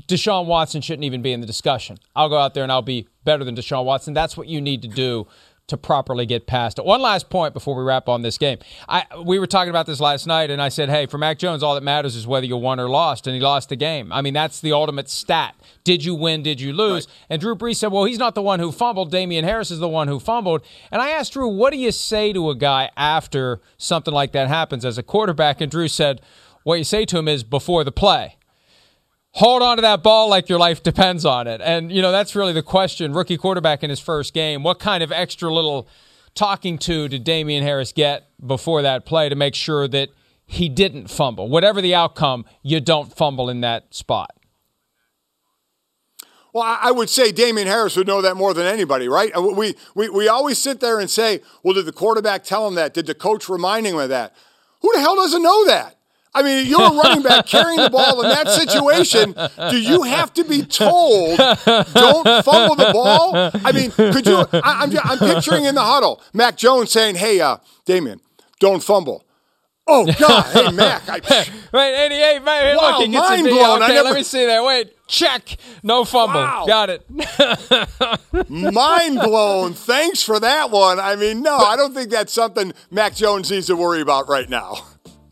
Deshaun 0.07 0.47
Watson 0.47 0.81
shouldn't 0.81 1.05
even 1.05 1.22
be 1.22 1.33
in 1.33 1.41
the 1.41 1.47
discussion. 1.47 1.99
I'll 2.14 2.29
go 2.29 2.39
out 2.39 2.55
there 2.55 2.62
and 2.62 2.72
I'll 2.72 2.83
be 2.83 3.09
better 3.24 3.45
than 3.45 3.57
Deshaun 3.57 3.85
Watson. 3.85 4.14
That's 4.14 4.37
what 4.37 4.49
you 4.49 4.61
need 4.61 4.83
to 4.83 4.89
do 4.89 5.26
to 5.69 5.77
properly 5.77 6.27
get 6.27 6.47
past 6.47 6.79
it. 6.79 6.85
One 6.85 7.01
last 7.01 7.31
point 7.31 7.55
before 7.55 7.77
we 7.77 7.83
wrap 7.83 8.09
on 8.09 8.23
this 8.23 8.37
game. 8.37 8.59
I 8.89 9.05
we 9.25 9.39
were 9.39 9.47
talking 9.47 9.71
about 9.71 9.87
this 9.87 10.01
last 10.01 10.27
night, 10.27 10.51
and 10.51 10.61
I 10.61 10.69
said, 10.69 10.89
hey, 10.89 11.07
for 11.07 11.19
Mac 11.19 11.39
Jones, 11.39 11.62
all 11.62 11.75
that 11.75 11.83
matters 11.83 12.16
is 12.16 12.27
whether 12.27 12.47
you 12.47 12.57
won 12.57 12.81
or 12.81 12.89
lost, 12.89 13.27
and 13.27 13.35
he 13.35 13.41
lost 13.41 13.69
the 13.69 13.77
game. 13.77 14.12
I 14.12 14.23
mean, 14.23 14.35
that's 14.35 14.61
the 14.61 14.73
ultimate 14.73 15.09
stat. 15.09 15.55
Did 15.85 16.05
you 16.05 16.14
win? 16.14 16.43
Did 16.43 16.61
you 16.61 16.73
lose? 16.73 17.07
Right. 17.07 17.16
And 17.31 17.41
Drew 17.41 17.55
Brees 17.55 17.77
said, 17.77 17.93
well, 17.93 18.05
he's 18.05 18.19
not 18.19 18.35
the 18.35 18.43
one 18.43 18.61
who 18.61 18.73
fumbled. 18.73 19.11
Damien 19.11 19.45
Harris 19.45 19.71
is 19.71 19.79
the 19.79 19.89
one 19.89 20.09
who 20.09 20.19
fumbled. 20.19 20.62
And 20.91 21.01
I 21.01 21.11
asked 21.11 21.35
Drew, 21.35 21.49
what 21.49 21.73
do 21.73 21.79
you 21.79 21.93
say 21.93 22.33
to 22.33 22.51
a 22.51 22.55
guy 22.55 22.91
after 22.97 23.61
something 23.77 24.12
like 24.12 24.33
that 24.33 24.49
happens 24.49 24.85
as 24.85 24.99
a 24.99 25.03
quarterback? 25.03 25.61
And 25.61 25.71
Drew 25.71 25.89
said, 25.89 26.21
what 26.64 26.77
you 26.79 26.85
say 26.85 27.05
to 27.05 27.19
him 27.19 27.29
is 27.29 27.45
before 27.45 27.85
the 27.85 27.93
play 27.93 28.38
hold 29.39 29.62
on 29.62 29.76
to 29.76 29.82
that 29.82 30.03
ball 30.03 30.28
like 30.28 30.49
your 30.49 30.59
life 30.59 30.82
depends 30.82 31.24
on 31.24 31.47
it. 31.47 31.61
And, 31.62 31.93
you 31.93 32.03
know, 32.03 32.11
that's 32.11 32.34
really 32.34 32.53
the 32.53 32.62
question. 32.62 33.12
Rookie 33.12 33.36
quarterback 33.36 33.84
in 33.84 33.91
his 33.91 34.01
first 34.01 34.34
game. 34.34 34.64
What 34.64 34.80
kind 34.80 35.01
of 35.01 35.12
extra 35.12 35.53
little 35.53 35.89
talking 36.34 36.76
to 36.78 37.07
did 37.07 37.22
Damien 37.22 37.62
Harris 37.62 37.93
get 37.93 38.30
before 38.45 38.82
that 38.82 39.07
play 39.07 39.28
to 39.28 39.36
make 39.36 39.55
sure 39.55 39.86
that 39.86 40.09
he 40.45 40.68
didn't 40.68 41.09
fumble? 41.09 41.49
Whatever 41.49 41.80
the 41.80 41.95
outcome, 41.95 42.47
you 42.62 42.80
don't 42.80 43.16
fumble 43.16 43.49
in 43.49 43.61
that 43.61 43.95
spot. 43.95 44.34
Well, 46.53 46.64
I 46.64 46.91
would 46.91 47.09
say 47.09 47.30
Damien 47.30 47.68
Harris 47.68 47.95
would 47.95 48.09
know 48.09 48.20
that 48.22 48.36
more 48.36 48.53
than 48.55 48.66
anybody, 48.66 49.07
right? 49.07 49.30
Uh, 49.36 49.43
we, 49.43 49.76
we, 49.95 50.09
we 50.09 50.26
always 50.26 50.59
sit 50.59 50.80
there 50.80 50.99
and 50.99 51.09
say, 51.09 51.43
well, 51.62 51.74
did 51.74 51.84
the 51.86 51.93
quarterback 51.93 52.43
tell 52.43 52.66
him 52.66 52.74
that? 52.74 52.93
Did 52.93 53.07
the 53.07 53.14
coach 53.14 53.49
remind 53.49 53.86
him 53.86 53.99
of 53.99 54.09
that? 54.09 54.34
Who 54.80 54.91
the 54.95 55.01
hell 55.01 55.14
doesn't 55.14 55.43
know 55.43 55.66
that? 55.66 55.98
I 56.35 56.43
mean, 56.43 56.66
you're 56.66 56.81
a 56.81 56.91
running 56.91 57.22
back 57.22 57.47
carrying 57.47 57.81
the 57.81 57.91
ball 57.91 58.22
in 58.22 58.29
that 58.29 58.49
situation. 58.49 59.35
Do 59.70 59.81
you 59.81 60.03
have 60.03 60.33
to 60.35 60.45
be 60.45 60.62
told, 60.62 61.39
don't 61.39 62.45
fumble 62.45 62.76
the 62.76 62.91
ball? 62.93 63.51
I 63.64 63.72
mean, 63.72 63.91
could 63.91 64.26
you? 64.26 64.45
I, 64.53 64.85
am 64.85 64.91
I'm, 64.91 64.99
I'm 65.05 65.18
picturing 65.18 65.64
in 65.64 65.74
the 65.74 65.83
huddle, 65.83 66.22
Mac 66.33 66.57
Jones 66.57 66.91
saying, 66.91 67.16
hey, 67.16 67.41
uh, 67.41 67.59
Damien, 67.85 68.20
don't 68.61 68.83
fumble. 68.83 69.24
Oh 69.91 70.05
God! 70.05 70.45
Hey 70.53 70.70
Mac, 70.70 71.09
I, 71.09 71.14
wait, 71.72 72.05
eighty-eight. 72.05 72.45
Man, 72.45 72.76
wow, 72.76 72.99
look, 72.99 73.11
mind 73.11 73.45
blown. 73.45 73.83
Okay, 73.83 73.95
never... 73.95 74.05
let 74.05 74.14
me 74.16 74.22
see 74.22 74.45
that. 74.45 74.62
Wait, 74.62 74.95
check. 75.07 75.57
No 75.83 76.05
fumble. 76.05 76.43
Wow. 76.43 76.66
Got 76.66 76.91
it. 76.91 77.07
mind 78.51 79.18
blown. 79.20 79.72
Thanks 79.72 80.22
for 80.22 80.39
that 80.41 80.70
one. 80.70 81.01
I 81.01 81.16
mean, 81.16 81.41
no, 81.41 81.57
I 81.57 81.74
don't 81.76 81.95
think 81.95 82.11
that's 82.11 82.35
something 82.35 82.74
Mac 82.91 83.14
Jones 83.14 83.51
needs 83.51 83.68
to 83.68 83.76
worry 83.76 84.03
about 84.03 84.29
right 84.29 84.49
now. 84.51 84.74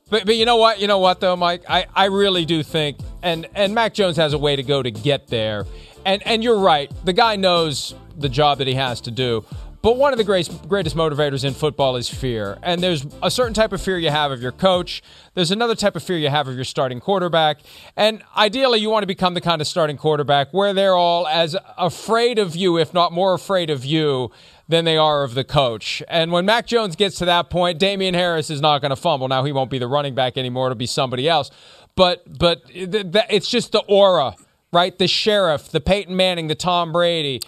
But, 0.08 0.24
but 0.24 0.36
you 0.36 0.44
know 0.44 0.56
what? 0.56 0.80
You 0.80 0.86
know 0.86 0.98
what 0.98 1.20
though, 1.20 1.34
Mike? 1.36 1.64
I, 1.68 1.86
I 1.94 2.04
really 2.06 2.44
do 2.44 2.62
think 2.62 2.98
and 3.22 3.48
and 3.54 3.74
Mac 3.74 3.92
Jones 3.92 4.16
has 4.16 4.32
a 4.32 4.38
way 4.38 4.54
to 4.54 4.62
go 4.62 4.82
to 4.82 4.90
get 4.90 5.26
there. 5.26 5.66
And 6.04 6.24
and 6.26 6.44
you're 6.44 6.60
right. 6.60 6.92
The 7.04 7.12
guy 7.12 7.36
knows 7.36 7.94
the 8.16 8.28
job 8.28 8.58
that 8.58 8.68
he 8.68 8.74
has 8.74 9.00
to 9.02 9.10
do. 9.10 9.44
But 9.82 9.98
one 9.98 10.12
of 10.12 10.18
the 10.18 10.24
greatest, 10.24 10.68
greatest 10.68 10.96
motivators 10.96 11.44
in 11.44 11.54
football 11.54 11.94
is 11.94 12.08
fear. 12.08 12.58
And 12.64 12.82
there's 12.82 13.06
a 13.22 13.30
certain 13.30 13.54
type 13.54 13.72
of 13.72 13.80
fear 13.80 13.98
you 13.98 14.10
have 14.10 14.32
of 14.32 14.42
your 14.42 14.50
coach. 14.50 15.00
There's 15.34 15.52
another 15.52 15.76
type 15.76 15.94
of 15.94 16.02
fear 16.02 16.18
you 16.18 16.28
have 16.28 16.48
of 16.48 16.56
your 16.56 16.64
starting 16.64 16.98
quarterback. 16.98 17.60
And 17.96 18.22
ideally, 18.36 18.80
you 18.80 18.90
want 18.90 19.04
to 19.04 19.06
become 19.06 19.34
the 19.34 19.40
kind 19.40 19.60
of 19.60 19.68
starting 19.68 19.96
quarterback 19.96 20.52
where 20.52 20.74
they're 20.74 20.96
all 20.96 21.28
as 21.28 21.54
afraid 21.78 22.40
of 22.40 22.56
you, 22.56 22.78
if 22.78 22.92
not 22.92 23.12
more 23.12 23.32
afraid 23.32 23.70
of 23.70 23.84
you, 23.84 24.32
than 24.68 24.84
they 24.84 24.96
are 24.96 25.22
of 25.22 25.34
the 25.34 25.44
coach. 25.44 26.02
And 26.08 26.32
when 26.32 26.44
Mac 26.44 26.66
Jones 26.66 26.96
gets 26.96 27.18
to 27.18 27.24
that 27.26 27.50
point, 27.50 27.78
Damien 27.78 28.14
Harris 28.14 28.50
is 28.50 28.60
not 28.60 28.80
going 28.80 28.90
to 28.90 28.96
fumble. 28.96 29.28
Now 29.28 29.44
he 29.44 29.52
won't 29.52 29.70
be 29.70 29.78
the 29.78 29.86
running 29.86 30.14
back 30.14 30.36
anymore; 30.36 30.66
it'll 30.66 30.76
be 30.76 30.86
somebody 30.86 31.28
else. 31.28 31.50
But 31.94 32.24
but 32.38 32.62
it's 32.68 33.48
just 33.48 33.72
the 33.72 33.80
aura, 33.88 34.34
right? 34.72 34.96
The 34.98 35.08
sheriff, 35.08 35.70
the 35.70 35.80
Peyton 35.80 36.16
Manning, 36.16 36.48
the 36.48 36.54
Tom 36.54 36.92
Brady. 36.92 37.40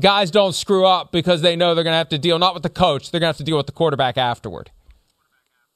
Guys 0.00 0.30
don't 0.30 0.54
screw 0.54 0.86
up 0.86 1.12
because 1.12 1.42
they 1.42 1.54
know 1.54 1.74
they're 1.74 1.84
going 1.84 1.92
to 1.92 1.98
have 1.98 2.08
to 2.08 2.18
deal 2.18 2.38
not 2.38 2.54
with 2.54 2.62
the 2.62 2.70
coach; 2.70 3.10
they're 3.10 3.20
going 3.20 3.28
to 3.28 3.38
have 3.38 3.38
to 3.38 3.44
deal 3.44 3.56
with 3.56 3.66
the 3.66 3.72
quarterback 3.72 4.16
afterward. 4.18 4.70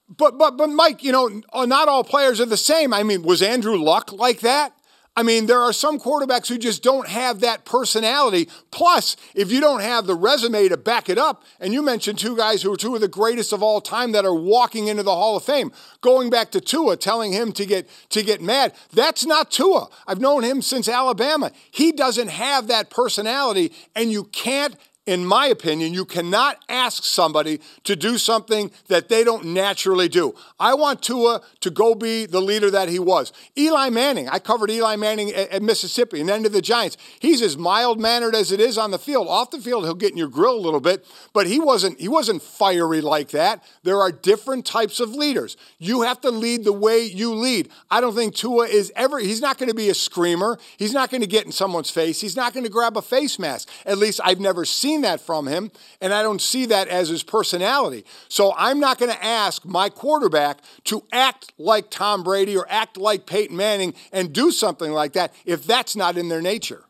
but 0.08 0.38
but 0.38 0.56
but 0.56 0.68
Mike, 0.68 1.04
you 1.04 1.12
know, 1.12 1.40
uh, 1.52 1.66
not 1.66 1.88
all 1.88 2.02
players 2.02 2.40
are 2.40 2.46
the 2.46 2.56
same. 2.56 2.92
I 2.92 3.02
mean, 3.02 3.22
was 3.22 3.42
Andrew 3.42 3.76
Luck 3.76 4.12
like 4.12 4.40
that? 4.40 4.72
I 5.20 5.22
mean, 5.22 5.44
there 5.44 5.60
are 5.60 5.74
some 5.74 6.00
quarterbacks 6.00 6.48
who 6.48 6.56
just 6.56 6.82
don't 6.82 7.06
have 7.06 7.40
that 7.40 7.66
personality. 7.66 8.48
Plus, 8.70 9.18
if 9.34 9.52
you 9.52 9.60
don't 9.60 9.82
have 9.82 10.06
the 10.06 10.14
resume 10.14 10.66
to 10.68 10.78
back 10.78 11.10
it 11.10 11.18
up, 11.18 11.44
and 11.60 11.74
you 11.74 11.82
mentioned 11.82 12.18
two 12.18 12.34
guys 12.34 12.62
who 12.62 12.72
are 12.72 12.76
two 12.78 12.94
of 12.94 13.02
the 13.02 13.06
greatest 13.06 13.52
of 13.52 13.62
all 13.62 13.82
time 13.82 14.12
that 14.12 14.24
are 14.24 14.34
walking 14.34 14.86
into 14.86 15.02
the 15.02 15.14
Hall 15.14 15.36
of 15.36 15.44
Fame, 15.44 15.72
going 16.00 16.30
back 16.30 16.50
to 16.52 16.60
Tua, 16.62 16.96
telling 16.96 17.32
him 17.32 17.52
to 17.52 17.66
get 17.66 17.86
to 18.08 18.22
get 18.22 18.40
mad. 18.40 18.72
That's 18.94 19.26
not 19.26 19.50
Tua. 19.50 19.90
I've 20.06 20.22
known 20.22 20.42
him 20.42 20.62
since 20.62 20.88
Alabama. 20.88 21.52
He 21.70 21.92
doesn't 21.92 22.28
have 22.28 22.68
that 22.68 22.88
personality, 22.88 23.74
and 23.94 24.10
you 24.10 24.24
can't 24.24 24.74
in 25.10 25.26
my 25.26 25.46
opinion, 25.46 25.92
you 25.92 26.04
cannot 26.04 26.62
ask 26.68 27.02
somebody 27.02 27.60
to 27.82 27.96
do 27.96 28.16
something 28.16 28.70
that 28.86 29.08
they 29.08 29.24
don't 29.24 29.44
naturally 29.46 30.08
do. 30.08 30.36
I 30.60 30.74
want 30.74 31.02
Tua 31.02 31.42
to 31.58 31.70
go 31.70 31.96
be 31.96 32.26
the 32.26 32.40
leader 32.40 32.70
that 32.70 32.88
he 32.88 33.00
was. 33.00 33.32
Eli 33.58 33.90
Manning, 33.90 34.28
I 34.28 34.38
covered 34.38 34.70
Eli 34.70 34.94
Manning 34.94 35.30
at, 35.30 35.50
at 35.50 35.62
Mississippi 35.62 36.20
and 36.20 36.28
then 36.28 36.44
to 36.44 36.48
the 36.48 36.62
Giants. 36.62 36.96
He's 37.18 37.42
as 37.42 37.58
mild 37.58 37.98
mannered 37.98 38.36
as 38.36 38.52
it 38.52 38.60
is 38.60 38.78
on 38.78 38.92
the 38.92 39.00
field. 39.00 39.26
Off 39.26 39.50
the 39.50 39.58
field, 39.58 39.82
he'll 39.82 39.94
get 39.94 40.12
in 40.12 40.16
your 40.16 40.28
grill 40.28 40.54
a 40.54 40.60
little 40.60 40.78
bit, 40.78 41.04
but 41.32 41.48
he 41.48 41.58
wasn't 41.58 41.98
he 41.98 42.06
wasn't 42.06 42.40
fiery 42.40 43.00
like 43.00 43.30
that. 43.30 43.64
There 43.82 44.00
are 44.00 44.12
different 44.12 44.64
types 44.64 45.00
of 45.00 45.10
leaders. 45.10 45.56
You 45.78 46.02
have 46.02 46.20
to 46.20 46.30
lead 46.30 46.62
the 46.62 46.72
way 46.72 47.02
you 47.02 47.34
lead. 47.34 47.68
I 47.90 48.00
don't 48.00 48.14
think 48.14 48.36
Tua 48.36 48.68
is 48.68 48.92
ever 48.94 49.18
he's 49.18 49.40
not 49.40 49.58
going 49.58 49.70
to 49.70 49.74
be 49.74 49.88
a 49.88 49.94
screamer. 49.94 50.56
He's 50.76 50.92
not 50.92 51.10
going 51.10 51.22
to 51.22 51.26
get 51.26 51.46
in 51.46 51.50
someone's 51.50 51.90
face. 51.90 52.20
He's 52.20 52.36
not 52.36 52.52
going 52.52 52.64
to 52.64 52.70
grab 52.70 52.96
a 52.96 53.02
face 53.02 53.40
mask. 53.40 53.68
At 53.84 53.98
least 53.98 54.20
I've 54.22 54.38
never 54.38 54.64
seen 54.64 54.99
seen 55.00 55.10
that 55.10 55.20
from 55.20 55.46
him, 55.46 55.70
and 56.00 56.12
I 56.12 56.22
don't 56.22 56.40
see 56.40 56.66
that 56.66 56.88
as 56.88 57.08
his 57.08 57.22
personality. 57.22 58.04
So 58.28 58.52
I'm 58.56 58.80
not 58.80 58.98
going 58.98 59.12
to 59.12 59.24
ask 59.24 59.64
my 59.64 59.88
quarterback 59.88 60.58
to 60.84 61.04
act 61.12 61.52
like 61.58 61.90
Tom 61.90 62.22
Brady 62.22 62.56
or 62.56 62.66
act 62.68 62.96
like 62.96 63.26
Peyton 63.26 63.56
Manning 63.56 63.94
and 64.12 64.32
do 64.32 64.50
something 64.50 64.92
like 64.92 65.12
that 65.14 65.32
if 65.44 65.66
that's 65.66 65.96
not 65.96 66.16
in 66.16 66.28
their 66.28 66.42
nature. 66.42 66.84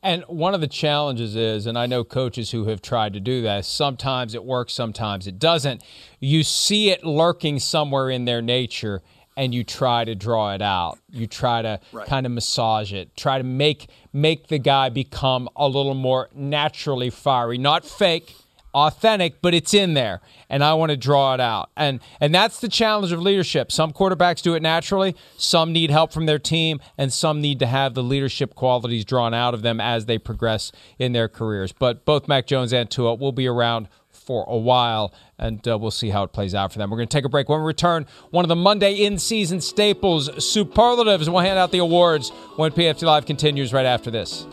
And 0.00 0.22
one 0.28 0.54
of 0.54 0.60
the 0.60 0.68
challenges 0.68 1.34
is, 1.34 1.66
and 1.66 1.76
I 1.76 1.86
know 1.86 2.04
coaches 2.04 2.52
who 2.52 2.66
have 2.66 2.80
tried 2.80 3.14
to 3.14 3.20
do 3.20 3.42
that, 3.42 3.64
sometimes 3.64 4.34
it 4.34 4.44
works, 4.44 4.72
sometimes 4.72 5.26
it 5.26 5.40
doesn't. 5.40 5.82
You 6.20 6.44
see 6.44 6.90
it 6.90 7.04
lurking 7.04 7.58
somewhere 7.58 8.08
in 8.08 8.24
their 8.24 8.40
nature 8.40 9.02
and 9.36 9.54
you 9.54 9.62
try 9.62 10.04
to 10.04 10.16
draw 10.16 10.52
it 10.52 10.60
out. 10.60 10.98
You 11.10 11.28
try 11.28 11.62
to 11.62 11.78
right. 11.92 12.08
kind 12.08 12.26
of 12.26 12.32
massage 12.32 12.92
it. 12.92 13.16
Try 13.16 13.38
to 13.38 13.44
make 13.44 13.88
make 14.20 14.48
the 14.48 14.58
guy 14.58 14.88
become 14.88 15.48
a 15.56 15.66
little 15.66 15.94
more 15.94 16.28
naturally 16.34 17.10
fiery, 17.10 17.58
not 17.58 17.84
fake, 17.84 18.34
authentic, 18.74 19.40
but 19.40 19.54
it's 19.54 19.74
in 19.74 19.94
there. 19.94 20.20
And 20.50 20.62
I 20.62 20.74
want 20.74 20.90
to 20.90 20.96
draw 20.96 21.34
it 21.34 21.40
out. 21.40 21.70
And 21.76 22.00
and 22.20 22.34
that's 22.34 22.60
the 22.60 22.68
challenge 22.68 23.12
of 23.12 23.20
leadership. 23.20 23.72
Some 23.72 23.92
quarterbacks 23.92 24.42
do 24.42 24.54
it 24.54 24.62
naturally, 24.62 25.16
some 25.36 25.72
need 25.72 25.90
help 25.90 26.12
from 26.12 26.26
their 26.26 26.38
team, 26.38 26.80
and 26.96 27.12
some 27.12 27.40
need 27.40 27.58
to 27.60 27.66
have 27.66 27.94
the 27.94 28.02
leadership 28.02 28.54
qualities 28.54 29.04
drawn 29.04 29.34
out 29.34 29.54
of 29.54 29.62
them 29.62 29.80
as 29.80 30.06
they 30.06 30.18
progress 30.18 30.72
in 30.98 31.12
their 31.12 31.28
careers. 31.28 31.72
But 31.72 32.04
both 32.04 32.28
Mac 32.28 32.46
Jones 32.46 32.72
and 32.72 32.90
Tua 32.90 33.14
will 33.14 33.32
be 33.32 33.46
around 33.46 33.88
for 34.28 34.44
a 34.46 34.58
while, 34.58 35.10
and 35.38 35.66
uh, 35.66 35.78
we'll 35.78 35.90
see 35.90 36.10
how 36.10 36.22
it 36.22 36.34
plays 36.34 36.54
out 36.54 36.70
for 36.70 36.78
them. 36.78 36.90
We're 36.90 36.98
going 36.98 37.08
to 37.08 37.16
take 37.16 37.24
a 37.24 37.30
break. 37.30 37.48
When 37.48 37.60
we 37.60 37.66
return, 37.66 38.04
one 38.28 38.44
of 38.44 38.50
the 38.50 38.56
Monday 38.56 39.06
in 39.06 39.16
season 39.16 39.62
staples, 39.62 40.44
superlatives. 40.44 41.30
We'll 41.30 41.40
hand 41.40 41.58
out 41.58 41.72
the 41.72 41.78
awards 41.78 42.28
when 42.56 42.70
PFT 42.72 43.04
Live 43.04 43.24
continues 43.24 43.72
right 43.72 43.86
after 43.86 44.10
this. 44.10 44.44